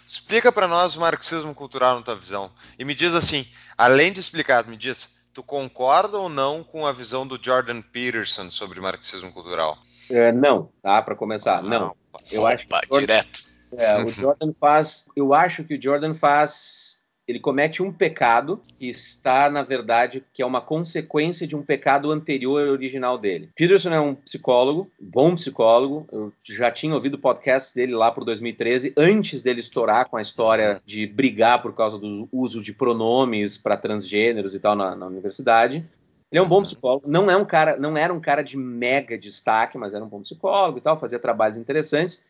explica 0.08 0.50
para 0.50 0.66
nós 0.66 0.96
o 0.96 1.02
marxismo 1.02 1.54
cultural 1.54 1.98
na 1.98 2.02
tua 2.02 2.16
visão. 2.16 2.50
E 2.80 2.86
me 2.86 2.96
diz 2.96 3.14
assim, 3.14 3.46
além 3.78 4.14
de 4.14 4.22
explicar, 4.22 4.66
me 4.66 4.78
diz, 4.78 5.22
tu 5.34 5.44
concorda 5.44 6.18
ou 6.18 6.30
não 6.30 6.64
com 6.64 6.88
a 6.88 6.94
visão 6.94 7.28
do 7.28 7.38
Jordan 7.40 7.82
Peterson 7.82 8.50
sobre 8.50 8.80
marxismo 8.80 9.30
cultural? 9.32 9.78
É, 10.10 10.32
não, 10.32 10.72
tá? 10.82 11.02
Para 11.02 11.16
começar, 11.16 11.62
não. 11.62 11.70
não. 11.70 11.96
Eu 12.32 12.44
Opa, 12.44 12.54
acho 12.54 12.66
que 12.68 12.88
Jordan, 12.88 13.00
direto. 13.00 13.44
É, 13.78 14.04
o 14.04 14.08
Jordan 14.08 14.54
faz, 14.58 15.06
eu 15.18 15.34
acho 15.34 15.66
que 15.66 15.76
o 15.76 15.82
Jordan 15.82 16.14
faz 16.14 16.85
ele 17.28 17.40
comete 17.40 17.82
um 17.82 17.92
pecado 17.92 18.62
que 18.78 18.88
está, 18.88 19.50
na 19.50 19.64
verdade, 19.64 20.24
que 20.34 20.42
é 20.42 20.46
uma 20.46 20.62
consequência 20.62 21.48
de 21.48 21.56
um 21.56 21.64
pecado 21.64 22.12
anterior 22.12 22.68
original 22.68 23.18
dele. 23.18 23.50
Peterson 23.56 23.92
é 23.92 24.00
um 24.00 24.14
psicólogo, 24.14 24.90
bom 25.00 25.34
psicólogo. 25.34 26.08
Eu 26.12 26.32
já 26.44 26.72
tinha 26.72 26.94
ouvido 26.94 27.18
podcast 27.18 27.74
dele 27.74 27.96
lá 27.96 28.12
por 28.12 28.24
2013, 28.24 28.94
antes 28.96 29.42
dele 29.42 29.60
estourar 29.60 30.08
com 30.08 30.18
a 30.18 30.22
história 30.22 30.82
de 30.86 31.08
brigar 31.08 31.62
por 31.62 31.74
causa 31.74 31.98
do 31.98 32.30
uso 32.32 32.62
de 32.62 32.74
pronomes 32.74 33.58
para 33.58 33.78
transgêneros 33.78 34.54
e 34.54 34.60
tal 34.60 34.76
na, 34.76 34.96
na 34.96 35.08
universidade. 35.08 35.86
Ele 36.32 36.40
é 36.40 36.42
um 36.42 36.48
bom 36.48 36.62
psicólogo, 36.62 37.08
não 37.08 37.30
é 37.30 37.38
um 37.38 37.46
cara, 37.46 37.78
não 37.78 37.96
era 37.96 38.14
um 38.14 38.20
cara 38.20 38.44
de 38.44 38.58
mega 38.58 39.18
destaque, 39.18 39.78
mas 39.78 39.94
era 39.94 40.04
um 40.04 40.08
bom 40.08 40.22
psicólogo 40.22 40.78
e 40.78 40.82
tal, 40.82 40.98
fazia 40.98 41.20
trabalhos 41.20 41.58
interessantes. 41.58 42.22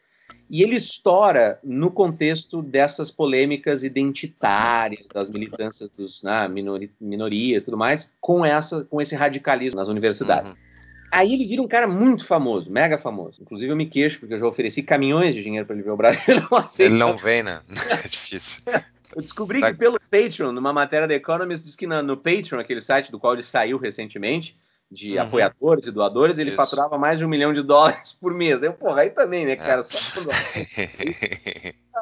E 0.50 0.62
ele 0.62 0.76
estoura 0.76 1.60
no 1.64 1.90
contexto 1.90 2.62
dessas 2.62 3.10
polêmicas 3.10 3.84
identitárias, 3.84 5.06
das 5.14 5.28
militâncias 5.30 5.90
dos 5.90 6.22
né, 6.22 6.48
minori 6.48 6.92
minorias 7.02 7.64
e 7.64 7.66
tudo 7.66 7.78
mais, 7.78 8.12
com, 8.22 8.46
essa, 8.46 8.84
com 8.84 9.02
esse 9.02 9.16
radicalismo 9.16 9.80
nas 9.80 9.88
universidades. 9.88 10.54
Uhum. 10.54 10.60
Aí 11.12 11.34
ele 11.34 11.46
vira 11.46 11.62
um 11.62 11.68
cara 11.68 11.88
muito 11.88 12.26
famoso, 12.26 12.72
mega 12.72 12.98
famoso. 12.98 13.42
Inclusive 13.42 13.72
eu 13.72 13.76
me 13.76 13.86
queixo, 13.86 14.20
porque 14.20 14.36
eu 14.36 14.40
já 14.40 14.46
ofereci 14.46 14.84
caminhões 14.84 15.34
de 15.34 15.42
dinheiro 15.42 15.66
para 15.66 15.76
ele 15.76 15.84
ver 15.84 15.92
o 15.92 15.98
Brasil. 15.98 16.22
Ele 16.28 16.42
não, 16.50 16.58
aceita. 16.58 16.92
ele 16.92 17.00
não 17.00 17.18
vem, 17.18 17.42
né? 17.42 17.62
É 17.90 18.08
difícil. 18.08 18.62
Eu 19.16 19.22
descobri 19.22 19.62
tá. 19.62 19.72
que 19.72 19.80
pelo 19.80 19.98
Patreon, 20.12 20.52
numa 20.52 20.74
matéria 20.74 21.08
da 21.08 21.14
Economist, 21.14 21.64
diz 21.64 21.76
que 21.76 21.88
no, 21.88 22.04
no 22.04 22.18
Patreon, 22.18 22.60
aquele 22.60 22.82
site 22.82 23.12
do 23.12 23.20
qual 23.20 23.34
ele 23.34 23.44
saiu 23.44 23.78
recentemente, 23.78 24.58
de 24.96 25.18
uhum. 25.18 25.24
apoiadores 25.24 25.86
e 25.86 25.92
doadores, 25.92 26.40
ele 26.40 26.52
Isso. 26.52 26.58
faturava 26.58 26.98
mais 26.98 27.20
de 27.20 27.26
um 27.26 27.28
milhão 27.28 27.54
de 27.54 27.62
dólares 27.62 28.14
por 28.14 28.34
mês. 28.34 28.64
Eu, 28.64 28.74
porra, 28.74 29.02
aí 29.02 29.10
também, 29.10 29.46
né, 29.46 29.56
cara? 29.58 29.82
É. 29.82 29.84
Só 29.84 30.22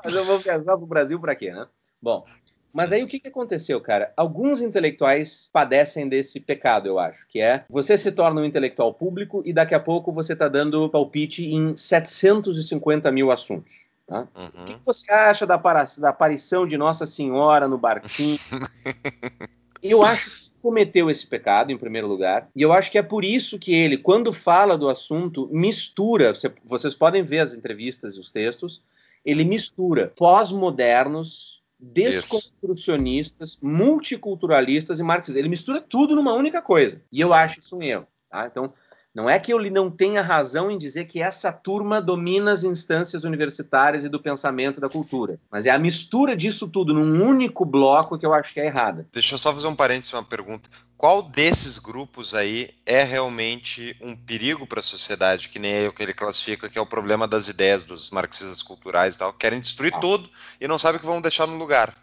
mas 0.06 0.16
eu 0.16 0.24
vou 0.24 0.38
viajar 0.38 0.78
pro 0.78 0.86
Brasil 0.86 1.20
para 1.20 1.36
quê, 1.36 1.52
né? 1.52 1.68
Bom, 2.02 2.24
mas 2.72 2.92
aí 2.92 3.04
o 3.04 3.08
que, 3.08 3.20
que 3.20 3.28
aconteceu, 3.28 3.82
cara? 3.82 4.14
Alguns 4.16 4.62
intelectuais 4.62 5.50
padecem 5.52 6.08
desse 6.08 6.40
pecado, 6.40 6.88
eu 6.88 7.00
acho, 7.00 7.26
que 7.28 7.42
é 7.42 7.66
você 7.70 7.98
se 7.98 8.12
torna 8.12 8.42
um 8.42 8.46
intelectual 8.46 8.94
público 8.94 9.42
e 9.46 9.54
daqui 9.54 9.74
a 9.74 9.80
pouco 9.80 10.12
você 10.12 10.34
está 10.34 10.48
dando 10.48 10.90
palpite 10.90 11.46
em 11.46 11.76
750 11.76 13.12
mil 13.12 13.32
assuntos. 13.32 13.92
Tá? 14.06 14.28
Uhum. 14.36 14.62
O 14.62 14.66
que, 14.66 14.74
que 14.74 14.86
você 14.86 15.12
acha 15.12 15.46
da, 15.46 15.56
da 15.56 16.10
aparição 16.10 16.68
de 16.68 16.78
Nossa 16.78 17.06
Senhora 17.06 17.68
no 17.68 17.78
barquinho? 17.78 18.40
eu 19.82 20.04
acho 20.04 20.43
cometeu 20.64 21.10
esse 21.10 21.28
pecado, 21.28 21.74
em 21.74 21.78
primeiro 21.78 22.08
lugar, 22.08 22.50
e 22.56 22.62
eu 22.62 22.72
acho 22.72 22.90
que 22.90 22.98
é 22.98 23.04
por 23.04 23.26
isso 23.26 23.60
que 23.60 23.76
ele, 23.76 23.98
quando 23.98 24.32
fala 24.32 24.78
do 24.78 24.88
assunto, 24.88 25.50
mistura. 25.52 26.34
Vocês 26.64 26.96
podem 26.96 27.22
ver 27.22 27.40
as 27.40 27.54
entrevistas 27.54 28.16
e 28.16 28.20
os 28.22 28.32
textos, 28.32 28.82
ele 29.26 29.44
mistura 29.44 30.14
pós-modernos, 30.16 31.62
desconstrucionistas, 31.78 33.60
multiculturalistas 33.62 35.02
e 35.02 35.04
marxistas. 35.04 35.36
Ele 35.36 35.50
mistura 35.50 35.82
tudo 35.82 36.16
numa 36.16 36.34
única 36.34 36.62
coisa. 36.62 37.02
E 37.12 37.20
eu 37.20 37.34
acho 37.34 37.60
isso 37.60 37.76
um 37.76 37.84
erro. 37.84 38.08
Tá? 38.30 38.48
Então, 38.48 38.74
não 39.14 39.30
é 39.30 39.40
que 39.40 39.54
eu 39.54 39.60
não 39.72 39.92
tenha 39.92 40.22
razão 40.22 40.72
em 40.72 40.78
dizer 40.78 41.06
que 41.06 41.22
essa 41.22 41.52
turma 41.52 42.02
domina 42.02 42.52
as 42.52 42.64
instâncias 42.64 43.24
universitárias 43.24 44.04
e 44.04 44.10
do 44.10 44.20
pensamento 44.20 44.82
da 44.82 44.90
cultura, 44.90 45.40
mas 45.52 45.66
é 45.66 45.70
a 45.70 45.78
mistura 45.78 46.36
disso 46.36 46.68
tudo 46.68 46.94
num 46.94 47.24
único 47.24 47.64
bloco 47.64 48.18
que 48.18 48.26
eu 48.26 48.34
acho 48.34 48.54
que 48.54 48.60
é 48.60 48.66
errada. 48.66 49.06
Deixa 49.14 49.36
eu 49.36 49.38
só 49.38 49.54
fazer 49.54 49.68
um 49.68 49.76
parênteses, 49.76 50.14
uma 50.14 50.24
pergunta. 50.24 50.70
Qual 50.98 51.22
desses 51.22 51.78
grupos 51.78 52.34
aí 52.34 52.74
é 52.86 53.04
realmente 53.04 53.96
um 54.02 54.16
perigo 54.16 54.66
para 54.66 54.80
a 54.80 54.84
sociedade, 54.84 55.50
que 55.50 55.60
nem 55.60 55.84
é 55.84 55.88
o 55.88 55.94
que 55.94 56.02
ele 56.02 56.14
classifica, 56.14 56.70
que 56.70 56.80
é 56.80 56.82
o 56.82 56.86
problema 56.86 57.28
das 57.28 57.48
ideias 57.48 57.84
dos 57.84 58.10
marxistas 58.10 58.64
culturais 58.64 59.16
e 59.16 59.20
tal, 59.20 59.34
querem 59.34 59.60
destruir 59.60 59.94
ah. 59.94 60.00
tudo 60.00 60.30
e 60.60 60.68
não 60.68 60.80
sabem 60.80 60.98
o 60.98 61.00
que 61.02 61.06
vão 61.06 61.22
deixar 61.22 61.46
no 61.46 61.58
lugar? 61.58 61.94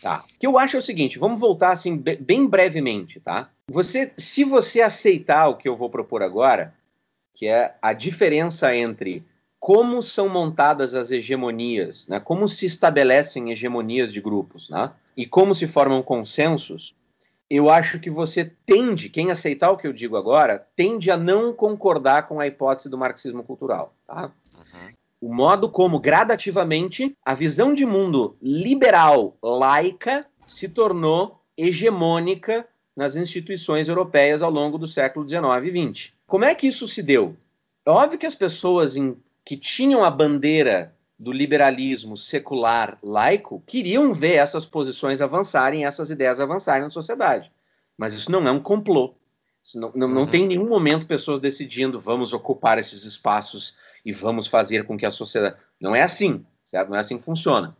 Tá. 0.00 0.24
O 0.34 0.38
que 0.38 0.46
eu 0.46 0.58
acho 0.58 0.76
é 0.76 0.78
o 0.78 0.82
seguinte, 0.82 1.18
vamos 1.18 1.38
voltar 1.38 1.72
assim 1.72 1.96
bem 1.96 2.46
brevemente, 2.46 3.20
tá? 3.20 3.50
Você, 3.68 4.12
se 4.16 4.44
você 4.44 4.80
aceitar 4.80 5.48
o 5.48 5.56
que 5.56 5.68
eu 5.68 5.76
vou 5.76 5.90
propor 5.90 6.22
agora, 6.22 6.74
que 7.34 7.46
é 7.46 7.74
a 7.80 7.92
diferença 7.92 8.74
entre 8.74 9.24
como 9.58 10.00
são 10.00 10.28
montadas 10.28 10.94
as 10.94 11.10
hegemonias, 11.10 12.08
né? 12.08 12.18
Como 12.18 12.48
se 12.48 12.64
estabelecem 12.64 13.50
hegemonias 13.50 14.10
de 14.10 14.20
grupos, 14.20 14.70
né? 14.70 14.90
E 15.14 15.26
como 15.26 15.54
se 15.54 15.68
formam 15.68 16.02
consensos, 16.02 16.94
eu 17.50 17.68
acho 17.68 18.00
que 18.00 18.08
você 18.08 18.50
tende, 18.64 19.10
quem 19.10 19.30
aceitar 19.30 19.70
o 19.70 19.76
que 19.76 19.86
eu 19.86 19.92
digo 19.92 20.16
agora, 20.16 20.66
tende 20.74 21.10
a 21.10 21.16
não 21.16 21.52
concordar 21.52 22.26
com 22.26 22.40
a 22.40 22.46
hipótese 22.46 22.88
do 22.88 22.96
marxismo 22.96 23.42
cultural. 23.42 23.94
Tá? 24.06 24.32
Uhum. 24.56 24.92
O 25.20 25.32
modo 25.32 25.68
como, 25.68 26.00
gradativamente, 26.00 27.16
a 27.24 27.34
visão 27.34 27.74
de 27.74 27.84
mundo 27.84 28.36
liberal, 28.40 29.36
laica, 29.42 30.26
se 30.46 30.68
tornou 30.68 31.42
hegemônica 31.56 32.66
nas 32.96 33.16
instituições 33.16 33.88
europeias 33.88 34.42
ao 34.42 34.50
longo 34.50 34.78
do 34.78 34.88
século 34.88 35.28
XIX 35.28 35.44
e 35.64 35.92
XX. 35.92 36.12
Como 36.26 36.44
é 36.44 36.54
que 36.54 36.66
isso 36.66 36.88
se 36.88 37.02
deu? 37.02 37.36
É 37.84 37.90
óbvio 37.90 38.18
que 38.18 38.26
as 38.26 38.34
pessoas 38.34 38.96
em, 38.96 39.16
que 39.44 39.56
tinham 39.56 40.04
a 40.04 40.10
bandeira 40.10 40.94
do 41.18 41.32
liberalismo 41.32 42.16
secular 42.16 42.98
laico 43.02 43.62
queriam 43.66 44.12
ver 44.14 44.36
essas 44.36 44.64
posições 44.64 45.20
avançarem, 45.20 45.84
essas 45.84 46.10
ideias 46.10 46.40
avançarem 46.40 46.84
na 46.84 46.90
sociedade. 46.90 47.52
Mas 47.96 48.14
isso 48.14 48.32
não 48.32 48.46
é 48.48 48.50
um 48.50 48.60
complô. 48.60 49.14
Não, 49.74 49.92
não, 49.94 50.08
não, 50.08 50.20
uhum. 50.22 50.26
tem 50.26 50.44
em 50.44 50.48
nenhum 50.48 50.66
momento 50.66 51.06
pessoas 51.06 51.38
decidindo 51.38 52.00
vamos 52.00 52.32
ocupar 52.32 52.78
esses 52.78 53.04
espaços 53.04 53.76
e 54.04 54.12
vamos 54.12 54.46
fazer 54.46 54.84
com 54.84 54.96
que 54.96 55.06
a 55.06 55.10
sociedade. 55.10 55.56
Não 55.80 55.94
é 55.94 56.02
assim, 56.02 56.44
certo? 56.64 56.88
Não 56.88 56.96
é 56.96 57.00
assim 57.00 57.18
que 57.18 57.24
funciona. 57.24 57.76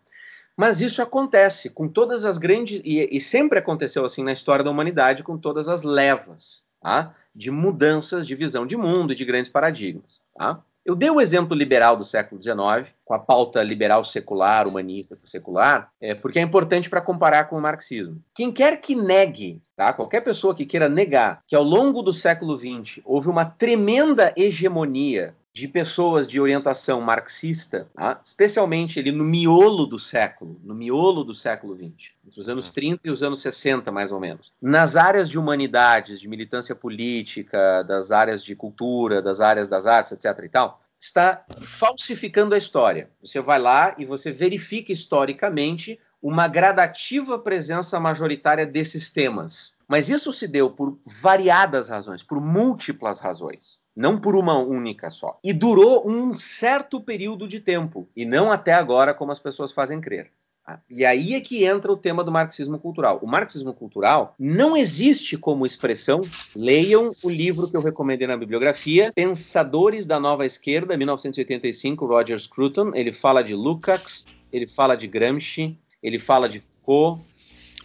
Mas 0.56 0.80
isso 0.80 1.00
acontece 1.00 1.70
com 1.70 1.88
todas 1.88 2.24
as 2.24 2.36
grandes. 2.36 2.80
E, 2.84 3.08
e 3.10 3.20
sempre 3.20 3.58
aconteceu 3.58 4.04
assim 4.04 4.22
na 4.22 4.32
história 4.32 4.64
da 4.64 4.70
humanidade, 4.70 5.22
com 5.22 5.38
todas 5.38 5.68
as 5.68 5.82
levas 5.82 6.64
tá? 6.80 7.14
de 7.34 7.50
mudanças 7.50 8.26
de 8.26 8.34
visão 8.34 8.66
de 8.66 8.76
mundo 8.76 9.12
e 9.12 9.16
de 9.16 9.24
grandes 9.24 9.50
paradigmas. 9.50 10.20
Tá? 10.36 10.60
Eu 10.84 10.94
dei 10.94 11.10
o 11.10 11.20
exemplo 11.20 11.54
liberal 11.54 11.96
do 11.96 12.04
século 12.04 12.42
XIX, 12.42 12.94
com 13.04 13.12
a 13.12 13.18
pauta 13.18 13.62
liberal 13.62 14.02
secular, 14.02 14.66
humanista 14.66 15.16
secular, 15.24 15.90
é, 16.00 16.14
porque 16.14 16.38
é 16.38 16.42
importante 16.42 16.88
para 16.88 17.02
comparar 17.02 17.44
com 17.44 17.56
o 17.56 17.60
marxismo. 17.60 18.22
Quem 18.34 18.50
quer 18.50 18.80
que 18.80 18.94
negue, 18.94 19.60
tá? 19.76 19.92
qualquer 19.92 20.22
pessoa 20.22 20.54
que 20.54 20.64
queira 20.64 20.88
negar, 20.88 21.42
que 21.46 21.54
ao 21.54 21.62
longo 21.62 22.02
do 22.02 22.12
século 22.12 22.58
XX 22.58 23.00
houve 23.04 23.28
uma 23.28 23.44
tremenda 23.44 24.32
hegemonia 24.34 25.34
de 25.60 25.68
pessoas 25.68 26.26
de 26.26 26.40
orientação 26.40 27.02
marxista, 27.02 27.86
tá? 27.94 28.18
especialmente 28.24 28.98
ali 28.98 29.12
no 29.12 29.22
miolo 29.22 29.84
do 29.84 29.98
século, 29.98 30.58
no 30.64 30.74
miolo 30.74 31.22
do 31.22 31.34
século 31.34 31.76
XX, 31.76 32.12
entre 32.26 32.40
os 32.40 32.48
anos 32.48 32.70
30 32.70 33.00
e 33.04 33.10
os 33.10 33.22
anos 33.22 33.42
60, 33.42 33.92
mais 33.92 34.10
ou 34.10 34.18
menos. 34.18 34.54
Nas 34.60 34.96
áreas 34.96 35.28
de 35.28 35.38
humanidades, 35.38 36.18
de 36.18 36.26
militância 36.26 36.74
política, 36.74 37.82
das 37.82 38.10
áreas 38.10 38.42
de 38.42 38.56
cultura, 38.56 39.20
das 39.20 39.40
áreas 39.42 39.68
das 39.68 39.86
artes, 39.86 40.12
etc. 40.12 40.44
e 40.44 40.48
tal, 40.48 40.80
está 40.98 41.44
falsificando 41.60 42.54
a 42.54 42.58
história. 42.58 43.10
Você 43.22 43.40
vai 43.40 43.58
lá 43.58 43.94
e 43.98 44.06
você 44.06 44.32
verifica 44.32 44.92
historicamente 44.92 46.00
uma 46.22 46.46
gradativa 46.48 47.38
presença 47.38 47.98
majoritária 47.98 48.66
desses 48.66 49.10
temas. 49.10 49.74
Mas 49.88 50.08
isso 50.08 50.32
se 50.32 50.46
deu 50.46 50.70
por 50.70 50.98
variadas 51.04 51.88
razões, 51.88 52.22
por 52.22 52.40
múltiplas 52.40 53.18
razões 53.18 53.80
não 54.00 54.18
por 54.18 54.34
uma 54.34 54.56
única 54.56 55.10
só. 55.10 55.38
E 55.44 55.52
durou 55.52 56.08
um 56.08 56.34
certo 56.34 57.00
período 57.00 57.46
de 57.46 57.60
tempo, 57.60 58.08
e 58.16 58.24
não 58.24 58.50
até 58.50 58.72
agora, 58.72 59.12
como 59.12 59.30
as 59.30 59.38
pessoas 59.38 59.72
fazem 59.72 60.00
crer. 60.00 60.30
Tá? 60.64 60.80
E 60.88 61.04
aí 61.04 61.34
é 61.34 61.40
que 61.40 61.64
entra 61.64 61.92
o 61.92 61.96
tema 61.96 62.24
do 62.24 62.32
marxismo 62.32 62.78
cultural. 62.78 63.18
O 63.22 63.26
marxismo 63.26 63.74
cultural 63.74 64.34
não 64.38 64.76
existe 64.76 65.36
como 65.36 65.66
expressão. 65.66 66.20
Leiam 66.54 67.10
o 67.22 67.30
livro 67.30 67.68
que 67.68 67.76
eu 67.76 67.82
recomendei 67.82 68.26
na 68.26 68.36
bibliografia, 68.36 69.10
Pensadores 69.14 70.06
da 70.06 70.18
Nova 70.18 70.46
Esquerda, 70.46 70.96
1985, 70.96 72.06
Roger 72.06 72.38
Scruton. 72.38 72.92
Ele 72.94 73.12
fala 73.12 73.42
de 73.42 73.54
Lukács, 73.54 74.26
ele 74.52 74.66
fala 74.66 74.96
de 74.96 75.06
Gramsci, 75.06 75.76
ele 76.02 76.18
fala 76.18 76.48
de 76.48 76.60
Foucault. 76.60 77.24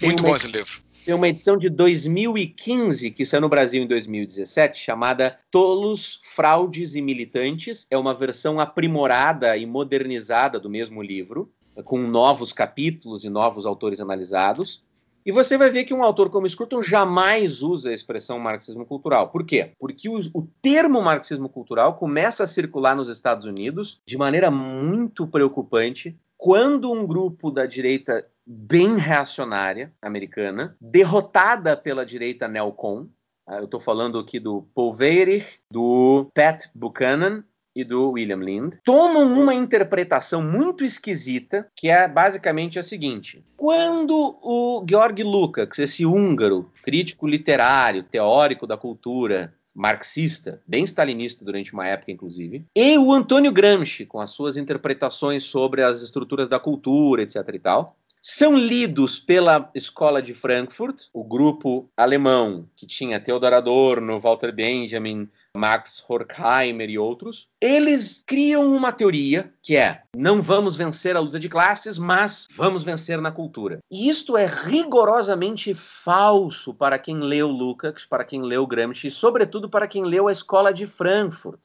Muito 0.01 0.24
bom 0.24 0.36
esse 0.36 0.47
livro 0.47 0.86
tem 1.05 1.13
uma 1.13 1.30
edição 1.30 1.55
de 1.55 1.70
2015 1.70 3.11
que 3.11 3.28
saiu 3.28 3.41
no 3.41 3.47
Brasil 3.47 3.84
em 3.84 3.88
2017 3.88 4.80
chamada 4.80 5.38
Tolos, 5.51 6.20
Fraudes 6.24 6.95
e 6.95 7.01
Militantes. 7.01 7.86
É 7.91 7.97
uma 7.97 8.11
versão 8.11 8.59
aprimorada 8.59 9.55
e 9.55 9.68
modernizada 9.68 10.59
do 10.59 10.68
mesmo 10.68 11.03
livro, 11.03 11.51
com 11.84 11.99
novos 11.99 12.51
capítulos 12.51 13.24
e 13.24 13.30
novos 13.30 13.68
autores 13.68 13.99
analisados. 13.99 14.84
E 15.24 15.32
você 15.32 15.59
vai 15.59 15.70
ver 15.70 15.84
que 15.84 15.93
um 15.93 16.03
autor 16.03 16.32
como 16.32 16.49
Scruton 16.49 16.82
jamais 16.82 17.61
usa 17.61 17.91
a 17.91 17.93
expressão 17.93 18.39
marxismo 18.39 18.86
cultural. 18.86 19.30
Por 19.30 19.45
quê? 19.45 19.72
Porque 19.80 20.09
o, 20.09 20.20
o, 20.34 20.47
termo 20.59 21.01
marxismo 21.01 21.49
cultural 21.49 21.95
começa 21.95 22.43
a 22.43 22.47
circular 22.47 22.95
nos 22.95 23.09
Estados 23.09 23.45
Unidos 23.45 24.01
de 24.07 24.18
maneira 24.18 24.49
muito 24.49 25.28
preocupante 25.28 26.16
quando 26.38 26.91
um 26.91 27.05
grupo 27.05 27.49
da 27.49 27.65
direita 27.65 28.23
bem 28.45 28.97
reacionária 28.97 29.91
americana, 30.01 30.75
derrotada 30.79 31.75
pela 31.75 32.05
direita 32.05 32.47
neocon, 32.47 33.07
ah, 33.47 33.57
eu 33.57 33.65
estou 33.65 33.79
falando 33.79 34.17
aqui 34.17 34.39
do 34.39 34.63
Paul 34.73 34.95
Weyrich, 34.95 35.59
do 35.71 36.29
Pat 36.33 36.65
Buchanan 36.73 37.43
e 37.75 37.83
do 37.83 38.11
William 38.11 38.38
Lind, 38.38 38.75
tomam 38.83 39.31
uma 39.33 39.53
interpretação 39.53 40.41
muito 40.41 40.83
esquisita, 40.83 41.67
que 41.75 41.89
é 41.89 42.07
basicamente 42.07 42.79
a 42.79 42.83
seguinte: 42.83 43.43
quando 43.57 44.39
o 44.41 44.83
Georg 44.89 45.21
Lukács, 45.21 45.77
esse 45.77 46.05
húngaro, 46.05 46.71
crítico 46.83 47.27
literário, 47.27 48.03
teórico 48.03 48.65
da 48.65 48.77
cultura, 48.77 49.53
marxista, 49.76 50.61
bem 50.65 50.86
stalinista 50.86 51.43
durante 51.43 51.73
uma 51.73 51.86
época, 51.86 52.11
inclusive, 52.11 52.65
e 52.73 52.97
o 52.97 53.11
Antônio 53.11 53.51
Gramsci, 53.51 54.05
com 54.05 54.21
as 54.21 54.30
suas 54.32 54.55
interpretações 54.55 55.43
sobre 55.43 55.84
as 55.84 56.01
estruturas 56.01 56.47
da 56.47 56.59
cultura, 56.59 57.23
etc. 57.23 57.36
e 57.53 57.59
tal, 57.59 57.97
são 58.21 58.57
lidos 58.57 59.19
pela 59.19 59.69
Escola 59.76 60.19
de 60.19 60.34
Frankfurt, 60.34 61.03
o 61.13 61.23
grupo 61.23 61.88
alemão 61.95 62.67
que 62.76 62.88
tinha 62.88 63.19
Theodor 63.19 63.53
Adorno, 63.53 64.19
Walter 64.19 64.51
Benjamin, 64.51 65.30
Max 65.56 66.03
Horkheimer 66.08 66.89
e 66.89 66.97
outros, 66.97 67.47
eles 67.60 68.24
criam 68.26 68.76
uma 68.76 68.91
teoria 68.91 69.53
que 69.62 69.76
é: 69.76 70.01
não 70.16 70.41
vamos 70.41 70.76
vencer 70.76 71.16
a 71.16 71.20
luta 71.20 71.39
de 71.39 71.49
classes, 71.49 71.97
mas 71.97 72.47
vamos 72.56 72.84
vencer 72.84 73.20
na 73.22 73.32
cultura. 73.32 73.80
E 73.89 74.10
isto 74.10 74.38
é 74.38 74.45
rigorosamente 74.45 75.74
falso 75.74 76.74
para 76.74 76.99
quem 76.99 77.20
leu 77.20 77.47
Lukács, 77.47 78.06
para 78.06 78.26
quem 78.26 78.41
leu 78.41 78.68
Gramsci, 78.68 79.08
e 79.08 79.12
sobretudo 79.12 79.70
para 79.70 79.88
quem 79.88 80.03
leu 80.03 80.28
a 80.28 80.32
Escola 80.32 80.74
de 80.74 80.86
Frankfurt. 80.86 81.62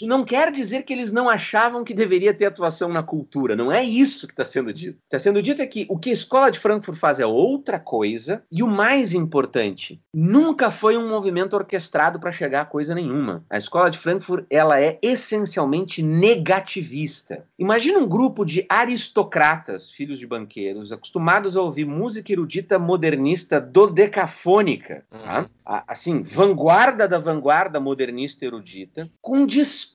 Isso 0.00 0.06
não 0.06 0.24
quer 0.24 0.50
dizer 0.50 0.84
que 0.84 0.94
eles 0.94 1.12
não 1.12 1.28
achavam 1.28 1.84
que 1.84 1.92
deveria 1.92 2.32
ter 2.32 2.46
atuação 2.46 2.88
na 2.88 3.02
cultura. 3.02 3.54
Não 3.54 3.70
é 3.70 3.84
isso 3.84 4.26
que 4.26 4.32
está 4.32 4.46
sendo 4.46 4.72
dito. 4.72 4.98
Está 5.04 5.18
sendo 5.18 5.42
dito 5.42 5.60
é 5.60 5.66
que 5.66 5.84
o 5.90 5.98
que 5.98 6.08
a 6.08 6.14
escola 6.14 6.50
de 6.50 6.58
Frankfurt 6.58 6.96
faz 6.96 7.20
é 7.20 7.26
outra 7.26 7.78
coisa. 7.78 8.42
E 8.50 8.62
o 8.62 8.66
mais 8.66 9.12
importante, 9.12 10.02
nunca 10.14 10.70
foi 10.70 10.96
um 10.96 11.06
movimento 11.06 11.52
orquestrado 11.52 12.18
para 12.18 12.32
chegar 12.32 12.62
a 12.62 12.64
coisa 12.64 12.94
nenhuma. 12.94 13.44
A 13.50 13.58
escola 13.58 13.90
de 13.90 13.98
Frankfurt 13.98 14.46
ela 14.48 14.80
é 14.80 14.98
essencialmente 15.02 16.02
negativista. 16.02 17.44
Imagina 17.58 17.98
um 17.98 18.08
grupo 18.08 18.42
de 18.42 18.64
aristocratas, 18.70 19.90
filhos 19.90 20.18
de 20.18 20.26
banqueiros, 20.26 20.92
acostumados 20.92 21.58
a 21.58 21.62
ouvir 21.62 21.84
música 21.84 22.32
erudita 22.32 22.78
modernista 22.78 23.60
dodecafônica. 23.60 25.04
Tá? 25.10 25.46
Assim, 25.86 26.22
vanguarda 26.22 27.06
da 27.06 27.18
vanguarda 27.18 27.78
modernista 27.78 28.46
erudita, 28.46 29.06
com 29.20 29.44
desprezo 29.44 29.89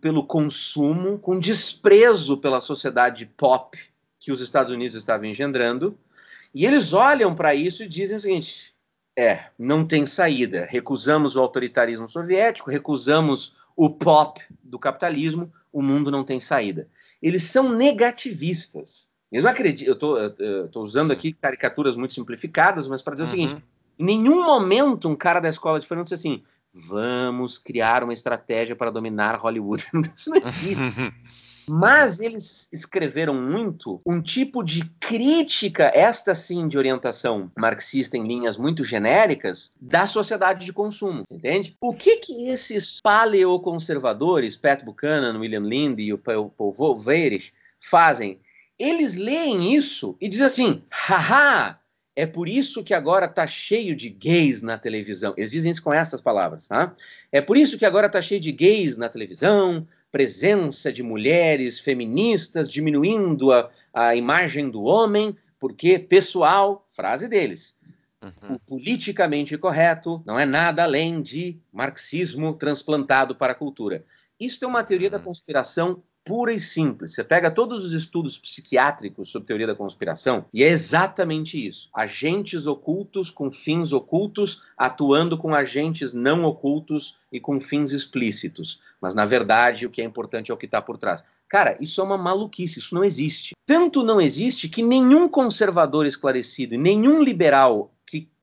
pelo 0.00 0.24
consumo, 0.24 1.18
com 1.18 1.38
desprezo 1.38 2.36
pela 2.36 2.60
sociedade 2.60 3.26
pop 3.26 3.78
que 4.18 4.32
os 4.32 4.40
Estados 4.40 4.72
Unidos 4.72 4.96
estavam 4.96 5.26
engendrando, 5.26 5.98
e 6.54 6.66
eles 6.66 6.92
olham 6.92 7.34
para 7.34 7.54
isso 7.54 7.82
e 7.82 7.88
dizem 7.88 8.16
o 8.16 8.20
seguinte: 8.20 8.74
é, 9.16 9.46
não 9.58 9.84
tem 9.84 10.06
saída. 10.06 10.66
Recusamos 10.68 11.36
o 11.36 11.40
autoritarismo 11.40 12.08
soviético, 12.08 12.70
recusamos 12.70 13.54
o 13.76 13.90
pop 13.90 14.40
do 14.62 14.78
capitalismo, 14.78 15.52
o 15.72 15.82
mundo 15.82 16.10
não 16.10 16.24
tem 16.24 16.38
saída. 16.38 16.88
Eles 17.20 17.44
são 17.44 17.70
negativistas. 17.70 19.08
Eles 19.30 19.44
não 19.44 19.50
acreditam. 19.50 19.96
Eu 20.38 20.66
estou 20.66 20.84
usando 20.84 21.10
aqui 21.10 21.32
caricaturas 21.32 21.96
muito 21.96 22.12
simplificadas, 22.12 22.86
mas 22.86 23.02
para 23.02 23.14
dizer 23.14 23.24
uhum. 23.24 23.28
o 23.28 23.30
seguinte: 23.30 23.64
em 23.98 24.04
nenhum 24.04 24.44
momento 24.44 25.08
um 25.08 25.16
cara 25.16 25.40
da 25.40 25.48
escola 25.48 25.80
de 25.80 25.86
disse 25.86 26.14
assim: 26.14 26.42
vamos 26.72 27.58
criar 27.58 28.02
uma 28.02 28.12
estratégia 28.12 28.74
para 28.74 28.90
dominar 28.90 29.36
Hollywood. 29.36 29.86
Isso 30.16 30.30
não 30.30 30.38
existe. 30.38 30.82
Mas 31.68 32.20
eles 32.20 32.68
escreveram 32.72 33.34
muito 33.34 34.00
um 34.04 34.20
tipo 34.20 34.62
de 34.62 34.84
crítica, 34.98 35.92
esta 35.94 36.34
sim 36.34 36.66
de 36.66 36.76
orientação 36.76 37.50
marxista 37.56 38.16
em 38.16 38.26
linhas 38.26 38.56
muito 38.56 38.84
genéricas, 38.84 39.72
da 39.80 40.06
sociedade 40.06 40.64
de 40.64 40.72
consumo, 40.72 41.22
entende? 41.30 41.76
O 41.80 41.94
que 41.94 42.16
que 42.16 42.48
esses 42.48 43.00
paleoconservadores, 43.00 44.56
Pat 44.56 44.84
Buchanan, 44.84 45.38
William 45.38 45.60
Lind 45.60 46.00
e 46.00 46.12
o 46.12 46.18
Paul 46.18 46.52
Weyrich, 47.06 47.52
fazem? 47.80 48.40
Eles 48.78 49.16
leem 49.16 49.74
isso 49.74 50.16
e 50.20 50.28
dizem 50.28 50.46
assim, 50.46 50.82
haha, 50.90 51.78
é 52.14 52.26
por 52.26 52.48
isso 52.48 52.84
que 52.84 52.94
agora 52.94 53.26
está 53.26 53.46
cheio 53.46 53.96
de 53.96 54.08
gays 54.08 54.62
na 54.62 54.76
televisão. 54.76 55.34
Eles 55.36 55.50
dizem 55.50 55.72
isso 55.72 55.82
com 55.82 55.92
essas 55.92 56.20
palavras, 56.20 56.68
tá? 56.68 56.94
É 57.30 57.40
por 57.40 57.56
isso 57.56 57.78
que 57.78 57.86
agora 57.86 58.06
está 58.06 58.20
cheio 58.20 58.40
de 58.40 58.52
gays 58.52 58.96
na 58.96 59.08
televisão, 59.08 59.86
presença 60.10 60.92
de 60.92 61.02
mulheres 61.02 61.78
feministas 61.78 62.70
diminuindo 62.70 63.52
a, 63.52 63.70
a 63.92 64.14
imagem 64.14 64.70
do 64.70 64.82
homem, 64.82 65.36
porque 65.58 65.98
pessoal, 65.98 66.86
frase 66.94 67.28
deles, 67.28 67.76
Uhum. 68.22 68.54
O 68.54 68.58
politicamente 68.60 69.58
correto 69.58 70.22
não 70.24 70.38
é 70.38 70.46
nada 70.46 70.84
além 70.84 71.20
de 71.20 71.60
marxismo 71.72 72.54
transplantado 72.54 73.34
para 73.34 73.52
a 73.52 73.56
cultura. 73.56 74.04
Isso 74.38 74.64
é 74.64 74.68
uma 74.68 74.84
teoria 74.84 75.10
da 75.10 75.18
uhum. 75.18 75.24
conspiração 75.24 76.02
pura 76.24 76.52
e 76.52 76.60
simples. 76.60 77.14
Você 77.14 77.24
pega 77.24 77.50
todos 77.50 77.84
os 77.84 77.92
estudos 77.92 78.38
psiquiátricos 78.38 79.30
sobre 79.30 79.48
teoria 79.48 79.66
da 79.66 79.74
conspiração 79.74 80.44
e 80.52 80.62
é 80.62 80.68
exatamente 80.68 81.64
isso. 81.64 81.88
Agentes 81.94 82.66
ocultos 82.66 83.30
com 83.30 83.50
fins 83.50 83.92
ocultos 83.92 84.62
atuando 84.76 85.36
com 85.36 85.54
agentes 85.54 86.14
não 86.14 86.44
ocultos 86.44 87.16
e 87.30 87.40
com 87.40 87.60
fins 87.60 87.92
explícitos. 87.92 88.80
Mas 89.00 89.14
na 89.14 89.24
verdade 89.24 89.86
o 89.86 89.90
que 89.90 90.02
é 90.02 90.04
importante 90.04 90.50
é 90.50 90.54
o 90.54 90.56
que 90.56 90.66
está 90.66 90.80
por 90.80 90.96
trás. 90.96 91.24
Cara, 91.48 91.76
isso 91.80 92.00
é 92.00 92.04
uma 92.04 92.16
maluquice, 92.16 92.78
isso 92.78 92.94
não 92.94 93.04
existe. 93.04 93.54
Tanto 93.66 94.02
não 94.02 94.18
existe 94.18 94.70
que 94.70 94.82
nenhum 94.82 95.28
conservador 95.28 96.06
esclarecido, 96.06 96.78
nenhum 96.78 97.22
liberal 97.22 97.92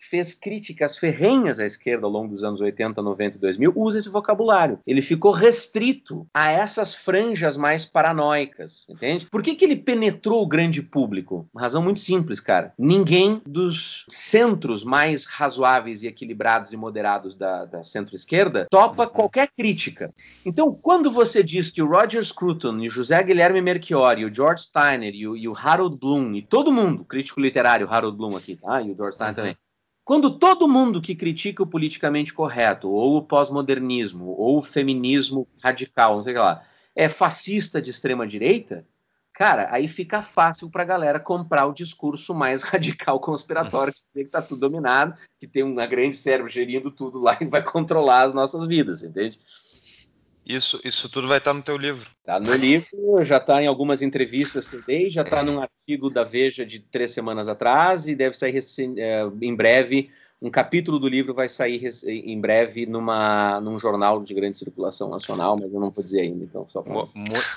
fez 0.10 0.34
críticas 0.34 0.98
ferrenhas 0.98 1.60
à 1.60 1.66
esquerda 1.66 2.06
ao 2.06 2.12
longo 2.12 2.34
dos 2.34 2.44
anos 2.44 2.60
80, 2.60 3.02
90 3.02 3.38
e 3.38 3.40
2000 3.40 3.74
usa 3.76 4.00
esse 4.00 4.10
vocabulário. 4.10 4.80
Ele 4.86 5.02
ficou 5.02 5.32
restrito 5.32 6.28
a 6.34 6.50
essas 6.50 6.94
franjas 6.94 7.56
mais 7.56 7.86
paranoicas, 7.86 8.86
entende? 8.90 9.28
Por 9.28 9.44
que, 9.44 9.56
que 9.56 9.64
ele 9.64 9.76
penetrou 9.76 10.42
o 10.42 10.48
grande 10.48 10.82
público? 10.82 11.48
Uma 11.54 11.62
razão 11.62 11.82
muito 11.82 12.00
simples, 12.00 12.40
cara. 12.40 12.74
Ninguém 12.78 13.42
dos 13.46 14.06
centros 14.10 14.84
mais 14.84 15.26
razoáveis 15.26 16.02
e 16.02 16.08
equilibrados 16.08 16.74
e 16.74 16.78
moderados 16.78 17.36
da, 17.36 17.66
da 17.66 17.84
centro-esquerda 17.84 18.68
topa 18.70 19.04
uhum. 19.04 19.10
qualquer 19.10 19.50
crítica. 19.56 20.14
Então, 20.46 20.74
quando 20.74 21.12
você 21.12 21.44
diz 21.44 21.70
que 21.70 21.82
o 21.82 21.88
Roger 21.88 22.24
Scruton 22.24 22.80
e 22.80 22.88
o 22.88 22.92
José 22.92 23.22
Guilherme 23.22 23.62
Melchiori, 23.62 24.26
o 24.26 24.34
George 24.34 24.64
Steiner 24.64 25.14
e 25.14 25.28
o, 25.28 25.38
e 25.38 25.48
o 25.48 25.54
Harold 25.56 25.98
Bloom 25.98 26.34
e 26.34 26.42
todo 26.42 26.72
mundo, 26.72 27.06
crítico 27.06 27.40
literário 27.40 27.88
Harold 27.90 28.18
Bloom 28.18 28.36
aqui, 28.36 28.56
tá? 28.56 28.82
E 28.82 28.92
o 28.92 28.96
George 28.96 29.16
Steiner 29.16 29.30
uhum. 29.30 29.36
também 29.36 29.58
quando 30.10 30.32
todo 30.32 30.68
mundo 30.68 31.00
que 31.00 31.14
critica 31.14 31.62
o 31.62 31.68
politicamente 31.68 32.34
correto, 32.34 32.90
ou 32.90 33.18
o 33.18 33.22
pós-modernismo, 33.22 34.34
ou 34.40 34.58
o 34.58 34.62
feminismo 34.64 35.48
radical, 35.62 36.16
não 36.16 36.24
sei 36.24 36.34
o 36.34 36.36
que 36.36 36.42
lá, 36.42 36.64
é 36.96 37.08
fascista 37.08 37.80
de 37.80 37.92
extrema 37.92 38.26
direita, 38.26 38.88
cara, 39.32 39.68
aí 39.70 39.88
fica 39.88 40.24
fácil 40.24 40.68
para 40.68 40.82
a 40.82 40.86
galera 40.88 41.20
comprar 41.20 41.68
o 41.68 41.74
discurso 41.74 42.34
mais 42.34 42.64
radical 42.66 43.20
conspiratório, 43.20 43.94
que 44.12 44.22
está 44.22 44.42
tudo 44.42 44.62
dominado, 44.62 45.14
que 45.40 45.46
tem 45.46 45.62
uma 45.62 45.86
grande 45.86 46.16
cérebro 46.16 46.52
gerindo 46.52 46.90
tudo 46.90 47.20
lá 47.20 47.38
e 47.40 47.46
vai 47.46 47.62
controlar 47.62 48.24
as 48.24 48.34
nossas 48.34 48.66
vidas, 48.66 49.04
entende? 49.04 49.40
Isso, 50.50 50.82
isso 50.84 51.08
tudo 51.08 51.28
vai 51.28 51.38
estar 51.38 51.54
no 51.54 51.62
teu 51.62 51.78
livro. 51.78 52.10
Está 52.22 52.40
no 52.40 52.56
livro, 52.56 53.24
já 53.24 53.38
está 53.38 53.62
em 53.62 53.68
algumas 53.68 54.02
entrevistas 54.02 54.68
que 54.68 54.78
eu 54.78 54.82
dei, 54.82 55.08
já 55.12 55.22
está 55.22 55.44
num 55.44 55.62
artigo 55.62 56.10
da 56.10 56.24
Veja 56.24 56.66
de 56.66 56.80
três 56.80 57.12
semanas 57.12 57.48
atrás 57.48 58.08
e 58.08 58.16
deve 58.16 58.36
sair 58.36 58.58
é, 58.98 59.22
em 59.44 59.56
breve 59.56 60.10
um 60.42 60.50
capítulo 60.50 60.98
do 61.00 61.08
livro 61.10 61.34
vai 61.34 61.50
sair 61.50 61.90
em 62.06 62.40
breve 62.40 62.86
numa, 62.86 63.60
num 63.60 63.78
jornal 63.78 64.24
de 64.24 64.34
grande 64.34 64.58
circulação 64.58 65.10
nacional, 65.10 65.58
mas 65.60 65.74
eu 65.74 65.80
não 65.82 65.90
vou 65.90 66.02
dizer 66.02 66.22
ainda, 66.22 66.46
então 66.46 66.66
só. 66.70 66.82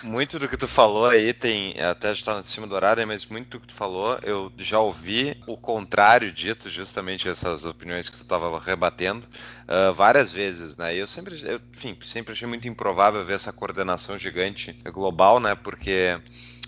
Muito 0.02 0.36
do 0.36 0.48
que 0.48 0.56
tu 0.56 0.66
falou 0.66 1.06
aí 1.06 1.32
tem, 1.32 1.80
até 1.80 2.08
já 2.08 2.12
está 2.14 2.38
em 2.40 2.42
cima 2.42 2.66
do 2.66 2.74
horário, 2.74 3.06
mas 3.06 3.24
muito 3.26 3.50
do 3.50 3.60
que 3.60 3.68
tu 3.68 3.72
falou, 3.72 4.18
eu 4.24 4.50
já 4.58 4.80
ouvi 4.80 5.36
o 5.46 5.56
contrário 5.56 6.32
dito, 6.32 6.68
justamente 6.68 7.28
essas 7.28 7.64
opiniões 7.64 8.08
que 8.08 8.16
tu 8.16 8.22
estava 8.22 8.58
rebatendo, 8.58 9.28
uh, 9.68 9.92
várias 9.94 10.32
vezes, 10.32 10.76
né? 10.76 10.92
E 10.96 10.98
eu 10.98 11.06
sempre, 11.06 11.40
eu, 11.44 11.60
enfim, 11.72 11.96
sempre 12.04 12.32
achei 12.32 12.48
muito 12.48 12.66
improvável 12.66 13.24
ver 13.24 13.34
essa 13.34 13.52
coordenação 13.52 14.18
gigante 14.18 14.72
global, 14.92 15.38
né? 15.38 15.54
Porque 15.54 16.20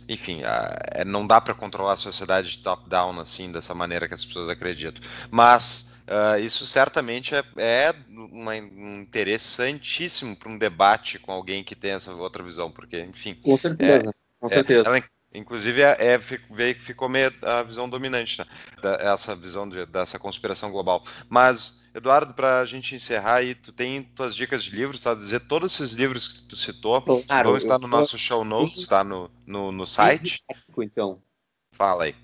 enfim, 0.08 0.42
uh, 0.42 1.04
não 1.04 1.26
dá 1.26 1.40
para 1.40 1.54
controlar 1.54 1.94
a 1.94 1.96
sociedade 1.96 2.58
top-down 2.58 3.18
assim, 3.18 3.50
dessa 3.50 3.74
maneira 3.74 4.06
que 4.06 4.14
as 4.14 4.24
pessoas 4.24 4.48
acreditam. 4.48 5.02
Mas 5.30 5.93
Uh, 6.06 6.38
isso 6.38 6.66
certamente 6.66 7.34
é, 7.34 7.42
é 7.56 7.94
uma, 8.08 8.52
um 8.52 9.00
interessantíssimo 9.00 10.36
para 10.36 10.50
um 10.50 10.58
debate 10.58 11.18
com 11.18 11.32
alguém 11.32 11.64
que 11.64 11.74
tem 11.74 11.92
essa 11.92 12.12
outra 12.12 12.42
visão, 12.42 12.70
porque, 12.70 13.00
enfim. 13.00 13.34
Com 13.42 13.56
certeza, 13.56 14.10
é, 14.10 14.14
com 14.38 14.48
certeza. 14.50 14.82
É, 14.82 14.86
ela, 14.86 15.04
inclusive, 15.32 15.80
é, 15.80 15.96
é, 15.98 16.18
veio 16.18 16.74
que 16.74 16.82
ficou 16.82 17.08
meio 17.08 17.32
a 17.40 17.62
visão 17.62 17.88
dominante, 17.88 18.38
né? 18.38 18.46
Da, 18.82 18.96
essa 19.12 19.34
visão 19.34 19.66
de, 19.66 19.86
dessa 19.86 20.18
conspiração 20.18 20.70
global. 20.70 21.02
Mas, 21.26 21.88
Eduardo, 21.94 22.34
para 22.34 22.60
a 22.60 22.64
gente 22.66 22.94
encerrar 22.94 23.36
aí, 23.36 23.54
tu 23.54 23.72
tem 23.72 24.02
tuas 24.02 24.36
dicas 24.36 24.62
de 24.62 24.76
livros, 24.76 25.00
tá? 25.00 25.14
Dizer 25.14 25.40
todos 25.40 25.72
esses 25.72 25.92
livros 25.92 26.28
que 26.28 26.42
tu 26.48 26.56
citou 26.56 27.00
claro, 27.00 27.48
vão 27.48 27.56
estar 27.56 27.78
no 27.78 27.88
nosso 27.88 28.18
show 28.18 28.44
notes, 28.44 28.86
tá? 28.86 29.02
No, 29.02 29.30
no, 29.46 29.72
no 29.72 29.86
site. 29.86 30.42
Então. 30.76 31.18
Fala 31.72 32.04
aí. 32.04 32.23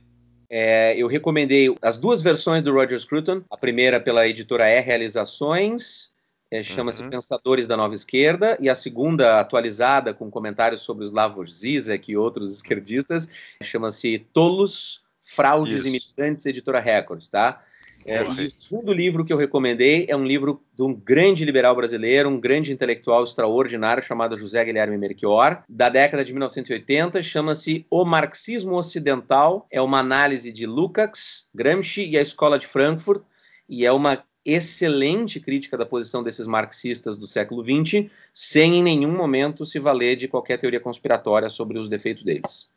É, 0.51 0.97
eu 0.97 1.07
recomendei 1.07 1.73
as 1.81 1.97
duas 1.97 2.23
versões 2.23 2.63
do 2.63 2.73
Roger 2.73 2.99
Scruton, 2.99 3.43
a 3.49 3.57
primeira 3.57 4.01
pela 4.01 4.27
editora 4.27 4.69
E 4.69 4.81
Realizações, 4.81 6.11
é, 6.51 6.65
chama-se 6.65 7.01
uhum. 7.01 7.11
Pensadores 7.11 7.69
da 7.69 7.77
Nova 7.77 7.95
Esquerda, 7.95 8.59
e 8.61 8.69
a 8.69 8.75
segunda, 8.75 9.39
atualizada, 9.39 10.13
com 10.13 10.29
comentários 10.29 10.81
sobre 10.81 11.05
os 11.05 11.11
Slavoj 11.11 11.49
Zizek 11.49 12.11
e 12.11 12.17
outros 12.17 12.53
esquerdistas, 12.53 13.29
chama-se 13.63 14.27
Tolos, 14.33 15.03
Fraudes 15.23 15.75
Isso. 15.75 15.87
e 15.87 15.91
Militantes, 15.93 16.45
editora 16.45 16.81
Records, 16.81 17.29
tá? 17.29 17.63
É, 18.05 18.23
e 18.23 18.47
o 18.47 18.51
segundo 18.51 18.93
livro 18.93 19.25
que 19.25 19.33
eu 19.33 19.37
recomendei 19.37 20.07
é 20.09 20.17
um 20.17 20.25
livro 20.25 20.63
de 20.75 20.83
um 20.83 20.95
grande 20.95 21.45
liberal 21.45 21.75
brasileiro, 21.77 22.29
um 22.29 22.41
grande 22.41 22.73
intelectual 22.73 23.25
extraordinário 23.25 24.03
chamado 24.03 24.37
José 24.37 24.65
Guilherme 24.65 24.97
Melchior, 24.97 25.63
da 25.69 25.89
década 25.89 26.25
de 26.25 26.33
1980, 26.33 27.23
chama-se 27.23 27.87
O 27.91 28.05
Marxismo 28.05 28.77
Ocidental, 28.77 29.67
é 29.71 29.81
uma 29.81 29.99
análise 29.99 30.51
de 30.51 30.67
Lukács, 30.67 31.49
Gramsci 31.55 32.09
e 32.09 32.17
a 32.17 32.23
Escola 32.23 32.59
de 32.59 32.67
Frankfurt, 32.67 33.23
e 33.69 33.85
é 33.85 33.93
uma 33.93 34.25
excelente 34.45 35.39
crítica 35.39 35.77
da 35.77 35.85
posição 35.85 36.23
desses 36.23 36.47
marxistas 36.47 37.17
do 37.17 37.27
século 37.27 37.63
XX, 37.63 38.11
sem 38.33 38.77
em 38.77 38.83
nenhum 38.83 39.15
momento 39.15 39.67
se 39.67 39.79
valer 39.79 40.17
de 40.17 40.27
qualquer 40.27 40.59
teoria 40.59 40.81
conspiratória 40.81 41.51
sobre 41.51 41.79
os 41.79 41.89
defeitos 41.89 42.23
deles. 42.23 42.71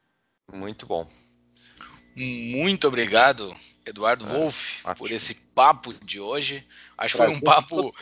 Muito 0.51 0.85
bom. 0.85 1.07
Muito 2.15 2.87
obrigado, 2.87 3.55
Eduardo 3.85 4.25
é, 4.25 4.29
Wolff, 4.29 4.81
por 4.97 5.11
esse 5.11 5.35
papo 5.55 5.93
de 6.03 6.19
hoje. 6.19 6.65
Acho 6.97 7.17
que 7.17 7.23
foi 7.23 7.29
um 7.29 7.39
papo 7.39 7.93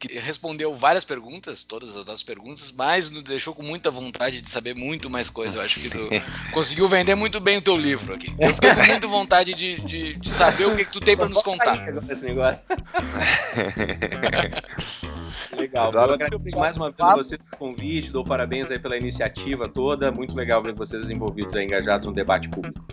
que 0.00 0.18
respondeu 0.18 0.74
várias 0.74 1.04
perguntas, 1.04 1.62
todas 1.62 1.90
as 1.90 2.06
nossas 2.06 2.22
perguntas, 2.22 2.72
mas 2.72 3.10
nos 3.10 3.22
deixou 3.22 3.54
com 3.54 3.62
muita 3.62 3.90
vontade 3.90 4.40
de 4.40 4.48
saber 4.48 4.74
muito 4.74 5.10
mais 5.10 5.28
coisa. 5.28 5.58
Eu 5.58 5.62
acho 5.62 5.78
que 5.78 5.90
tu 5.90 6.08
conseguiu 6.52 6.88
vender 6.88 7.14
muito 7.14 7.38
bem 7.38 7.58
o 7.58 7.62
teu 7.62 7.76
livro 7.76 8.14
aqui. 8.14 8.34
Eu 8.38 8.54
fiquei 8.54 8.74
com 8.74 8.84
muita 8.84 9.06
vontade 9.06 9.54
de, 9.54 9.78
de, 9.82 10.14
de 10.14 10.30
saber 10.30 10.66
o 10.66 10.74
que, 10.74 10.86
que 10.86 10.92
tu 10.92 11.00
tem 11.00 11.16
para 11.16 11.28
nos 11.28 11.42
contar. 11.42 11.86
Esse 12.08 12.24
negócio. 12.24 12.62
legal. 15.56 15.92
Eu 15.92 16.00
agradeço 16.00 16.58
mais 16.58 16.76
uma 16.76 16.90
vez 16.90 17.14
vocês 17.14 17.40
pelo 17.48 17.58
convite, 17.58 18.10
dou 18.10 18.24
parabéns 18.24 18.70
aí 18.70 18.78
pela 18.78 18.96
iniciativa 18.96 19.68
toda. 19.68 20.10
Muito 20.10 20.34
legal 20.34 20.62
ver 20.62 20.74
vocês 20.74 21.10
envolvidos 21.10 21.54
aí, 21.54 21.64
engajados 21.64 22.06
no 22.06 22.12
debate 22.12 22.48
público. 22.48 22.84